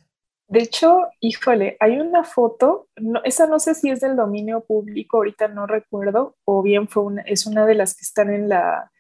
De 0.48 0.60
hecho, 0.60 1.08
híjole, 1.22 1.76
hay 1.80 2.00
una 2.00 2.24
foto, 2.24 2.88
no, 2.98 3.24
esa 3.24 3.48
no 3.48 3.60
sé 3.60 3.74
si 3.74 3.90
es 3.90 4.00
del 4.00 4.16
dominio 4.16 4.64
público, 4.64 5.18
ahorita 5.18 5.48
no 5.48 5.66
recuerdo, 5.66 6.36
o 6.46 6.62
bien 6.62 6.88
fue 6.88 7.04
una, 7.04 7.22
es 7.24 7.48
una 7.48 7.66
de 7.66 7.76
las 7.76 7.96
que 7.96 8.04
están 8.04 8.32
en, 8.32 8.50
la, 8.50 8.92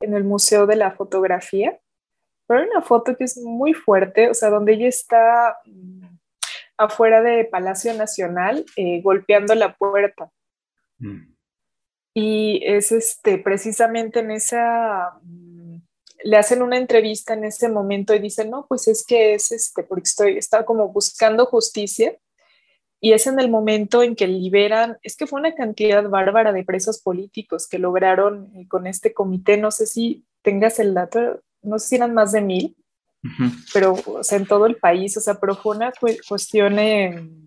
en 0.00 0.14
el 0.14 0.24
Museo 0.24 0.66
de 0.66 0.76
la 0.76 0.92
Fotografía, 0.92 1.78
pero 2.46 2.60
hay 2.60 2.68
una 2.68 2.82
foto 2.82 3.16
que 3.16 3.24
es 3.24 3.36
muy 3.36 3.74
fuerte, 3.74 4.30
o 4.30 4.34
sea, 4.34 4.48
donde 4.48 4.74
ella 4.74 4.88
está 4.88 5.58
mm, 5.66 6.06
afuera 6.78 7.22
de 7.22 7.44
Palacio 7.44 7.92
Nacional 7.94 8.64
eh, 8.76 9.02
golpeando 9.02 9.54
la 9.54 9.74
puerta. 9.74 10.30
Mm. 10.98 11.34
Y 12.14 12.62
es 12.64 12.92
este, 12.92 13.38
precisamente 13.38 14.20
en 14.20 14.30
esa 14.30 15.18
le 16.22 16.36
hacen 16.36 16.62
una 16.62 16.78
entrevista 16.78 17.34
en 17.34 17.44
ese 17.44 17.68
momento 17.68 18.14
y 18.14 18.18
dicen, 18.18 18.50
no, 18.50 18.66
pues 18.68 18.88
es 18.88 19.04
que 19.04 19.34
es 19.34 19.52
este, 19.52 19.82
porque 19.82 20.04
estoy, 20.04 20.38
estaba 20.38 20.64
como 20.64 20.88
buscando 20.88 21.46
justicia 21.46 22.16
y 23.00 23.12
es 23.12 23.26
en 23.26 23.38
el 23.38 23.50
momento 23.50 24.02
en 24.02 24.16
que 24.16 24.26
liberan, 24.26 24.96
es 25.02 25.16
que 25.16 25.26
fue 25.26 25.40
una 25.40 25.54
cantidad 25.54 26.08
bárbara 26.08 26.52
de 26.52 26.64
presos 26.64 27.02
políticos 27.02 27.68
que 27.68 27.78
lograron 27.78 28.50
eh, 28.56 28.66
con 28.68 28.86
este 28.86 29.12
comité, 29.12 29.58
no 29.58 29.70
sé 29.70 29.86
si 29.86 30.24
tengas 30.42 30.78
el 30.78 30.94
dato, 30.94 31.42
no 31.62 31.78
sé 31.78 31.88
si 31.88 31.96
eran 31.96 32.14
más 32.14 32.32
de 32.32 32.40
mil, 32.40 32.76
pero 33.72 33.94
o 34.06 34.22
sea, 34.22 34.38
en 34.38 34.46
todo 34.46 34.66
el 34.66 34.76
país, 34.76 35.16
o 35.16 35.20
sea, 35.20 35.34
pero 35.34 35.54
fue 35.54 35.76
una 35.76 35.92
cuestión 36.28 36.78
em, 36.78 37.44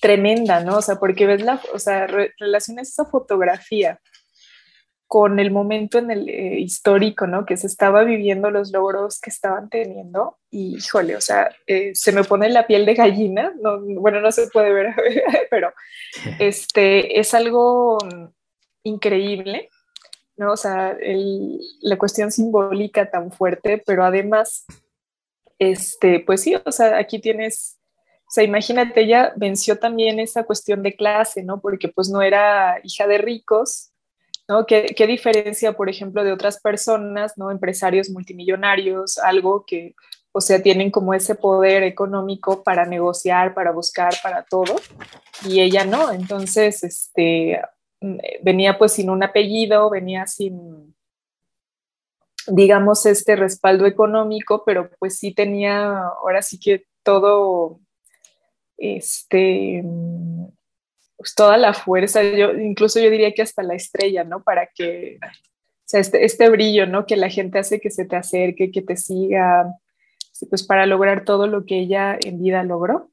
tremenda, 0.00 0.62
¿no? 0.62 0.78
O 0.78 0.82
sea, 0.82 0.96
porque 0.96 1.26
ves 1.26 1.42
la, 1.42 1.60
o 1.72 1.78
sea, 1.78 2.06
relacionas 2.06 2.88
esa 2.88 3.06
fotografía 3.06 4.00
con 5.14 5.38
el 5.38 5.52
momento 5.52 5.98
en 5.98 6.10
el 6.10 6.28
eh, 6.28 6.58
histórico, 6.58 7.28
¿no? 7.28 7.46
Que 7.46 7.56
se 7.56 7.68
estaba 7.68 8.02
viviendo 8.02 8.50
los 8.50 8.72
logros 8.72 9.20
que 9.20 9.30
estaban 9.30 9.70
teniendo 9.70 10.38
y, 10.50 10.78
híjole, 10.78 11.14
o 11.14 11.20
sea, 11.20 11.54
eh, 11.68 11.94
se 11.94 12.10
me 12.10 12.24
pone 12.24 12.48
la 12.48 12.66
piel 12.66 12.84
de 12.84 12.94
gallina, 12.94 13.54
no, 13.62 13.80
bueno, 13.80 14.20
no 14.20 14.32
se 14.32 14.48
puede 14.48 14.72
ver, 14.72 14.92
pero 15.50 15.72
este, 16.40 17.20
es 17.20 17.32
algo 17.32 17.96
increíble, 18.82 19.68
¿no? 20.36 20.50
O 20.50 20.56
sea, 20.56 20.98
la 21.80 21.96
cuestión 21.96 22.32
simbólica 22.32 23.08
tan 23.08 23.30
fuerte, 23.30 23.80
pero 23.86 24.04
además, 24.04 24.66
este, 25.60 26.18
pues 26.26 26.40
sí, 26.40 26.56
o 26.56 26.72
sea, 26.72 26.98
aquí 26.98 27.20
tienes... 27.20 27.78
O 28.26 28.32
sea, 28.34 28.42
imagínate, 28.42 29.02
ella 29.02 29.32
venció 29.36 29.78
también 29.78 30.18
esa 30.18 30.42
cuestión 30.42 30.82
de 30.82 30.96
clase, 30.96 31.44
¿no? 31.44 31.60
Porque 31.60 31.86
pues 31.86 32.08
no 32.08 32.20
era 32.20 32.80
hija 32.82 33.06
de 33.06 33.18
ricos, 33.18 33.93
¿no? 34.48 34.66
¿Qué, 34.66 35.06
diferencia, 35.06 35.72
por 35.72 35.88
ejemplo, 35.88 36.24
de 36.24 36.32
otras 36.32 36.60
personas, 36.60 37.36
¿no? 37.36 37.50
Empresarios 37.50 38.10
multimillonarios, 38.10 39.18
algo 39.18 39.64
que, 39.66 39.94
o 40.32 40.40
sea, 40.40 40.62
tienen 40.62 40.90
como 40.90 41.14
ese 41.14 41.34
poder 41.34 41.82
económico 41.82 42.62
para 42.62 42.84
negociar, 42.84 43.54
para 43.54 43.72
buscar, 43.72 44.14
para 44.22 44.44
todo, 44.44 44.76
y 45.48 45.60
ella 45.60 45.84
no. 45.84 46.12
Entonces, 46.12 46.84
este, 46.84 47.60
venía 48.42 48.78
pues 48.78 48.92
sin 48.92 49.10
un 49.10 49.22
apellido, 49.22 49.88
venía 49.90 50.26
sin, 50.26 50.94
digamos, 52.48 53.06
este 53.06 53.36
respaldo 53.36 53.86
económico, 53.86 54.62
pero 54.64 54.90
pues 54.98 55.18
sí 55.18 55.32
tenía, 55.32 55.98
ahora 55.98 56.42
sí 56.42 56.58
que 56.58 56.84
todo, 57.02 57.80
este, 58.76 59.82
pues, 61.24 61.34
toda 61.34 61.56
la 61.56 61.72
fuerza, 61.72 62.22
yo 62.22 62.52
incluso 62.52 63.00
yo 63.00 63.08
diría 63.08 63.32
que 63.32 63.40
hasta 63.40 63.62
la 63.62 63.74
estrella, 63.74 64.24
¿no? 64.24 64.42
Para 64.42 64.68
que, 64.74 65.16
o 65.22 65.86
sea, 65.86 65.98
este, 66.00 66.22
este 66.26 66.50
brillo, 66.50 66.86
¿no? 66.86 67.06
Que 67.06 67.16
la 67.16 67.30
gente 67.30 67.58
hace 67.58 67.80
que 67.80 67.90
se 67.90 68.04
te 68.04 68.14
acerque, 68.14 68.70
que 68.70 68.82
te 68.82 68.98
siga, 68.98 69.74
pues 70.50 70.62
para 70.64 70.84
lograr 70.84 71.24
todo 71.24 71.46
lo 71.46 71.64
que 71.64 71.78
ella 71.78 72.18
en 72.22 72.42
vida 72.42 72.62
logró. 72.62 73.10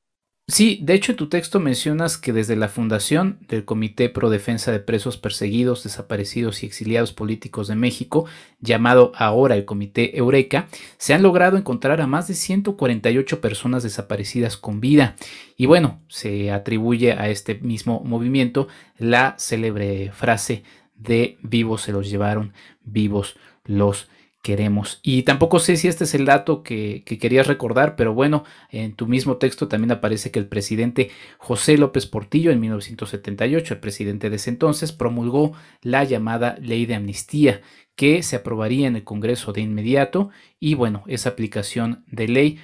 Sí, 0.48 0.80
de 0.82 0.96
hecho 0.96 1.14
en 1.14 1.18
tu 1.18 1.30
texto 1.30 1.62
mencionas 1.62 2.18
que 2.18 2.34
desde 2.34 2.58
la 2.58 2.68
fundación 2.68 3.40
del 3.48 3.64
Comité 3.64 4.10
Pro 4.10 4.30
Defensa 4.30 4.72
de 4.72 4.80
Presos 4.82 5.16
Perseguidos, 5.16 5.84
Desaparecidos 5.84 6.62
y 6.62 6.66
Exiliados 6.66 7.14
Políticos 7.14 7.70
de 7.70 7.76
México, 7.76 8.26
llamado 8.60 9.14
ahora 9.16 9.56
el 9.56 9.64
Comité 9.64 10.18
Eureka, 10.18 10.68
se 10.98 11.14
han 11.14 11.24
logrado 11.24 11.58
encontrar 11.58 12.02
a 12.02 12.08
más 12.08 12.28
de 12.28 12.34
148 12.34 13.40
personas 13.40 13.84
desaparecidas 13.84 14.58
con 14.58 14.82
vida. 14.82 15.16
Y 15.56 15.68
bueno, 15.68 16.02
se 16.10 16.52
atribuye 16.52 17.14
a 17.14 17.30
este 17.30 17.56
mismo 17.56 18.02
movimiento 18.04 18.68
la 18.98 19.36
célebre 19.38 20.12
frase 20.12 20.64
de 20.96 21.38
vivos 21.42 21.82
se 21.82 21.92
los 21.92 22.10
llevaron, 22.10 22.54
vivos 22.84 23.38
los 23.66 24.10
queremos. 24.42 25.00
Y 25.04 25.24
tampoco 25.24 25.60
sé 25.60 25.78
si 25.78 25.88
este 25.88 26.06
es 26.06 26.16
el 26.16 26.26
dato 26.26 26.64
que, 26.64 27.04
querías 27.06 27.48
recordar, 27.48 27.96
pero 27.96 28.14
bueno, 28.14 28.44
en 28.70 28.94
tu 28.94 29.08
mismo 29.08 29.38
texto 29.38 29.68
también 29.68 29.92
aparece 29.92 30.32
que 30.32 30.40
el 30.40 30.48
presidente 30.48 31.12
José 31.38 31.78
López 31.78 32.08
Portillo 32.08 32.52
en 32.52 32.60
1978, 32.60 33.76
el 33.76 33.80
presidente 33.80 34.30
de 34.30 34.38
ese 34.38 34.50
entonces, 34.50 34.92
promulgó 34.92 35.54
la 35.82 36.04
llamada 36.04 36.58
ley 36.60 36.86
de 36.86 36.96
amnistía 36.96 37.62
que 37.96 38.24
se 38.24 38.36
aprobaría 38.36 38.88
en 38.88 38.96
el 38.96 39.04
Congreso 39.04 39.54
de 39.54 39.62
inmediato 39.62 40.30
y 40.60 40.74
bueno, 40.74 41.04
esa 41.08 41.30
aplicación 41.30 42.04
de 42.08 42.28
ley 42.28 42.60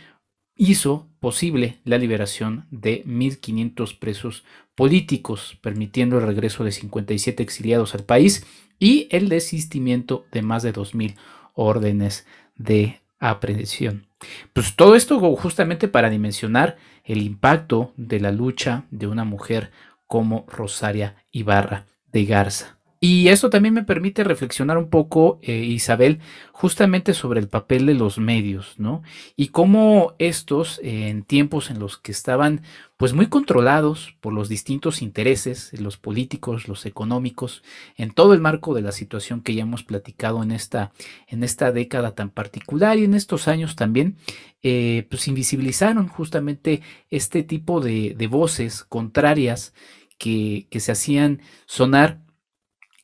hizo 0.55 1.07
posible 1.19 1.77
la 1.83 1.99
liberación 1.99 2.65
de 2.71 3.03
1.500 3.05 3.99
presos 3.99 4.43
políticos, 4.73 5.57
permitiendo 5.61 6.17
el 6.17 6.25
regreso 6.25 6.63
de 6.63 6.71
57 6.71 7.43
exiliados 7.43 7.93
al 7.93 8.03
país 8.03 8.47
y 8.79 9.07
el 9.11 9.29
desistimiento 9.29 10.25
de 10.31 10.41
más 10.41 10.63
de 10.63 10.73
2.000 10.73 11.15
órdenes 11.57 12.25
de 12.55 13.01
aprehensión. 13.19 14.07
Pues 14.53 14.75
todo 14.75 14.95
esto 14.95 15.19
justamente 15.35 15.87
para 15.87 16.09
dimensionar 16.09 16.77
el 17.03 17.21
impacto 17.21 17.93
de 17.97 18.19
la 18.19 18.31
lucha 18.31 18.85
de 18.89 19.07
una 19.07 19.25
mujer 19.25 19.71
como 20.07 20.45
Rosaria 20.47 21.25
Ibarra 21.31 21.85
de 22.11 22.25
Garza. 22.25 22.76
Y 22.99 23.27
eso 23.27 23.51
también 23.51 23.75
me 23.75 23.83
permite 23.83 24.23
reflexionar 24.23 24.77
un 24.77 24.89
poco, 24.89 25.39
eh, 25.43 25.57
Isabel, 25.57 26.19
justamente 26.51 27.13
sobre 27.13 27.39
el 27.39 27.47
papel 27.47 27.85
de 27.85 27.93
los 27.93 28.17
medios, 28.17 28.73
¿no? 28.79 29.03
Y 29.35 29.49
cómo 29.49 30.15
estos, 30.17 30.79
en 30.83 31.23
tiempos 31.23 31.69
en 31.69 31.77
los 31.77 31.97
que 31.97 32.11
estaban, 32.11 32.63
pues 32.97 33.13
muy 33.13 33.27
controlados 33.27 34.15
por 34.19 34.33
los 34.33 34.49
distintos 34.49 35.03
intereses, 35.03 35.79
los 35.79 35.97
políticos, 35.97 36.67
los 36.67 36.87
económicos, 36.87 37.61
en 37.97 38.11
todo 38.11 38.33
el 38.33 38.41
marco 38.41 38.73
de 38.73 38.81
la 38.81 38.91
situación 38.91 39.41
que 39.41 39.53
ya 39.53 39.61
hemos 39.61 39.83
platicado 39.83 40.41
en 40.41 40.51
esta, 40.51 40.91
en 41.27 41.43
esta 41.43 41.71
década 41.71 42.15
tan 42.15 42.31
particular 42.31 42.97
y 42.97 43.03
en 43.03 43.13
estos 43.13 43.47
años 43.47 43.75
también, 43.75 44.17
eh, 44.63 45.05
pues 45.11 45.27
invisibilizaron 45.27 46.07
justamente 46.07 46.81
este 47.11 47.43
tipo 47.43 47.79
de, 47.79 48.15
voces 48.27 48.83
contrarias 48.83 49.75
que 50.17 50.67
se 50.79 50.91
hacían 50.91 51.41
sonar 51.67 52.26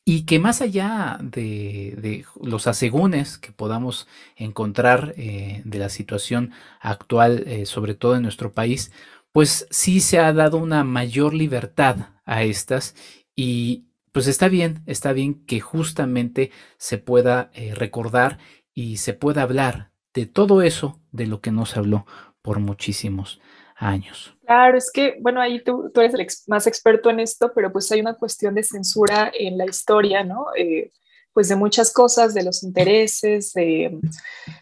y 0.04 0.26
que 0.26 0.38
más 0.38 0.60
allá 0.60 1.18
de, 1.22 2.24
los 2.40 2.66
asegúnes 2.66 3.38
que 3.38 3.52
podamos 3.52 4.06
encontrar 4.36 5.14
eh, 5.16 5.62
de 5.64 5.78
la 5.78 5.88
situación 5.88 6.52
actual, 6.80 7.44
eh, 7.46 7.66
sobre 7.66 7.94
todo 7.94 8.16
en 8.16 8.22
nuestro 8.22 8.52
país, 8.52 8.92
pues 9.32 9.66
sí 9.70 10.00
se 10.00 10.18
ha 10.18 10.32
dado 10.32 10.58
una 10.58 10.84
mayor 10.84 11.32
libertad 11.34 12.10
a 12.24 12.42
estas 12.44 12.94
y 13.34 13.86
pues 14.12 14.26
está 14.28 14.48
bien, 14.48 14.82
está 14.86 15.12
bien 15.12 15.44
que 15.46 15.60
justamente 15.60 16.52
se 16.76 16.98
pueda 16.98 17.50
eh, 17.54 17.74
recordar 17.74 18.38
y 18.74 18.98
se 18.98 19.14
pueda 19.14 19.42
hablar 19.42 19.90
de 20.12 20.26
todo 20.26 20.62
eso 20.62 21.00
de 21.10 21.26
lo 21.26 21.40
que 21.40 21.50
no 21.50 21.66
se 21.66 21.78
habló 21.78 22.06
por 22.42 22.60
muchísimos 22.60 23.40
años. 23.76 24.36
Claro, 24.44 24.78
es 24.78 24.90
que, 24.92 25.16
bueno, 25.20 25.40
ahí 25.40 25.62
tú, 25.62 25.90
eres 25.96 26.14
el 26.14 26.26
más 26.46 26.66
experto 26.66 27.10
en 27.10 27.20
esto, 27.20 27.52
pero 27.54 27.72
pues 27.72 27.90
hay 27.92 28.00
una 28.00 28.14
cuestión 28.14 28.54
de 28.54 28.62
censura 28.62 29.32
en 29.32 29.58
la 29.58 29.64
historia, 29.64 30.24
¿no? 30.24 30.46
Eh, 30.56 30.92
pues 31.32 31.48
de 31.48 31.56
muchas 31.56 31.92
cosas, 31.92 32.32
de 32.34 32.44
los 32.44 32.62
intereses, 32.62 33.52
de, 33.54 33.98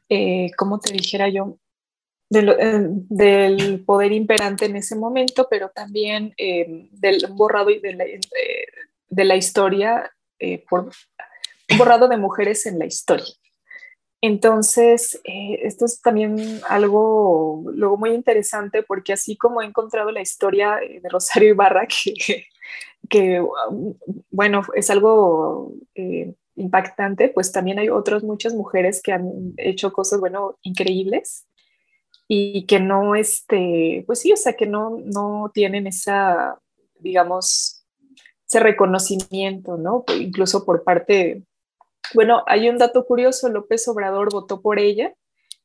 eh, 0.09 0.51
¿cómo 0.57 0.81
te 0.81 0.93
dijera 0.93 1.29
yo? 1.29 1.59
Eh, 2.35 2.87
del 2.89 3.85
poder 3.85 4.13
imperante 4.13 4.65
en 4.65 4.77
ese 4.77 4.97
momento, 4.97 5.49
pero 5.51 5.71
también 5.75 6.33
del 6.39 7.27
borrado 7.33 7.69
y 7.69 7.79
de 7.81 7.93
la, 7.93 8.05
de 9.09 9.25
la 9.25 9.37
historia, 9.37 10.11
por, 10.71 10.91
borrado 11.77 12.09
de 12.09 12.17
mujeres 12.17 12.65
en 12.65 12.79
la 12.79 12.87
historia. 12.87 13.35
Entonces, 14.25 15.21
eh, 15.25 15.59
esto 15.65 15.85
es 15.85 16.01
también 16.01 16.61
algo 16.69 17.65
luego 17.75 17.97
muy 17.97 18.11
interesante 18.11 18.85
porque 18.85 19.13
así 19.13 19.37
como 19.37 19.61
he 19.61 19.67
encontrado 19.67 20.13
la 20.13 20.21
historia 20.21 20.77
de 20.77 21.09
Rosario 21.09 21.49
Ibarra, 21.51 21.87
que, 21.89 22.47
que 23.09 23.41
um, 23.41 23.95
bueno, 24.31 24.63
es 24.77 24.91
algo 24.91 25.75
eh, 25.97 26.35
impactante, 26.55 27.31
pues 27.31 27.51
también 27.51 27.81
hay 27.81 27.89
otras 27.89 28.23
muchas 28.23 28.55
mujeres 28.55 29.03
que 29.03 29.13
han 29.13 29.55
hecho 29.57 29.93
cosas, 29.93 30.21
bueno, 30.21 30.57
increíbles 30.63 31.45
y 32.29 32.65
que 32.67 32.79
no, 32.79 33.17
este, 33.17 34.05
pues 34.07 34.21
sí, 34.21 34.33
o 34.33 34.37
sea, 34.37 34.53
que 34.53 34.67
no, 34.67 34.99
no 35.05 35.51
tienen 35.53 35.89
esa, 35.89 36.61
digamos, 37.01 37.85
ese 38.47 38.61
reconocimiento, 38.61 39.77
¿no? 39.79 40.05
Incluso 40.17 40.65
por 40.65 40.85
parte 40.85 41.43
bueno, 42.15 42.43
hay 42.47 42.69
un 42.69 42.79
dato 42.79 43.05
curioso, 43.07 43.49
López 43.49 43.87
Obrador 43.89 44.31
votó 44.33 44.61
por 44.61 44.79
ella 44.79 45.15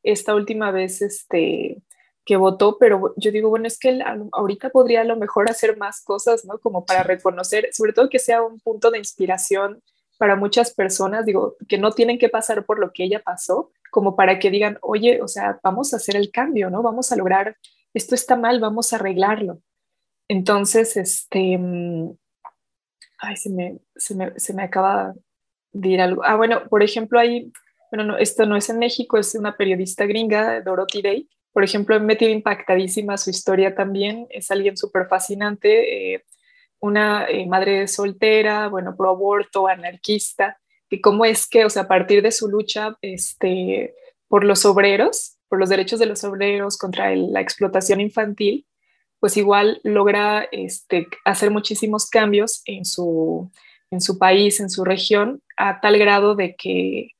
esta 0.04 0.36
última 0.36 0.72
vez 0.72 1.02
este, 1.02 1.82
que 2.26 2.38
votó, 2.38 2.78
pero 2.78 3.14
yo 3.18 3.32
digo, 3.32 3.50
bueno, 3.50 3.68
es 3.68 3.80
que 3.80 4.00
ahorita 4.32 4.70
podría 4.70 5.02
a 5.02 5.06
lo 5.06 5.16
mejor 5.16 5.50
hacer 5.50 5.78
más 5.78 6.02
cosas, 6.02 6.46
¿no? 6.46 6.60
Como 6.60 6.86
para 6.86 7.04
reconocer, 7.04 7.70
sobre 7.72 7.94
todo 7.94 8.10
que 8.10 8.20
sea 8.20 8.42
un 8.42 8.60
punto 8.60 8.92
de 8.92 8.98
inspiración 8.98 9.82
para 10.18 10.36
muchas 10.36 10.74
personas, 10.74 11.26
digo, 11.26 11.56
que 11.68 11.78
no 11.78 11.92
tienen 11.92 12.18
que 12.18 12.30
pasar 12.30 12.66
por 12.66 12.80
lo 12.80 12.92
que 12.92 13.04
ella 13.04 13.22
pasó, 13.24 13.72
como 13.92 14.16
para 14.16 14.40
que 14.40 14.50
digan, 14.52 14.78
oye, 14.82 15.22
o 15.22 15.28
sea, 15.28 15.60
vamos 15.64 15.94
a 15.94 15.98
hacer 15.98 16.16
el 16.16 16.32
cambio, 16.32 16.70
¿no? 16.70 16.82
Vamos 16.82 17.12
a 17.12 17.16
lograr, 17.16 17.56
esto 17.94 18.16
está 18.16 18.36
mal, 18.36 18.60
vamos 18.60 18.92
a 18.92 18.98
arreglarlo. 18.98 19.62
Entonces, 20.28 20.98
este, 20.98 21.58
mm, 21.58 22.12
ay, 23.20 23.38
se 23.38 23.50
me, 23.50 23.80
se 23.96 24.16
me, 24.16 24.40
se 24.40 24.54
me 24.54 24.64
acaba 24.64 25.14
algo. 25.99 26.23
Ah, 26.25 26.36
bueno, 26.36 26.67
por 26.69 26.84
ejemplo, 26.84 27.19
hay, 27.19 27.51
bueno, 27.91 28.03
no, 28.03 28.17
esto 28.17 28.45
no 28.45 28.55
es 28.55 28.69
en 28.69 28.80
México, 28.80 29.17
es 29.17 29.36
una 29.36 29.55
periodista 29.55 30.05
gringa, 30.05 30.61
Dorothy 30.61 31.01
Day. 31.01 31.30
Por 31.53 31.63
ejemplo, 31.63 31.99
me 31.99 32.05
metido 32.05 32.32
impactadísima 32.32 33.17
su 33.17 33.30
historia 33.30 33.75
también. 33.75 34.28
Es 34.30 34.51
alguien 34.51 34.78
súper 34.78 35.07
fascinante, 35.07 36.13
eh, 36.13 36.23
una 36.80 37.28
eh, 37.28 37.45
madre 37.47 37.88
soltera, 37.88 38.67
bueno, 38.67 38.95
pro 38.95 39.09
aborto, 39.09 39.67
anarquista, 39.67 40.59
y 40.89 41.01
cómo 41.01 41.25
es 41.25 41.47
que, 41.47 41.65
o 41.65 41.69
sea, 41.69 41.84
a 41.84 41.88
partir 41.88 42.21
de 42.21 42.32
su 42.32 42.47
lucha 42.47 42.97
este, 43.01 43.95
por 44.28 44.43
los 44.43 44.65
obreros, 44.65 45.38
por 45.49 45.59
los 45.59 45.69
derechos 45.69 45.99
de 45.99 46.05
los 46.05 46.23
obreros 46.23 46.78
contra 46.78 47.15
la 47.15 47.41
explotación 47.41 48.01
infantil, 48.01 48.65
pues 49.19 49.36
igual 49.38 49.82
logra 49.84 50.47
este, 50.51 51.07
hacer 51.25 51.49
muchísimos 51.51 52.09
cambios 52.09 52.61
en 52.65 52.86
su, 52.86 53.51
en 53.92 54.02
su 54.02 54.18
país, 54.18 54.60
en 54.60 54.70
su 54.70 54.84
región, 54.84 55.42
a 55.58 55.80
tal 55.80 55.98
grado 55.98 56.36
de 56.36 56.56
que 56.56 57.12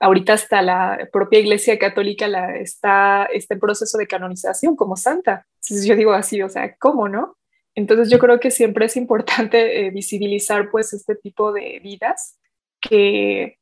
ahorita 0.00 0.34
hasta 0.34 0.62
la 0.62 1.08
propia 1.12 1.38
Iglesia 1.40 1.78
Católica 1.78 2.26
está, 2.56 3.24
está 3.32 3.54
en 3.54 3.60
proceso 3.60 3.98
de 3.98 4.06
canonización 4.06 4.76
como 4.76 4.96
santa. 4.96 5.46
Entonces 5.62 5.86
yo 5.86 5.96
digo 5.96 6.12
así, 6.12 6.42
o 6.42 6.48
sea, 6.48 6.76
¿cómo 6.76 7.08
no? 7.08 7.36
Entonces 7.74 8.10
yo 8.10 8.18
creo 8.18 8.40
que 8.40 8.50
siempre 8.50 8.86
es 8.86 8.96
importante 8.96 9.86
eh, 9.86 9.90
visibilizar 9.90 10.70
pues 10.70 10.92
este 10.92 11.14
tipo 11.14 11.52
de 11.52 11.78
vidas 11.82 12.38
que 12.80 13.58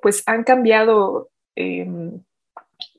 pues 0.00 0.22
han 0.26 0.44
cambiado 0.44 1.30
em, 1.56 2.22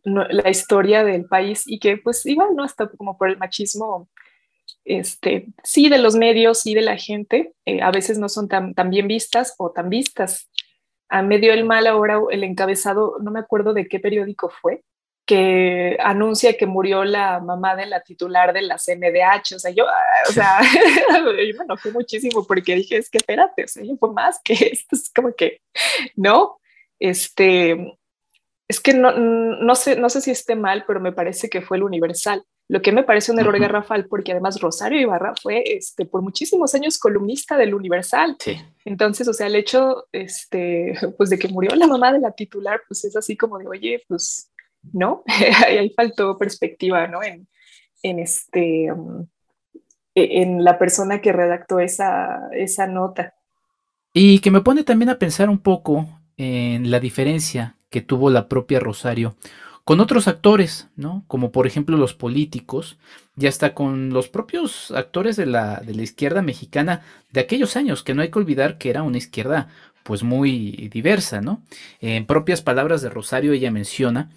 la 0.04 0.50
historia 0.50 1.04
del 1.04 1.26
país 1.26 1.64
y 1.66 1.80
que 1.80 1.98
pues 1.98 2.26
igual 2.26 2.56
no 2.56 2.64
hasta 2.64 2.88
como 2.90 3.18
por 3.18 3.30
el 3.30 3.38
machismo 3.38 4.10
este, 4.86 5.48
sí 5.64 5.90
de 5.90 5.98
los 5.98 6.16
medios, 6.16 6.62
sí 6.62 6.74
de 6.74 6.82
la 6.82 6.98
gente, 6.98 7.54
eh, 7.66 7.82
a 7.82 7.92
veces 7.92 8.18
no 8.18 8.30
son 8.30 8.48
tan, 8.48 8.74
bien 8.90 9.08
vistas 9.08 9.56
o 9.58 9.72
tan 9.72 9.90
vistas. 9.90 10.50
A 11.10 11.22
medio 11.22 11.54
el 11.54 11.66
mal 11.66 11.88
ahora 11.88 12.20
el 12.32 12.44
encabezado, 12.44 13.18
no 13.22 13.32
me 13.32 13.40
acuerdo 13.40 13.74
de 13.74 13.88
qué 13.88 14.00
periódico 14.00 14.50
fue, 14.50 14.84
que 15.26 15.98
anuncia 16.00 16.58
que 16.58 16.66
murió 16.66 17.04
la 17.04 17.40
mamá 17.40 17.76
de 17.76 17.86
la 17.86 18.02
titular 18.02 18.52
de 18.54 18.64
la 18.64 18.78
CNDH. 18.78 19.56
O 19.56 19.60
sea, 19.60 19.72
yo, 19.72 19.86
o 20.28 20.32
sea, 20.32 20.60
yo 21.12 21.58
me 21.58 21.64
enojé 21.66 21.92
muchísimo 21.92 22.46
porque 22.46 22.76
dije, 22.76 22.98
es 22.98 23.10
que 23.10 23.20
espérate, 23.20 23.64
o 23.64 23.68
sea, 23.68 23.84
fue 24.00 24.14
más 24.14 24.40
que 24.44 24.54
esto, 24.54 24.96
es 24.96 25.12
como 25.14 25.34
que, 25.34 25.62
no, 26.16 26.60
este, 27.00 27.98
es 28.68 28.80
que 28.80 28.94
no, 28.94 29.12
no, 29.12 29.76
sé, 29.76 29.96
no 29.96 30.10
sé 30.10 30.22
si 30.22 30.32
esté 30.32 30.56
mal, 30.56 30.84
pero 30.88 31.00
me 31.00 31.12
parece 31.12 31.50
que 31.50 31.62
fue 31.62 31.78
el 31.78 31.84
Universal 31.84 32.44
lo 32.70 32.84
que 32.84 32.92
me 32.92 33.04
parece 33.04 33.32
un 33.32 33.40
error 33.40 33.60
garrafal 33.60 34.06
porque 34.06 34.32
además 34.32 34.62
Rosario 34.62 35.02
Ibarra 35.02 35.34
fue 35.42 35.64
este, 35.66 36.06
por 36.06 36.22
muchísimos 36.22 36.76
años 36.76 37.00
columnista 37.00 37.58
del 37.58 37.74
Universal. 37.74 38.38
Entonces, 38.86 39.28
o 39.28 39.34
sea, 39.34 39.48
el 39.48 39.56
hecho 39.56 40.06
este, 40.12 40.94
pues 41.18 41.32
de 41.32 41.40
que 41.40 41.48
murió 41.48 41.76
la 41.76 41.88
mamá 41.88 42.14
de 42.14 42.20
la 42.20 42.32
titular, 42.32 42.82
pues 42.88 43.04
es 43.06 43.16
así 43.16 43.36
como 43.36 43.58
de, 43.58 43.68
oye, 43.68 44.04
pues 44.08 44.52
no, 44.94 45.24
ahí 45.66 45.90
faltó 45.96 46.38
perspectiva, 46.38 47.08
¿no? 47.08 47.24
En, 47.24 47.48
en 48.04 48.20
este, 48.20 48.92
um, 48.92 49.26
en 50.14 50.64
la 50.64 50.78
persona 50.78 51.22
que 51.22 51.34
redactó 51.34 51.80
esa, 51.80 52.50
esa 52.54 52.86
nota. 52.86 53.34
Y 54.14 54.40
que 54.40 54.52
me 54.52 54.62
pone 54.62 54.84
también 54.84 55.10
a 55.10 55.18
pensar 55.18 55.50
un 55.50 55.60
poco 55.60 56.08
en 56.38 56.92
la 56.92 57.00
diferencia 57.00 57.78
que 57.90 58.02
tuvo 58.02 58.30
la 58.30 58.48
propia 58.48 58.80
Rosario 58.80 59.36
con 59.90 60.02
otros 60.02 60.28
actores, 60.28 60.88
¿no? 60.96 61.24
Como 61.26 61.52
por 61.52 61.66
ejemplo 61.66 61.98
los 61.98 62.14
políticos, 62.14 63.00
y 63.36 63.48
hasta 63.48 63.74
con 63.74 64.12
los 64.12 64.30
propios 64.30 64.92
actores 64.92 65.36
de 65.36 65.48
la, 65.48 65.82
de 65.84 65.96
la 65.96 66.04
izquierda 66.04 66.44
mexicana 66.44 67.02
de 67.32 67.40
aquellos 67.40 67.76
años, 67.76 68.04
que 68.04 68.14
no 68.14 68.22
hay 68.22 68.30
que 68.30 68.38
olvidar 68.38 68.78
que 68.78 68.92
era 68.92 69.02
una 69.02 69.18
izquierda 69.18 69.70
pues 70.04 70.22
muy 70.22 70.92
diversa, 70.94 71.42
¿no? 71.42 71.64
En 72.02 72.28
propias 72.28 72.62
palabras 72.62 73.02
de 73.02 73.10
Rosario, 73.10 73.52
ella 73.52 73.72
menciona 73.72 74.30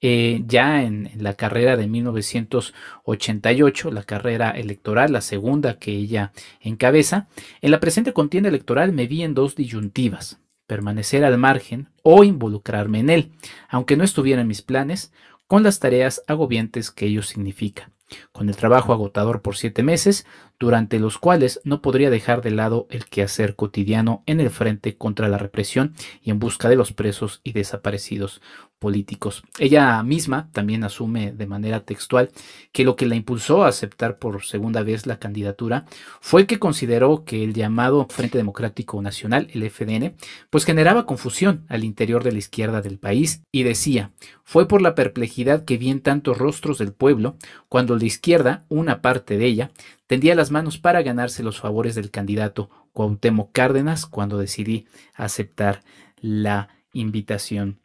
eh, 0.00 0.44
ya 0.46 0.84
en, 0.84 1.10
la 1.16 1.34
carrera 1.34 1.76
de 1.76 1.88
1988, 1.88 3.90
la 3.90 4.04
carrera 4.04 4.52
electoral, 4.52 5.12
la 5.12 5.22
segunda 5.22 5.80
que 5.80 5.90
ella 5.90 6.30
encabeza, 6.60 7.26
en 7.62 7.72
la 7.72 7.80
presente 7.80 8.12
contienda 8.12 8.48
electoral 8.48 8.92
me 8.92 9.08
vi 9.08 9.24
en 9.24 9.34
dos 9.34 9.56
disyuntivas, 9.56 10.38
permanecer 10.70 11.24
al 11.24 11.36
margen 11.36 11.88
o 12.04 12.22
involucrarme 12.22 13.00
en 13.00 13.10
él, 13.10 13.32
aunque 13.68 13.96
no 13.96 14.04
estuviera 14.04 14.42
en 14.42 14.46
mis 14.46 14.62
planes, 14.62 15.12
con 15.48 15.64
las 15.64 15.80
tareas 15.80 16.22
agobiantes 16.28 16.92
que 16.92 17.06
ello 17.06 17.24
significa. 17.24 17.90
Con 18.30 18.48
el 18.48 18.54
trabajo 18.54 18.92
agotador 18.92 19.42
por 19.42 19.56
siete 19.56 19.82
meses, 19.82 20.26
durante 20.60 21.00
los 21.00 21.18
cuales 21.18 21.60
no 21.64 21.82
podría 21.82 22.08
dejar 22.08 22.40
de 22.40 22.52
lado 22.52 22.86
el 22.88 23.06
quehacer 23.06 23.56
cotidiano 23.56 24.22
en 24.26 24.38
el 24.38 24.48
frente 24.48 24.96
contra 24.96 25.28
la 25.28 25.38
represión 25.38 25.96
y 26.22 26.30
en 26.30 26.38
busca 26.38 26.68
de 26.68 26.76
los 26.76 26.92
presos 26.92 27.40
y 27.42 27.50
desaparecidos 27.50 28.40
políticos. 28.80 29.44
Ella 29.58 30.02
misma 30.02 30.48
también 30.52 30.82
asume 30.82 31.32
de 31.32 31.46
manera 31.46 31.84
textual 31.84 32.30
que 32.72 32.82
lo 32.82 32.96
que 32.96 33.06
la 33.06 33.14
impulsó 33.14 33.62
a 33.62 33.68
aceptar 33.68 34.18
por 34.18 34.42
segunda 34.42 34.82
vez 34.82 35.06
la 35.06 35.18
candidatura 35.18 35.84
fue 36.20 36.46
que 36.46 36.58
consideró 36.58 37.24
que 37.24 37.44
el 37.44 37.52
llamado 37.52 38.08
Frente 38.10 38.38
Democrático 38.38 39.00
Nacional, 39.02 39.48
el 39.52 39.70
FDN, 39.70 40.16
pues 40.48 40.64
generaba 40.64 41.06
confusión 41.06 41.66
al 41.68 41.84
interior 41.84 42.24
de 42.24 42.32
la 42.32 42.38
izquierda 42.38 42.80
del 42.80 42.98
país 42.98 43.42
y 43.52 43.62
decía, 43.64 44.12
fue 44.44 44.66
por 44.66 44.80
la 44.80 44.94
perplejidad 44.94 45.64
que 45.64 45.76
vi 45.76 45.90
en 45.90 46.00
tantos 46.00 46.38
rostros 46.38 46.78
del 46.78 46.92
pueblo 46.92 47.36
cuando 47.68 47.96
la 47.96 48.06
izquierda, 48.06 48.64
una 48.68 49.02
parte 49.02 49.36
de 49.36 49.44
ella, 49.44 49.70
tendía 50.06 50.34
las 50.34 50.50
manos 50.50 50.78
para 50.78 51.02
ganarse 51.02 51.42
los 51.42 51.60
favores 51.60 51.94
del 51.94 52.10
candidato 52.10 52.70
Cuauhtémoc 52.94 53.52
Cárdenas 53.52 54.06
cuando 54.06 54.38
decidí 54.38 54.86
aceptar 55.14 55.82
la 56.20 56.68
invitación. 56.92 57.79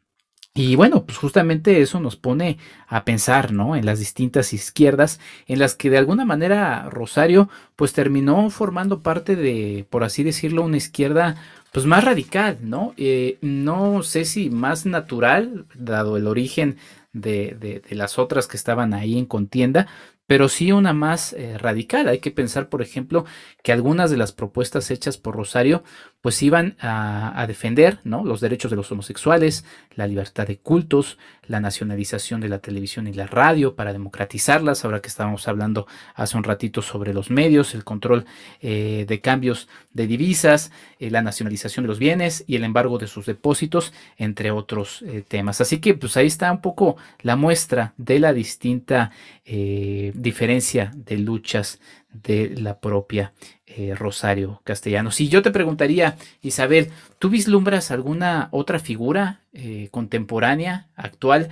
Y 0.58 0.78
bueno, 0.78 1.06
pues 1.06 1.18
justamente 1.18 1.82
eso 1.82 2.00
nos 2.00 2.16
pone 2.16 2.58
a 2.88 3.04
pensar, 3.04 3.52
¿no? 3.52 3.76
En 3.76 3.86
las 3.86 4.00
distintas 4.00 4.54
izquierdas, 4.54 5.20
en 5.48 5.60
las 5.60 5.76
que 5.76 5.90
de 5.90 5.98
alguna 5.98 6.24
manera 6.24 6.90
Rosario, 6.90 7.50
pues 7.76 7.92
terminó 7.92 8.50
formando 8.50 9.04
parte 9.04 9.36
de, 9.36 9.86
por 9.90 10.06
así 10.06 10.24
decirlo, 10.24 10.64
una 10.64 10.78
izquierda, 10.78 11.36
pues 11.74 11.86
más 11.86 12.06
radical, 12.06 12.60
¿no? 12.62 12.94
Eh, 12.96 13.38
no 13.42 14.02
sé 14.02 14.24
si 14.24 14.50
más 14.50 14.86
natural, 14.86 15.66
dado 15.76 16.16
el 16.16 16.26
origen 16.26 16.78
de, 17.12 17.58
de, 17.60 17.96
las 17.96 18.18
otras 18.18 18.48
que 18.48 18.56
estaban 18.56 18.94
ahí 18.94 19.18
en 19.18 19.26
contienda, 19.26 19.88
pero 20.28 20.50
sí 20.50 20.72
una 20.72 20.94
más 20.94 21.34
eh, 21.34 21.58
radical. 21.58 22.08
Hay 22.08 22.20
que 22.20 22.32
pensar, 22.32 22.70
por 22.70 22.82
ejemplo, 22.82 23.26
que 23.62 23.72
algunas 23.74 24.10
de 24.10 24.18
las 24.18 24.32
propuestas 24.32 24.90
hechas 24.90 25.18
por 25.18 25.36
Rosario 25.36 25.84
pues 26.26 26.42
iban 26.42 26.76
a, 26.80 27.46
defender 27.48 28.00
¿no? 28.04 28.26
los 28.26 28.42
derechos 28.42 28.72
de 28.72 28.78
los 28.78 28.92
homosexuales, 28.92 29.64
la 29.94 30.08
libertad 30.08 30.48
de 30.48 30.58
cultos, 30.58 31.20
la 31.46 31.60
nacionalización 31.60 32.42
de 32.42 32.50
la 32.50 32.58
televisión 32.58 33.06
y 33.06 33.14
la 33.14 33.28
radio 33.28 33.76
para 33.76 33.94
democratizarlas, 33.94 34.84
ahora 34.84 35.04
que 35.04 35.08
estábamos 35.08 35.48
hablando 35.48 35.86
hace 36.16 36.36
un 36.36 36.44
ratito 36.44 36.82
sobre 36.82 37.14
los 37.14 37.30
medios, 37.30 37.76
el 37.76 37.84
control 37.84 38.26
eh, 38.60 39.06
de 39.08 39.22
cambios 39.22 39.68
de 39.94 40.08
divisas, 40.08 40.72
eh, 40.98 41.12
la 41.12 41.22
nacionalización 41.22 41.84
de 41.84 41.90
los 41.90 42.00
bienes 42.00 42.44
y 42.48 42.56
el 42.56 42.64
embargo 42.64 42.98
de 42.98 43.06
sus 43.06 43.28
depósitos, 43.28 43.94
entre 44.18 44.50
otros 44.50 45.06
temas. 45.28 45.62
Así 45.62 45.78
que 45.78 45.94
pues 45.94 46.18
ahí 46.18 46.26
está 46.26 46.52
un 46.52 46.62
poco 46.62 46.98
la 47.22 47.36
muestra 47.36 47.94
de 47.98 48.18
la 48.18 48.34
distinta 48.34 49.12
diferencia 49.46 50.92
de 50.96 51.20
luchas 51.20 51.80
de 52.24 52.56
la 52.58 52.80
propia 52.80 53.34
eh, 53.66 53.94
Rosario 53.96 54.62
Castellano. 54.64 55.12
Si 55.12 55.28
yo 55.28 55.42
te 55.42 55.52
preguntaría, 55.52 56.18
Isabel, 56.42 56.92
¿tú 57.20 57.30
vislumbras 57.30 57.92
alguna 57.92 58.50
otra 58.52 58.80
figura 58.80 59.42
eh, 59.54 59.90
contemporánea, 59.92 60.90
actual, 60.96 61.50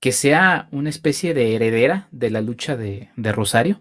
que 0.00 0.12
sea 0.12 0.68
una 0.72 0.90
especie 0.90 1.34
de 1.34 1.54
heredera 1.54 2.08
de 2.10 2.30
la 2.30 2.40
lucha 2.40 2.76
de, 2.76 3.08
Rosario? 3.16 3.80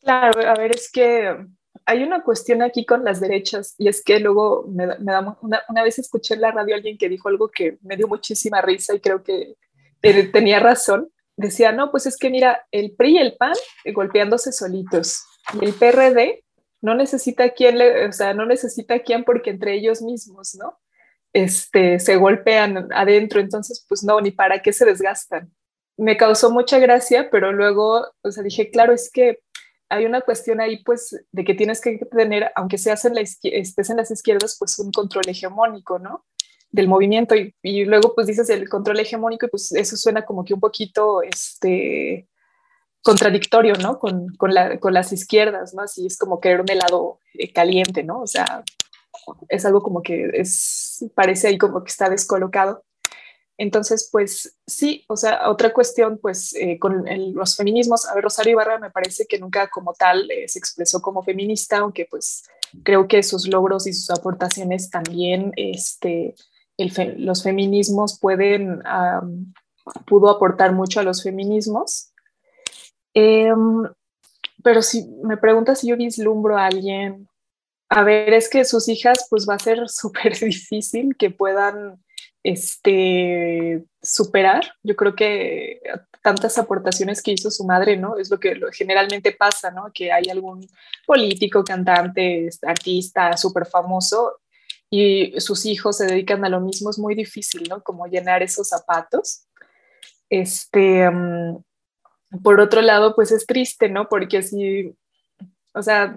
Claro, 0.00 0.48
a 0.48 0.54
ver, 0.54 0.74
es 0.74 0.90
que 0.90 1.36
hay 1.84 2.02
una 2.02 2.22
cuestión 2.22 2.62
aquí 2.62 2.86
con 2.86 3.04
las 3.04 3.20
derechas 3.20 3.74
y 3.78 3.88
es 3.88 4.02
que 4.02 4.20
luego 4.20 4.66
me, 4.68 4.86
da, 4.86 5.36
una, 5.42 5.82
vez 5.82 5.98
escuché 5.98 6.34
en 6.34 6.42
la 6.42 6.52
radio 6.52 6.74
a 6.74 6.78
alguien 6.78 6.96
que 6.96 7.08
dijo 7.08 7.28
algo 7.28 7.48
que 7.48 7.78
me 7.82 7.96
dio 7.96 8.06
muchísima 8.06 8.60
risa 8.60 8.94
y 8.94 9.00
creo 9.00 9.22
que 9.22 9.56
eh, 10.02 10.24
tenía 10.28 10.60
razón 10.60 11.10
decía, 11.36 11.72
no, 11.72 11.90
pues 11.90 12.06
es 12.06 12.16
que 12.16 12.30
mira, 12.30 12.66
el 12.70 12.92
PRI 12.92 13.14
y 13.14 13.18
el 13.18 13.36
PAN 13.36 13.54
golpeándose 13.92 14.52
solitos 14.52 15.24
y 15.60 15.64
el 15.64 15.74
PRD 15.74 16.44
no 16.80 16.94
necesita 16.94 17.50
quien 17.50 17.78
le, 17.78 18.06
o 18.06 18.12
sea, 18.12 18.34
no 18.34 18.46
necesita 18.46 19.00
quien 19.00 19.24
porque 19.24 19.50
entre 19.50 19.74
ellos 19.74 20.02
mismos, 20.02 20.54
¿no? 20.56 20.78
Este, 21.32 21.98
se 21.98 22.16
golpean 22.16 22.88
adentro, 22.92 23.40
entonces, 23.40 23.84
pues 23.88 24.02
no, 24.02 24.20
ni 24.20 24.32
para 24.32 24.60
qué 24.60 24.72
se 24.72 24.84
desgastan. 24.84 25.52
Me 25.96 26.16
causó 26.16 26.50
mucha 26.50 26.78
gracia, 26.78 27.30
pero 27.30 27.52
luego, 27.52 28.06
o 28.22 28.30
sea, 28.30 28.42
dije, 28.42 28.70
claro, 28.70 28.92
es 28.92 29.10
que 29.10 29.38
hay 29.88 30.06
una 30.06 30.22
cuestión 30.22 30.60
ahí, 30.60 30.82
pues, 30.82 31.24
de 31.30 31.44
que 31.44 31.54
tienes 31.54 31.80
que 31.80 31.98
tener, 32.10 32.50
aunque 32.56 32.78
seas 32.78 33.04
en 33.04 33.14
la 33.14 33.20
estés 33.20 33.90
en 33.90 33.96
las 33.96 34.10
izquierdas, 34.10 34.56
pues 34.58 34.78
un 34.78 34.90
control 34.90 35.24
hegemónico, 35.28 35.98
¿no? 35.98 36.24
del 36.72 36.88
movimiento 36.88 37.34
y, 37.36 37.84
luego 37.84 38.14
pues 38.14 38.26
dices 38.26 38.48
el 38.48 38.68
control 38.68 38.98
hegemónico 38.98 39.46
y 39.46 39.50
pues 39.50 39.72
eso 39.72 39.96
suena 39.96 40.24
como 40.24 40.42
que 40.42 40.54
un 40.54 40.60
poquito 40.60 41.22
este, 41.22 42.28
contradictorio, 43.02 43.74
¿no? 43.74 43.98
Con, 43.98 44.28
con, 44.36 44.54
la, 44.54 44.78
las 44.80 45.12
izquierdas, 45.12 45.74
¿no? 45.74 45.82
Así 45.82 46.06
es 46.06 46.16
como 46.16 46.40
querer 46.40 46.60
un 46.60 46.70
helado 46.70 47.18
eh, 47.34 47.52
caliente, 47.52 48.02
¿no? 48.02 48.20
O 48.20 48.26
sea, 48.26 48.64
es 49.48 49.64
algo 49.64 49.82
como 49.82 50.02
que 50.02 50.30
es, 50.34 51.04
parece 51.14 51.48
ahí 51.48 51.58
como 51.58 51.82
que 51.82 51.90
está 51.90 52.08
descolocado. 52.08 52.84
Entonces, 53.58 54.08
pues 54.10 54.56
sí, 54.66 55.04
o 55.08 55.16
sea, 55.16 55.50
otra 55.50 55.72
cuestión, 55.72 56.18
pues 56.18 56.54
eh, 56.54 56.78
con 56.78 57.04
los 57.34 57.56
feminismos, 57.56 58.08
a 58.08 58.14
ver, 58.14 58.24
Rosario 58.24 58.52
Ibarra 58.52 58.78
me 58.78 58.90
parece 58.90 59.26
que 59.26 59.38
nunca 59.38 59.68
como 59.68 59.92
tal 59.92 60.30
eh, 60.30 60.48
se 60.48 60.58
expresó 60.58 61.02
como 61.02 61.22
feminista, 61.22 61.78
aunque 61.78 62.06
pues 62.10 62.44
creo 62.82 63.06
que 63.06 63.22
sus 63.22 63.46
logros 63.46 63.86
y 63.86 63.92
sus 63.92 64.10
aportaciones 64.10 64.90
también, 64.90 65.52
este, 65.56 66.34
los 67.16 67.42
feminismos 67.42 68.18
pueden, 68.18 68.82
pudo 70.06 70.30
aportar 70.30 70.72
mucho 70.72 71.00
a 71.00 71.02
los 71.02 71.22
feminismos. 71.22 72.11
Em, 73.14 73.84
pero 74.62 74.82
si 74.82 75.06
me 75.22 75.36
preguntas 75.36 75.80
si 75.80 75.88
yo 75.88 75.96
vislumbro 75.96 76.56
a 76.56 76.66
alguien, 76.66 77.28
a 77.88 78.04
ver, 78.04 78.32
es 78.32 78.48
que 78.48 78.64
sus 78.64 78.88
hijas, 78.88 79.26
pues 79.28 79.46
va 79.48 79.54
a 79.54 79.58
ser 79.58 79.88
súper 79.88 80.38
difícil 80.38 81.16
que 81.16 81.30
puedan 81.30 82.02
este, 82.42 83.84
superar. 84.02 84.74
Yo 84.82 84.96
creo 84.96 85.14
que 85.14 85.80
tantas 86.22 86.56
aportaciones 86.58 87.22
que 87.22 87.32
hizo 87.32 87.50
su 87.50 87.64
madre, 87.64 87.96
¿no? 87.96 88.16
Es 88.16 88.30
lo 88.30 88.38
que 88.38 88.58
generalmente 88.72 89.32
pasa, 89.32 89.70
¿no? 89.70 89.90
Que 89.92 90.12
hay 90.12 90.24
algún 90.30 90.66
político, 91.06 91.64
cantante, 91.64 92.48
artista 92.62 93.36
súper 93.36 93.66
famoso 93.66 94.40
y 94.88 95.40
sus 95.40 95.66
hijos 95.66 95.96
se 95.96 96.06
dedican 96.06 96.44
a 96.44 96.48
lo 96.48 96.60
mismo, 96.60 96.90
es 96.90 96.98
muy 96.98 97.14
difícil, 97.14 97.66
¿no? 97.68 97.82
Como 97.82 98.06
llenar 98.06 98.42
esos 98.42 98.68
zapatos. 98.68 99.46
Este, 100.28 101.10
mm, 101.10 101.56
por 102.42 102.60
otro 102.60 102.80
lado, 102.80 103.14
pues 103.14 103.32
es 103.32 103.46
triste, 103.46 103.88
¿no? 103.88 104.08
Porque 104.08 104.42
si, 104.42 104.94
o 105.74 105.82
sea, 105.82 106.16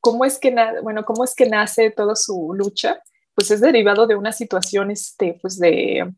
¿cómo 0.00 0.24
es 0.24 0.38
que, 0.38 0.54
bueno, 0.82 1.04
cómo 1.04 1.24
es 1.24 1.34
que 1.34 1.48
nace 1.48 1.90
toda 1.90 2.16
su 2.16 2.52
lucha? 2.54 3.00
Pues 3.34 3.50
es 3.50 3.60
derivado 3.60 4.06
de 4.06 4.16
una 4.16 4.32
situación, 4.32 4.90
este, 4.90 5.38
pues 5.40 5.58
de, 5.58 6.12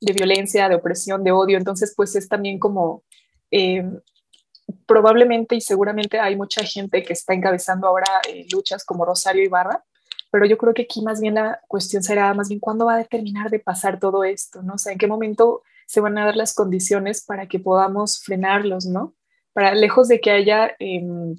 de 0.00 0.12
violencia, 0.12 0.68
de 0.68 0.76
opresión, 0.76 1.24
de 1.24 1.32
odio. 1.32 1.58
Entonces, 1.58 1.92
pues 1.96 2.14
es 2.16 2.28
también 2.28 2.58
como, 2.58 3.02
eh, 3.50 3.84
probablemente 4.86 5.56
y 5.56 5.60
seguramente 5.60 6.18
hay 6.18 6.36
mucha 6.36 6.62
gente 6.64 7.02
que 7.02 7.12
está 7.12 7.34
encabezando 7.34 7.86
ahora 7.86 8.06
eh, 8.28 8.46
luchas 8.50 8.84
como 8.84 9.04
Rosario 9.04 9.42
Ibarra, 9.42 9.84
pero 10.30 10.46
yo 10.46 10.58
creo 10.58 10.74
que 10.74 10.82
aquí 10.82 11.02
más 11.02 11.20
bien 11.20 11.34
la 11.34 11.60
cuestión 11.68 12.02
será 12.02 12.32
más 12.34 12.48
bien 12.48 12.60
cuándo 12.60 12.86
va 12.86 12.96
a 12.96 13.04
terminar 13.04 13.50
de 13.50 13.60
pasar 13.60 13.98
todo 13.98 14.24
esto, 14.24 14.62
¿no? 14.62 14.74
O 14.74 14.78
sea, 14.78 14.92
en 14.92 14.98
qué 14.98 15.06
momento 15.06 15.62
se 15.86 16.00
van 16.00 16.18
a 16.18 16.26
dar 16.26 16.36
las 16.36 16.54
condiciones 16.54 17.24
para 17.24 17.46
que 17.48 17.58
podamos 17.58 18.22
frenarlos, 18.22 18.86
¿no? 18.86 19.14
Para 19.52 19.74
lejos 19.74 20.08
de 20.08 20.20
que 20.20 20.30
haya 20.30 20.74
em, 20.78 21.36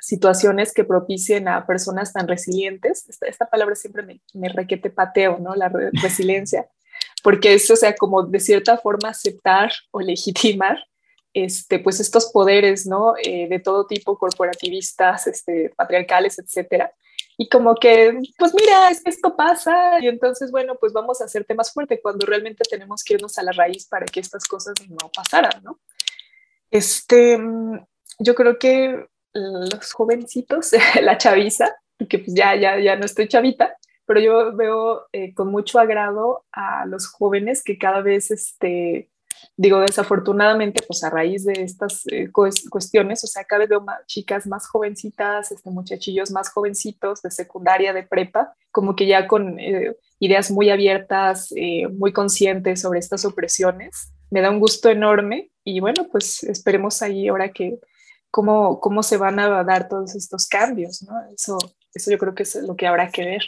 situaciones 0.00 0.72
que 0.72 0.84
propicien 0.84 1.48
a 1.48 1.66
personas 1.66 2.12
tan 2.12 2.28
resilientes, 2.28 3.06
esta, 3.20 3.48
palabra 3.48 3.74
siempre 3.74 4.02
me, 4.02 4.20
me, 4.34 4.48
requete 4.48 4.90
pateo, 4.90 5.38
¿no? 5.38 5.54
La 5.54 5.70
resiliencia, 5.92 6.68
porque 7.22 7.54
es, 7.54 7.70
o 7.70 7.76
sea, 7.76 7.94
como 7.94 8.24
de 8.24 8.40
cierta 8.40 8.78
forma 8.78 9.10
aceptar 9.10 9.72
o 9.90 10.00
legitimar 10.00 10.78
este, 11.34 11.78
pues 11.78 12.00
estos 12.00 12.30
poderes, 12.30 12.86
¿no? 12.86 13.14
Eh, 13.22 13.48
de 13.48 13.58
todo 13.58 13.86
tipo, 13.86 14.18
corporativistas, 14.18 15.26
este, 15.26 15.70
patriarcales, 15.76 16.38
etcétera, 16.38 16.92
y 17.36 17.48
como 17.48 17.74
que, 17.74 18.18
pues 18.38 18.54
mira, 18.54 18.90
es 18.90 19.02
que 19.02 19.10
esto 19.10 19.34
pasa 19.36 19.98
y 20.00 20.08
entonces, 20.08 20.50
bueno, 20.50 20.76
pues 20.78 20.92
vamos 20.92 21.20
a 21.20 21.24
hacerte 21.24 21.54
más 21.54 21.72
fuerte 21.72 22.00
cuando 22.00 22.26
realmente 22.26 22.64
tenemos 22.68 23.02
que 23.02 23.14
irnos 23.14 23.38
a 23.38 23.42
la 23.42 23.52
raíz 23.52 23.86
para 23.86 24.06
que 24.06 24.20
estas 24.20 24.44
cosas 24.44 24.74
no 24.88 25.10
pasaran, 25.14 25.62
¿no? 25.62 25.80
Este, 26.70 27.38
yo 28.18 28.34
creo 28.34 28.58
que 28.58 29.06
los 29.32 29.92
jovencitos, 29.92 30.72
la 31.02 31.18
chaviza, 31.18 31.74
que 32.08 32.18
pues 32.18 32.34
ya, 32.34 32.54
ya, 32.56 32.78
ya 32.78 32.96
no 32.96 33.04
estoy 33.04 33.28
chavita, 33.28 33.76
pero 34.04 34.20
yo 34.20 34.56
veo 34.56 35.06
eh, 35.12 35.34
con 35.34 35.48
mucho 35.48 35.78
agrado 35.78 36.44
a 36.52 36.86
los 36.86 37.06
jóvenes 37.06 37.62
que 37.62 37.78
cada 37.78 38.02
vez, 38.02 38.30
este, 38.30 39.10
digo, 39.56 39.80
desafortunadamente, 39.80 40.82
pues 40.86 41.04
a 41.04 41.10
raíz 41.10 41.44
de 41.44 41.54
estas 41.62 42.06
eh, 42.06 42.30
cuestiones, 42.32 43.24
o 43.24 43.26
sea, 43.26 43.44
cada 43.44 43.60
vez 43.60 43.68
veo 43.68 43.84
chicas 44.06 44.46
más 44.46 44.66
jovencitas, 44.66 45.52
este, 45.52 45.70
muchachillos 45.70 46.30
más 46.30 46.50
jovencitos 46.50 47.22
de 47.22 47.30
secundaria, 47.30 47.92
de 47.92 48.02
prepa, 48.02 48.54
como 48.70 48.96
que 48.96 49.06
ya 49.06 49.26
con 49.26 49.58
eh, 49.58 49.96
ideas 50.18 50.50
muy 50.50 50.70
abiertas, 50.70 51.52
muy 51.94 52.12
conscientes 52.12 52.80
sobre 52.80 53.00
estas 53.00 53.24
opresiones. 53.24 54.12
Me 54.30 54.40
da 54.40 54.50
un 54.50 54.60
gusto 54.60 54.88
enorme 54.88 55.50
y 55.64 55.80
bueno, 55.80 56.06
pues 56.10 56.42
esperemos 56.44 57.02
ahí 57.02 57.28
ahora 57.28 57.50
que 57.50 57.78
cómo, 58.32 58.80
cómo 58.80 59.04
se 59.04 59.18
van 59.18 59.38
a 59.38 59.62
dar 59.62 59.88
todos 59.88 60.16
estos 60.16 60.48
cambios, 60.48 61.02
¿no? 61.02 61.12
Eso, 61.32 61.58
eso 61.94 62.10
yo 62.10 62.18
creo 62.18 62.34
que 62.34 62.42
es 62.42 62.56
lo 62.56 62.74
que 62.74 62.88
habrá 62.88 63.10
que 63.10 63.24
ver. 63.24 63.42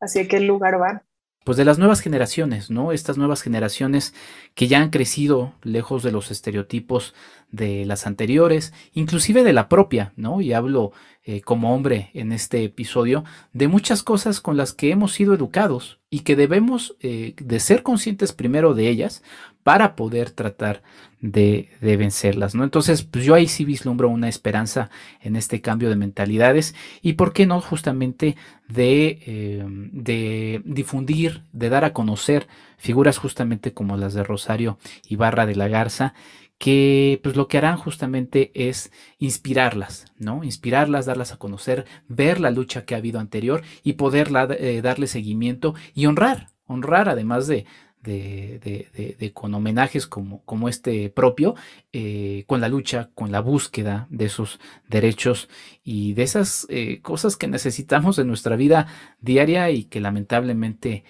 Hacia 0.00 0.28
qué 0.28 0.40
lugar 0.40 0.78
van. 0.78 1.02
Pues 1.48 1.56
de 1.56 1.64
las 1.64 1.78
nuevas 1.78 2.00
generaciones, 2.00 2.70
¿no? 2.70 2.92
Estas 2.92 3.16
nuevas 3.16 3.40
generaciones 3.40 4.12
que 4.54 4.68
ya 4.68 4.82
han 4.82 4.90
crecido 4.90 5.54
lejos 5.62 6.02
de 6.02 6.12
los 6.12 6.30
estereotipos 6.30 7.14
de 7.50 7.86
las 7.86 8.06
anteriores, 8.06 8.74
inclusive 8.92 9.42
de 9.42 9.54
la 9.54 9.70
propia, 9.70 10.12
¿no? 10.14 10.42
Y 10.42 10.52
hablo 10.52 10.92
eh, 11.24 11.40
como 11.40 11.74
hombre 11.74 12.10
en 12.12 12.32
este 12.32 12.64
episodio 12.64 13.24
de 13.54 13.66
muchas 13.66 14.02
cosas 14.02 14.42
con 14.42 14.58
las 14.58 14.74
que 14.74 14.90
hemos 14.90 15.14
sido 15.14 15.32
educados 15.32 16.00
y 16.10 16.20
que 16.20 16.36
debemos 16.36 16.96
eh, 17.00 17.34
de 17.38 17.60
ser 17.60 17.82
conscientes 17.82 18.34
primero 18.34 18.74
de 18.74 18.90
ellas 18.90 19.22
para 19.68 19.96
poder 19.96 20.30
tratar 20.30 20.80
de, 21.20 21.68
vencerlas, 21.82 22.54
¿no? 22.54 22.64
Entonces, 22.64 23.02
pues 23.02 23.26
yo 23.26 23.34
ahí 23.34 23.46
sí 23.48 23.66
vislumbro 23.66 24.08
una 24.08 24.26
esperanza 24.26 24.88
en 25.20 25.36
este 25.36 25.60
cambio 25.60 25.90
de 25.90 25.96
mentalidades 25.96 26.74
y, 27.02 27.12
¿por 27.12 27.34
qué 27.34 27.44
no? 27.44 27.60
Justamente 27.60 28.34
de, 28.66 29.62
de 29.92 30.62
difundir, 30.64 31.42
de 31.52 31.68
dar 31.68 31.84
a 31.84 31.92
conocer 31.92 32.48
figuras 32.78 33.18
justamente 33.18 33.74
como 33.74 33.98
las 33.98 34.14
de 34.14 34.24
Rosario 34.24 34.78
Ibarra 35.06 35.44
de 35.44 35.56
la 35.56 35.68
Garza, 35.68 36.14
que 36.56 37.20
pues 37.22 37.36
lo 37.36 37.46
que 37.46 37.58
harán 37.58 37.76
justamente 37.76 38.50
es 38.54 38.90
inspirarlas, 39.18 40.06
¿no? 40.16 40.44
Inspirarlas, 40.44 41.04
darlas 41.04 41.34
a 41.34 41.36
conocer, 41.36 41.84
ver 42.08 42.40
la 42.40 42.50
lucha 42.50 42.86
que 42.86 42.94
ha 42.94 42.98
habido 42.98 43.20
anterior 43.20 43.60
y 43.82 43.92
poder 43.92 44.30
eh, 44.58 44.80
darle 44.80 45.08
seguimiento 45.08 45.74
y 45.92 46.06
honrar, 46.06 46.46
honrar 46.66 47.10
además 47.10 47.46
de, 47.48 47.66
de, 48.02 49.30
con 49.34 49.54
homenajes 49.54 50.06
como, 50.06 50.42
como 50.44 50.68
este 50.68 51.10
propio, 51.10 51.54
eh, 51.92 52.44
con 52.46 52.60
la 52.60 52.68
lucha, 52.68 53.10
con 53.14 53.32
la 53.32 53.40
búsqueda 53.40 54.06
de 54.10 54.26
esos 54.26 54.60
derechos 54.88 55.48
y 55.84 56.14
de 56.14 56.22
esas 56.22 56.66
eh, 56.70 57.00
cosas 57.02 57.36
que 57.36 57.48
necesitamos 57.48 58.18
en 58.18 58.28
nuestra 58.28 58.56
vida 58.56 58.86
diaria 59.20 59.70
y 59.70 59.84
que 59.84 60.00
lamentablemente 60.00 61.04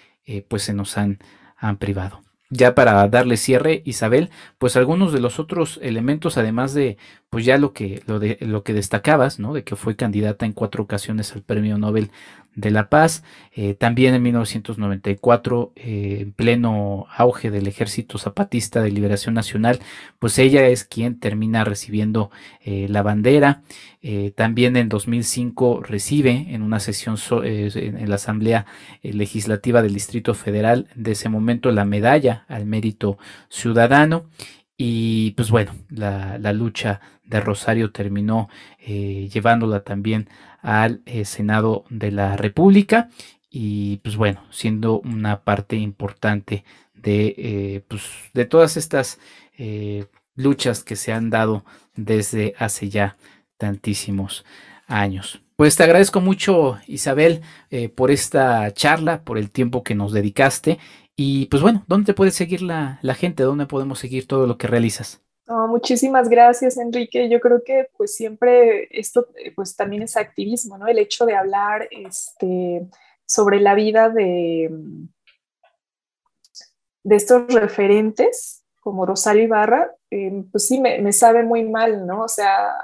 pues 0.49 0.63
se 0.63 0.75
nos 0.75 0.99
han, 0.99 1.21
han 1.57 1.79
privado. 1.79 2.21
Ya 2.51 2.75
para 2.75 3.07
darle 3.09 3.37
cierre, 3.37 3.83
Isabel, 3.85 4.31
pues 4.57 4.77
algunos 4.77 5.13
de 5.13 5.21
los 5.21 5.39
otros 5.39 5.79
elementos, 5.83 6.39
además 6.39 6.73
de, 6.73 6.97
pues 7.31 7.45
ya 7.45 7.59
lo 7.59 7.73
que, 7.73 8.03
lo 8.07 8.19
de, 8.19 8.39
lo 8.41 8.63
que 8.63 8.73
destacabas, 8.73 9.39
¿no? 9.39 9.53
De 9.53 9.65
que 9.65 9.77
fue 9.77 9.97
candidata 9.97 10.47
en 10.47 10.53
cuatro 10.53 10.83
ocasiones 10.83 11.33
al 11.35 11.43
Premio 11.43 11.77
Nobel 11.77 12.11
de 12.59 12.73
la 12.73 12.89
Paz, 12.89 13.23
eh, 13.55 13.75
también 13.75 14.15
en 14.15 14.23
1994, 14.23 15.73
eh, 15.77 16.19
en 16.23 16.33
pleno 16.33 17.07
auge 17.15 17.53
del 17.53 17.69
Ejército 17.69 18.19
Zapatista 18.19 18.83
de 18.83 18.91
Liberación 18.91 19.35
Nacional, 19.35 19.79
pues 20.19 20.39
ella 20.39 20.67
es 20.67 20.83
quien 20.85 21.21
termina 21.21 21.63
recibiendo 21.63 22.31
eh, 22.65 22.87
la 22.89 23.03
bandera. 23.03 23.63
también 24.37 24.77
en 24.77 24.89
2005 24.89 25.83
recibe 25.83 26.47
en 26.51 26.63
una 26.63 26.79
sesión 26.81 27.17
en 27.45 28.09
la 28.09 28.15
Asamblea 28.15 28.65
Legislativa 29.03 29.83
del 29.83 29.93
Distrito 29.93 30.35
Federal 30.35 30.87
de 30.95 31.13
ese 31.13 31.29
momento 31.29 31.71
la 31.73 31.85
medalla 31.85 32.45
al 32.49 32.65
mérito 32.65 33.19
ciudadano. 33.49 34.27
Y 34.81 35.33
pues 35.33 35.51
bueno, 35.51 35.75
la, 35.91 36.39
lucha 36.53 37.01
de 37.25 37.41
Rosario 37.41 37.91
terminó 37.91 38.49
llevándola 38.87 39.81
también 39.81 40.29
al 40.63 41.03
eh, 41.07 41.25
Senado 41.25 41.85
de 41.89 42.11
la 42.11 42.37
República 42.37 43.09
y 43.51 43.99
pues 43.99 44.17
bueno, 44.17 44.45
siendo 44.51 45.01
una 45.01 45.43
parte 45.43 45.77
importante 45.77 46.65
de, 46.95 47.35
eh, 47.39 47.85
pues, 47.89 48.03
de 48.35 48.45
todas 48.45 48.77
estas 48.77 49.19
eh, 49.57 50.07
luchas 50.35 50.85
que 50.85 50.97
se 50.97 51.13
han 51.13 51.31
dado 51.31 51.65
desde 51.95 52.55
hace 52.59 52.89
ya 52.89 53.17
tantísimos 53.57 54.45
años. 54.87 55.43
Pues 55.57 55.77
te 55.77 55.83
agradezco 55.83 56.21
mucho 56.21 56.79
Isabel 56.87 57.43
por 57.97 58.13
esta 58.13 58.73
charla, 58.73 59.25
por 59.25 59.39
el 59.39 59.51
tiempo 59.51 59.83
que 59.83 59.97
nos 59.97 60.13
dedicaste 60.13 60.79
y 61.21 61.47
pues 61.47 61.61
bueno, 61.61 61.83
¿dónde 61.89 62.07
te 62.07 62.15
puede 62.15 62.31
seguir 62.31 62.63
la, 62.63 63.01
la 63.03 63.15
gente? 63.15 63.43
¿Dónde 63.43 63.67
podemos 63.67 63.99
seguir 63.99 64.29
todo 64.29 64.47
lo 64.47 64.57
que 64.57 64.69
realizas? 64.69 65.21
muchísimas 65.69 66.29
gracias, 66.29 66.77
Enrique. 66.77 67.29
Yo 67.29 67.41
creo 67.41 67.65
que 67.65 67.89
pues 67.97 68.15
siempre 68.15 68.87
esto 68.97 69.29
eh, 69.37 69.53
pues 69.53 69.75
también 69.75 70.03
es 70.03 70.17
activismo, 70.17 70.79
¿no? 70.79 70.87
El 70.87 70.99
hecho 70.99 71.27
de 71.27 71.35
hablar 71.35 71.89
este, 71.91 72.87
sobre 73.27 73.59
la 73.61 73.75
vida 73.75 74.11
de, 74.11 74.71
de 77.03 77.17
estos 77.17 77.53
referentes 77.53 78.65
como 78.81 79.05
Rosario 79.05 79.43
Ibarra, 79.43 79.91
eh, 80.11 80.45
pues 80.53 80.69
sí 80.69 80.81
me, 80.81 81.13
sabe 81.13 81.43
muy 81.43 81.65
mal, 81.65 82.07
¿no? 82.07 82.23
O 82.23 82.29
sea, 82.29 82.75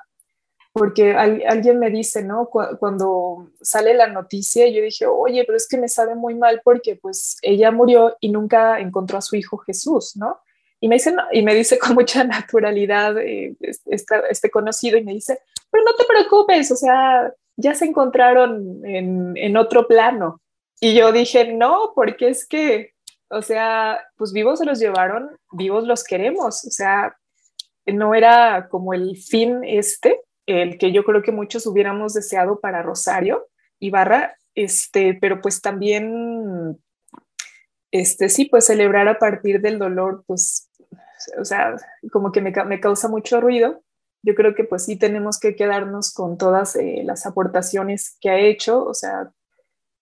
porque 0.74 1.12
alguien 1.14 1.78
me 1.78 1.88
dice, 1.88 2.24
¿no? 2.24 2.50
cuando 2.50 3.48
sale 3.62 3.94
la 3.94 4.08
noticia, 4.08 4.66
yo 4.66 4.82
dije, 4.82 5.06
oye, 5.06 5.44
pero 5.44 5.56
es 5.56 5.68
que 5.68 5.76
me 5.76 5.86
sabe 5.86 6.16
muy 6.16 6.34
mal 6.34 6.62
porque 6.64 6.96
pues 6.96 7.36
ella 7.42 7.70
murió 7.70 8.16
y 8.18 8.30
nunca 8.30 8.80
encontró 8.80 9.18
a 9.18 9.22
su 9.22 9.36
hijo 9.36 9.56
Jesús, 9.58 10.16
¿no? 10.16 10.40
Y 10.80 10.88
me 10.88 10.96
dice, 10.96 11.14
y 11.30 11.42
me 11.42 11.54
dice 11.54 11.78
con 11.78 11.94
mucha 11.94 12.24
naturalidad 12.24 13.16
eh, 13.18 13.54
este, 13.60 14.16
este, 14.28 14.50
conocido 14.50 14.98
y 14.98 15.04
me 15.04 15.12
dice, 15.12 15.38
pero 15.70 15.84
no 15.84 15.94
te 15.94 16.06
preocupes, 16.06 16.72
o 16.72 16.76
sea, 16.76 17.32
ya 17.56 17.76
se 17.76 17.84
encontraron 17.84 18.84
en, 18.84 19.36
en 19.36 19.56
otro 19.56 19.86
plano. 19.86 20.40
Y 20.80 20.94
yo 20.94 21.12
dije, 21.12 21.54
no, 21.54 21.92
porque 21.94 22.30
es 22.30 22.48
que, 22.48 22.94
o 23.30 23.42
sea, 23.42 24.00
pues 24.16 24.32
vivos 24.32 24.58
se 24.58 24.64
los 24.64 24.80
llevaron, 24.80 25.38
vivos 25.52 25.84
los 25.84 26.02
queremos, 26.02 26.64
o 26.64 26.70
sea, 26.70 27.16
no 27.86 28.12
era 28.12 28.66
como 28.68 28.92
el 28.92 29.16
fin 29.16 29.60
este, 29.62 30.20
el 30.46 30.78
que 30.78 30.92
yo 30.92 31.04
creo 31.04 31.22
que 31.22 31.32
muchos 31.32 31.66
hubiéramos 31.66 32.14
deseado 32.14 32.60
para 32.60 32.82
Rosario 32.82 33.46
Ibarra, 33.78 34.36
este, 34.54 35.14
pero 35.20 35.40
pues 35.40 35.60
también, 35.60 36.78
este, 37.90 38.28
sí, 38.28 38.44
pues 38.46 38.66
celebrar 38.66 39.08
a 39.08 39.18
partir 39.18 39.60
del 39.60 39.78
dolor, 39.78 40.24
pues 40.26 40.70
o 41.38 41.44
sea, 41.44 41.76
como 42.12 42.32
que 42.32 42.40
me, 42.40 42.52
me, 42.66 42.80
causa 42.80 43.08
mucho 43.08 43.40
ruido. 43.40 43.82
Yo 44.22 44.34
creo 44.34 44.54
que 44.54 44.64
pues 44.64 44.84
sí 44.84 44.96
tenemos 44.96 45.38
que 45.38 45.54
quedarnos 45.54 46.12
con 46.12 46.38
todas 46.38 46.76
eh, 46.76 47.02
las 47.04 47.26
aportaciones 47.26 48.16
que 48.20 48.30
ha 48.30 48.38
hecho, 48.38 48.84
o 48.84 48.94
sea, 48.94 49.32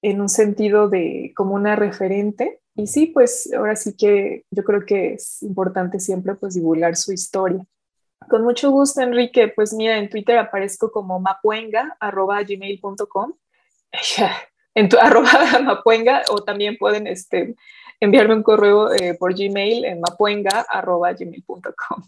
en 0.03 0.20
un 0.20 0.28
sentido 0.28 0.88
de 0.88 1.32
como 1.36 1.55
una 1.55 1.76
referente. 1.76 2.61
Y 2.74 2.86
sí, 2.86 3.07
pues 3.07 3.53
ahora 3.53 3.76
sí 3.76 3.95
que 3.97 4.45
yo 4.51 4.64
creo 4.64 4.84
que 4.86 5.14
es 5.14 5.43
importante 5.43 6.01
siempre 6.01 6.34
pues 6.34 6.55
divulgar 6.55 6.97
su 6.97 7.12
historia. 7.12 7.64
Con 8.29 8.45
mucho 8.45 8.70
gusto, 8.70 9.01
Enrique. 9.01 9.49
Pues 9.49 9.73
mira, 9.73 9.99
en 9.99 10.09
Twitter 10.09 10.39
aparezco 10.39 10.91
como 10.91 11.20
mapuenga, 11.20 11.97
arroba 12.01 12.43
gmail.com. 12.43 13.35
en 14.75 14.89
tu 14.89 14.97
arroba 15.01 15.61
mapuenga 15.62 16.23
o 16.31 16.43
también 16.43 16.77
pueden 16.79 17.07
este, 17.07 17.55
enviarme 18.01 18.35
un 18.35 18.43
correo 18.43 18.93
eh, 18.93 19.14
por 19.14 19.35
Gmail 19.35 19.85
en 19.85 20.01
mapuenga.gmail.com. 20.01 22.03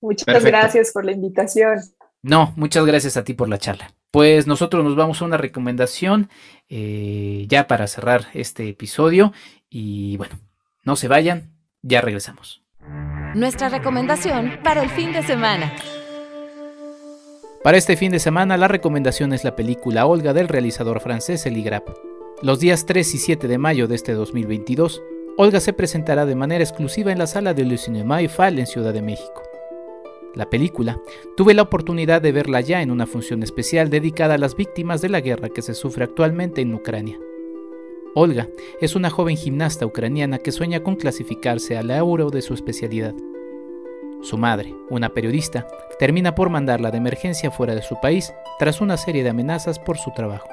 Muchas 0.00 0.44
gracias 0.44 0.92
por 0.92 1.04
la 1.04 1.12
invitación. 1.12 1.80
No, 2.22 2.52
muchas 2.56 2.84
gracias 2.84 3.16
a 3.16 3.24
ti 3.24 3.34
por 3.34 3.48
la 3.48 3.58
charla. 3.58 3.92
Pues 4.10 4.46
nosotros 4.46 4.84
nos 4.84 4.96
vamos 4.96 5.20
a 5.20 5.24
una 5.24 5.36
recomendación 5.36 6.30
eh, 6.68 7.46
ya 7.48 7.66
para 7.66 7.86
cerrar 7.86 8.26
este 8.34 8.68
episodio 8.68 9.32
y 9.68 10.16
bueno, 10.16 10.38
no 10.84 10.96
se 10.96 11.08
vayan, 11.08 11.52
ya 11.82 12.00
regresamos. 12.00 12.62
Nuestra 13.36 13.68
recomendación 13.68 14.60
para 14.64 14.82
el 14.82 14.88
fin 14.88 15.12
de 15.12 15.22
semana. 15.22 15.70
Para 17.62 17.76
este 17.76 17.94
fin 17.94 18.10
de 18.10 18.18
semana 18.18 18.56
la 18.56 18.66
recomendación 18.66 19.34
es 19.34 19.44
la 19.44 19.54
película 19.54 20.06
Olga 20.06 20.32
del 20.32 20.48
realizador 20.48 21.00
francés 21.00 21.44
Eli 21.44 21.62
Grapp. 21.62 21.86
Los 22.40 22.60
días 22.60 22.86
3 22.86 23.14
y 23.14 23.18
7 23.18 23.46
de 23.46 23.58
mayo 23.58 23.88
de 23.88 23.94
este 23.94 24.14
2022, 24.14 25.02
Olga 25.36 25.60
se 25.60 25.74
presentará 25.74 26.24
de 26.24 26.34
manera 26.34 26.64
exclusiva 26.64 27.12
en 27.12 27.18
la 27.18 27.26
sala 27.26 27.52
de 27.52 27.66
Le 27.66 27.76
Cinéma 27.76 28.22
Eiffel 28.22 28.58
en 28.58 28.66
Ciudad 28.66 28.94
de 28.94 29.02
México. 29.02 29.42
La 30.34 30.48
película 30.48 30.98
tuve 31.36 31.52
la 31.52 31.60
oportunidad 31.60 32.22
de 32.22 32.32
verla 32.32 32.62
ya 32.62 32.80
en 32.80 32.90
una 32.90 33.06
función 33.06 33.42
especial 33.42 33.90
dedicada 33.90 34.36
a 34.36 34.38
las 34.38 34.56
víctimas 34.56 35.02
de 35.02 35.10
la 35.10 35.20
guerra 35.20 35.50
que 35.50 35.60
se 35.60 35.74
sufre 35.74 36.04
actualmente 36.04 36.62
en 36.62 36.74
Ucrania. 36.74 37.18
Olga 38.18 38.48
es 38.80 38.96
una 38.96 39.10
joven 39.10 39.36
gimnasta 39.36 39.84
ucraniana 39.84 40.38
que 40.38 40.50
sueña 40.50 40.82
con 40.82 40.96
clasificarse 40.96 41.76
a 41.76 41.82
la 41.82 41.98
Euro 41.98 42.30
de 42.30 42.40
su 42.40 42.54
especialidad. 42.54 43.12
Su 44.22 44.38
madre, 44.38 44.74
una 44.88 45.10
periodista, 45.10 45.68
termina 45.98 46.34
por 46.34 46.48
mandarla 46.48 46.90
de 46.90 46.96
emergencia 46.96 47.50
fuera 47.50 47.74
de 47.74 47.82
su 47.82 48.00
país 48.00 48.32
tras 48.58 48.80
una 48.80 48.96
serie 48.96 49.22
de 49.22 49.28
amenazas 49.28 49.78
por 49.78 49.98
su 49.98 50.12
trabajo. 50.12 50.48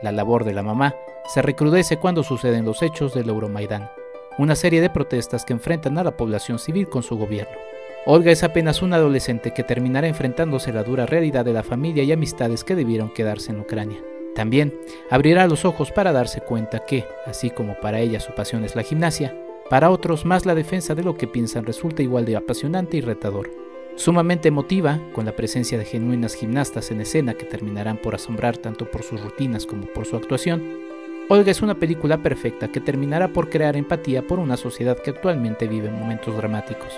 La 0.00 0.12
labor 0.12 0.44
de 0.44 0.54
la 0.54 0.62
mamá 0.62 0.94
se 1.34 1.42
recrudece 1.42 1.96
cuando 1.96 2.22
suceden 2.22 2.64
los 2.64 2.80
hechos 2.82 3.12
del 3.14 3.30
Euromaidán, 3.30 3.90
una 4.38 4.54
serie 4.54 4.80
de 4.80 4.88
protestas 4.88 5.44
que 5.44 5.54
enfrentan 5.54 5.98
a 5.98 6.04
la 6.04 6.16
población 6.16 6.60
civil 6.60 6.88
con 6.88 7.02
su 7.02 7.18
gobierno. 7.18 7.56
Olga 8.04 8.30
es 8.30 8.44
apenas 8.44 8.80
una 8.80 8.94
adolescente 8.94 9.52
que 9.52 9.64
terminará 9.64 10.06
enfrentándose 10.06 10.70
a 10.70 10.74
la 10.74 10.84
dura 10.84 11.04
realidad 11.04 11.44
de 11.44 11.52
la 11.52 11.64
familia 11.64 12.04
y 12.04 12.12
amistades 12.12 12.62
que 12.62 12.76
debieron 12.76 13.12
quedarse 13.12 13.50
en 13.50 13.58
Ucrania. 13.58 13.98
También 14.36 14.78
abrirá 15.10 15.48
los 15.48 15.64
ojos 15.64 15.90
para 15.90 16.12
darse 16.12 16.42
cuenta 16.42 16.84
que, 16.84 17.06
así 17.24 17.50
como 17.50 17.74
para 17.80 18.00
ella 18.00 18.20
su 18.20 18.34
pasión 18.34 18.64
es 18.64 18.76
la 18.76 18.82
gimnasia, 18.82 19.34
para 19.70 19.90
otros 19.90 20.24
más 20.26 20.44
la 20.46 20.54
defensa 20.54 20.94
de 20.94 21.02
lo 21.02 21.16
que 21.16 21.26
piensan 21.26 21.64
resulta 21.64 22.02
igual 22.02 22.26
de 22.26 22.36
apasionante 22.36 22.98
y 22.98 23.00
retador. 23.00 23.50
Sumamente 23.96 24.48
emotiva, 24.48 25.00
con 25.14 25.24
la 25.24 25.34
presencia 25.34 25.78
de 25.78 25.86
genuinas 25.86 26.34
gimnastas 26.34 26.90
en 26.90 27.00
escena 27.00 27.32
que 27.32 27.46
terminarán 27.46 27.96
por 27.96 28.14
asombrar 28.14 28.58
tanto 28.58 28.90
por 28.90 29.02
sus 29.02 29.22
rutinas 29.22 29.64
como 29.64 29.86
por 29.86 30.04
su 30.04 30.16
actuación, 30.16 30.84
Olga 31.28 31.50
es 31.50 31.62
una 31.62 31.74
película 31.74 32.18
perfecta 32.18 32.68
que 32.68 32.80
terminará 32.80 33.28
por 33.28 33.48
crear 33.48 33.74
empatía 33.76 34.22
por 34.22 34.38
una 34.38 34.58
sociedad 34.58 34.98
que 34.98 35.10
actualmente 35.10 35.66
vive 35.66 35.90
momentos 35.90 36.36
dramáticos. 36.36 36.92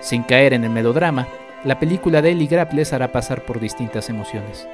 Sin 0.00 0.22
caer 0.22 0.54
en 0.54 0.62
el 0.62 0.70
melodrama, 0.70 1.26
la 1.64 1.80
película 1.80 2.22
de 2.22 2.30
Ellie 2.30 2.46
Grapp 2.46 2.72
les 2.72 2.92
hará 2.92 3.10
pasar 3.10 3.44
por 3.44 3.58
distintas 3.58 4.08
emociones. 4.08 4.66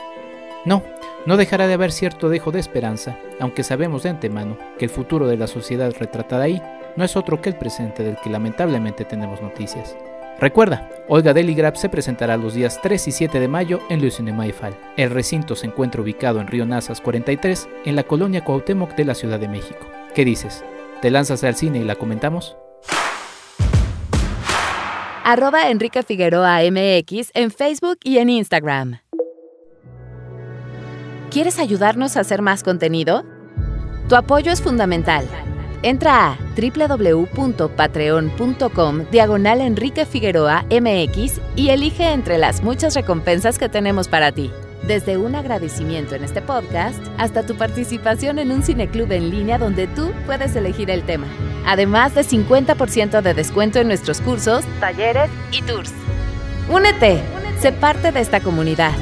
No, 0.65 0.83
no 1.27 1.37
dejará 1.37 1.67
de 1.67 1.75
haber 1.75 1.93
cierto 1.93 2.29
dejo 2.29 2.51
de 2.51 2.61
esperanza, 2.61 3.19
aunque 3.39 3.63
sabemos 3.63 4.03
de 4.03 4.11
antemano 4.11 4.57
que 4.79 4.85
el 4.87 4.91
futuro 4.91 5.27
de 5.27 5.37
la 5.37 5.47
sociedad 5.47 5.93
retratada 5.99 6.45
ahí 6.45 6.63
no 6.97 7.05
es 7.05 7.17
otro 7.17 7.41
que 7.41 7.51
el 7.51 7.57
presente 7.57 8.03
del 8.03 8.17
que 8.17 8.31
lamentablemente 8.31 9.05
tenemos 9.05 9.41
noticias. 9.43 9.97
Recuerda, 10.41 10.89
Olga 11.09 11.35
Deligrap 11.35 11.77
se 11.77 11.91
presentará 11.91 12.39
los 12.39 12.55
días 12.55 12.81
3 12.83 13.09
y 13.09 13.13
7 13.13 13.41
de 13.41 13.49
mayo 13.49 13.81
en 13.91 14.01
Le 14.01 14.11
Cinema 14.11 14.47
El 14.97 15.11
recinto 15.11 15.55
se 15.55 15.67
encuentra 15.67 16.01
ubicado 16.01 16.41
en 16.41 16.47
Río 16.47 16.65
Nazas 16.65 17.03
43, 17.03 17.69
en 17.85 17.95
la 17.95 18.05
colonia 18.05 18.43
Cuauhtémoc 18.43 18.95
de 18.95 19.05
la 19.05 19.15
Ciudad 19.15 19.39
de 19.39 19.49
México. 19.49 19.87
¿Qué 20.15 20.25
dices? 20.25 20.65
¿Te 21.03 21.11
lanzas 21.11 21.45
al 21.45 21.57
cine 21.57 21.81
y 21.81 21.85
la 21.85 21.97
comentamos? 21.97 22.57
Arroba 25.25 25.69
Enrique 25.71 26.03
Figueroa 26.03 26.61
MX 26.71 27.31
en 27.35 27.51
Facebook 27.51 27.99
y 28.03 28.19
en 28.19 28.31
Instagram. 28.31 29.01
¿Quieres 31.31 31.59
ayudarnos 31.61 32.17
a 32.17 32.21
hacer 32.21 32.43
más 32.43 32.65
contenido? 32.65 33.25
Tu 34.09 34.17
apoyo 34.17 34.51
es 34.51 34.61
fundamental. 34.61 35.25
Entra 35.83 36.33
a 36.33 36.37
www.patreon.com 36.57 39.05
diagonal 39.13 39.61
Enrique 39.61 40.07
Figueroa 40.07 40.65
MX 40.71 41.41
y 41.55 41.69
elige 41.69 42.13
entre 42.13 42.37
las 42.37 42.65
muchas 42.65 42.97
recompensas 42.97 43.61
que 43.61 43.69
tenemos 43.69 44.09
para 44.09 44.33
ti. 44.33 44.51
Desde 44.89 45.19
un 45.19 45.37
agradecimiento 45.37 46.17
en 46.17 46.25
este 46.25 46.43
podcast 46.43 46.99
hasta 47.17 47.47
tu 47.47 47.55
participación 47.55 48.41
en 48.41 48.51
un 48.51 48.65
cineclub 48.65 49.13
en 49.13 49.31
línea 49.31 49.57
donde 49.57 49.87
tú 49.87 50.11
puedes 50.27 50.57
elegir 50.57 50.91
el 50.91 51.05
tema. 51.05 51.29
Además 51.65 52.13
de 52.17 52.23
50% 52.23 53.23
de 53.23 53.35
descuento 53.35 53.79
en 53.79 53.87
nuestros 53.87 54.21
cursos, 54.21 54.65
talleres 54.81 55.31
y 55.53 55.63
tours. 55.63 55.93
Únete, 56.69 57.23
sé 57.61 57.71
parte 57.71 58.11
de 58.11 58.19
esta 58.19 58.41
comunidad. 58.41 58.95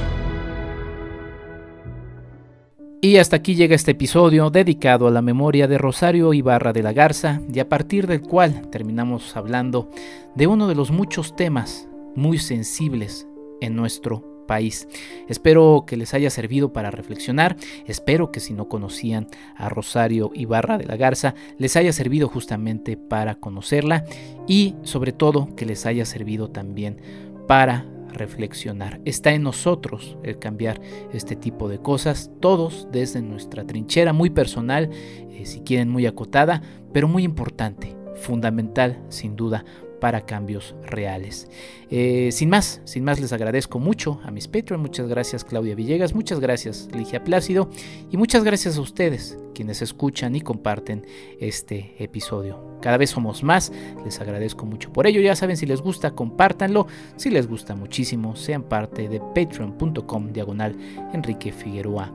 Y 3.00 3.18
hasta 3.18 3.36
aquí 3.36 3.54
llega 3.54 3.76
este 3.76 3.92
episodio 3.92 4.50
dedicado 4.50 5.06
a 5.06 5.12
la 5.12 5.22
memoria 5.22 5.68
de 5.68 5.78
Rosario 5.78 6.34
Ibarra 6.34 6.72
de 6.72 6.82
la 6.82 6.92
Garza 6.92 7.40
y 7.52 7.60
a 7.60 7.68
partir 7.68 8.08
del 8.08 8.20
cual 8.20 8.68
terminamos 8.72 9.36
hablando 9.36 9.88
de 10.34 10.48
uno 10.48 10.66
de 10.66 10.74
los 10.74 10.90
muchos 10.90 11.36
temas 11.36 11.88
muy 12.16 12.38
sensibles 12.38 13.28
en 13.60 13.76
nuestro 13.76 14.44
país. 14.48 14.88
Espero 15.28 15.84
que 15.86 15.96
les 15.96 16.12
haya 16.12 16.28
servido 16.28 16.72
para 16.72 16.90
reflexionar, 16.90 17.56
espero 17.86 18.32
que 18.32 18.40
si 18.40 18.52
no 18.52 18.68
conocían 18.68 19.28
a 19.54 19.68
Rosario 19.68 20.32
Ibarra 20.34 20.76
de 20.76 20.86
la 20.86 20.96
Garza, 20.96 21.36
les 21.56 21.76
haya 21.76 21.92
servido 21.92 22.26
justamente 22.26 22.96
para 22.96 23.36
conocerla 23.36 24.06
y 24.48 24.74
sobre 24.82 25.12
todo 25.12 25.54
que 25.54 25.66
les 25.66 25.86
haya 25.86 26.04
servido 26.04 26.50
también 26.50 27.00
para 27.46 27.86
reflexionar. 28.18 29.00
Está 29.04 29.32
en 29.32 29.42
nosotros 29.42 30.18
el 30.22 30.38
cambiar 30.38 30.80
este 31.12 31.36
tipo 31.36 31.68
de 31.68 31.78
cosas, 31.78 32.30
todos 32.40 32.88
desde 32.92 33.22
nuestra 33.22 33.64
trinchera 33.64 34.12
muy 34.12 34.30
personal, 34.30 34.90
eh, 34.92 35.46
si 35.46 35.60
quieren 35.60 35.88
muy 35.88 36.06
acotada, 36.06 36.62
pero 36.92 37.08
muy 37.08 37.24
importante, 37.24 37.96
fundamental 38.16 39.02
sin 39.08 39.36
duda 39.36 39.64
para 40.00 40.26
cambios 40.26 40.74
reales. 40.82 41.48
Eh, 41.90 42.30
sin 42.32 42.50
más, 42.50 42.80
sin 42.84 43.04
más 43.04 43.20
les 43.20 43.32
agradezco 43.32 43.78
mucho 43.78 44.20
a 44.24 44.30
mis 44.30 44.48
Patreon, 44.48 44.80
muchas 44.80 45.08
gracias 45.08 45.44
Claudia 45.44 45.74
Villegas, 45.74 46.14
muchas 46.14 46.38
gracias 46.38 46.88
Ligia 46.92 47.24
Plácido 47.24 47.70
y 48.10 48.16
muchas 48.16 48.44
gracias 48.44 48.76
a 48.76 48.80
ustedes 48.80 49.38
quienes 49.54 49.82
escuchan 49.82 50.36
y 50.36 50.40
comparten 50.40 51.06
este 51.40 51.94
episodio. 51.98 52.78
Cada 52.80 52.96
vez 52.96 53.10
somos 53.10 53.42
más, 53.42 53.72
les 54.04 54.20
agradezco 54.20 54.66
mucho 54.66 54.92
por 54.92 55.06
ello, 55.06 55.20
ya 55.20 55.34
saben 55.34 55.56
si 55.56 55.66
les 55.66 55.80
gusta 55.80 56.12
compártanlo, 56.12 56.86
si 57.16 57.30
les 57.30 57.48
gusta 57.48 57.74
muchísimo 57.74 58.36
sean 58.36 58.62
parte 58.62 59.08
de 59.08 59.20
patreon.com 59.20 60.32
diagonal 60.32 60.76
Enrique 61.12 61.52
Figueroa. 61.52 62.12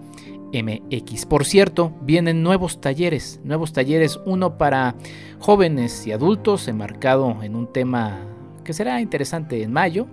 MX. 0.54 1.26
Por 1.26 1.46
cierto, 1.46 1.94
vienen 2.02 2.44
nuevos 2.44 2.80
talleres, 2.80 3.42
nuevos 3.44 3.74
talleres, 3.74 4.20
uno 4.26 4.58
para 4.58 4.96
jóvenes 5.40 6.06
y 6.08 6.12
adultos, 6.12 6.68
enmarcado 6.68 7.44
en 7.44 7.56
un 7.56 7.72
tema 7.72 8.22
que 8.64 8.74
será 8.74 9.02
interesante 9.02 9.64
en 9.64 9.74
mayo, 9.74 10.08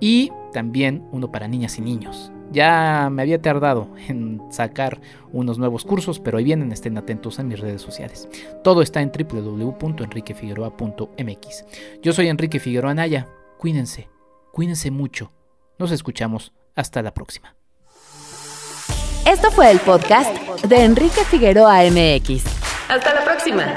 y 0.00 0.30
también 0.52 1.06
uno 1.12 1.30
para 1.30 1.48
niñas 1.48 1.78
y 1.78 1.82
niños. 1.82 2.32
Ya 2.52 3.08
me 3.10 3.22
había 3.22 3.40
tardado 3.40 3.88
en 4.08 4.42
sacar 4.50 5.00
unos 5.32 5.58
nuevos 5.58 5.84
cursos, 5.84 6.18
pero 6.18 6.38
ahí 6.38 6.44
vienen, 6.44 6.72
estén 6.72 6.98
atentos 6.98 7.38
a 7.38 7.44
mis 7.44 7.60
redes 7.60 7.80
sociales. 7.80 8.28
Todo 8.64 8.82
está 8.82 9.00
en 9.02 9.12
www.enriquefigueroa.mx. 9.12 11.64
Yo 12.02 12.12
soy 12.12 12.26
Enrique 12.26 12.58
Figueroa 12.58 12.92
Naya. 12.94 13.28
Cuídense, 13.58 14.08
cuídense 14.52 14.90
mucho. 14.90 15.30
Nos 15.78 15.92
escuchamos. 15.92 16.52
Hasta 16.74 17.02
la 17.02 17.14
próxima. 17.14 17.59
Esto 19.30 19.52
fue 19.52 19.70
el 19.70 19.78
podcast 19.78 20.34
de 20.64 20.82
Enrique 20.82 21.24
Figueroa 21.24 21.84
MX. 21.84 22.42
Hasta 22.88 23.14
la 23.14 23.24
próxima. 23.24 23.76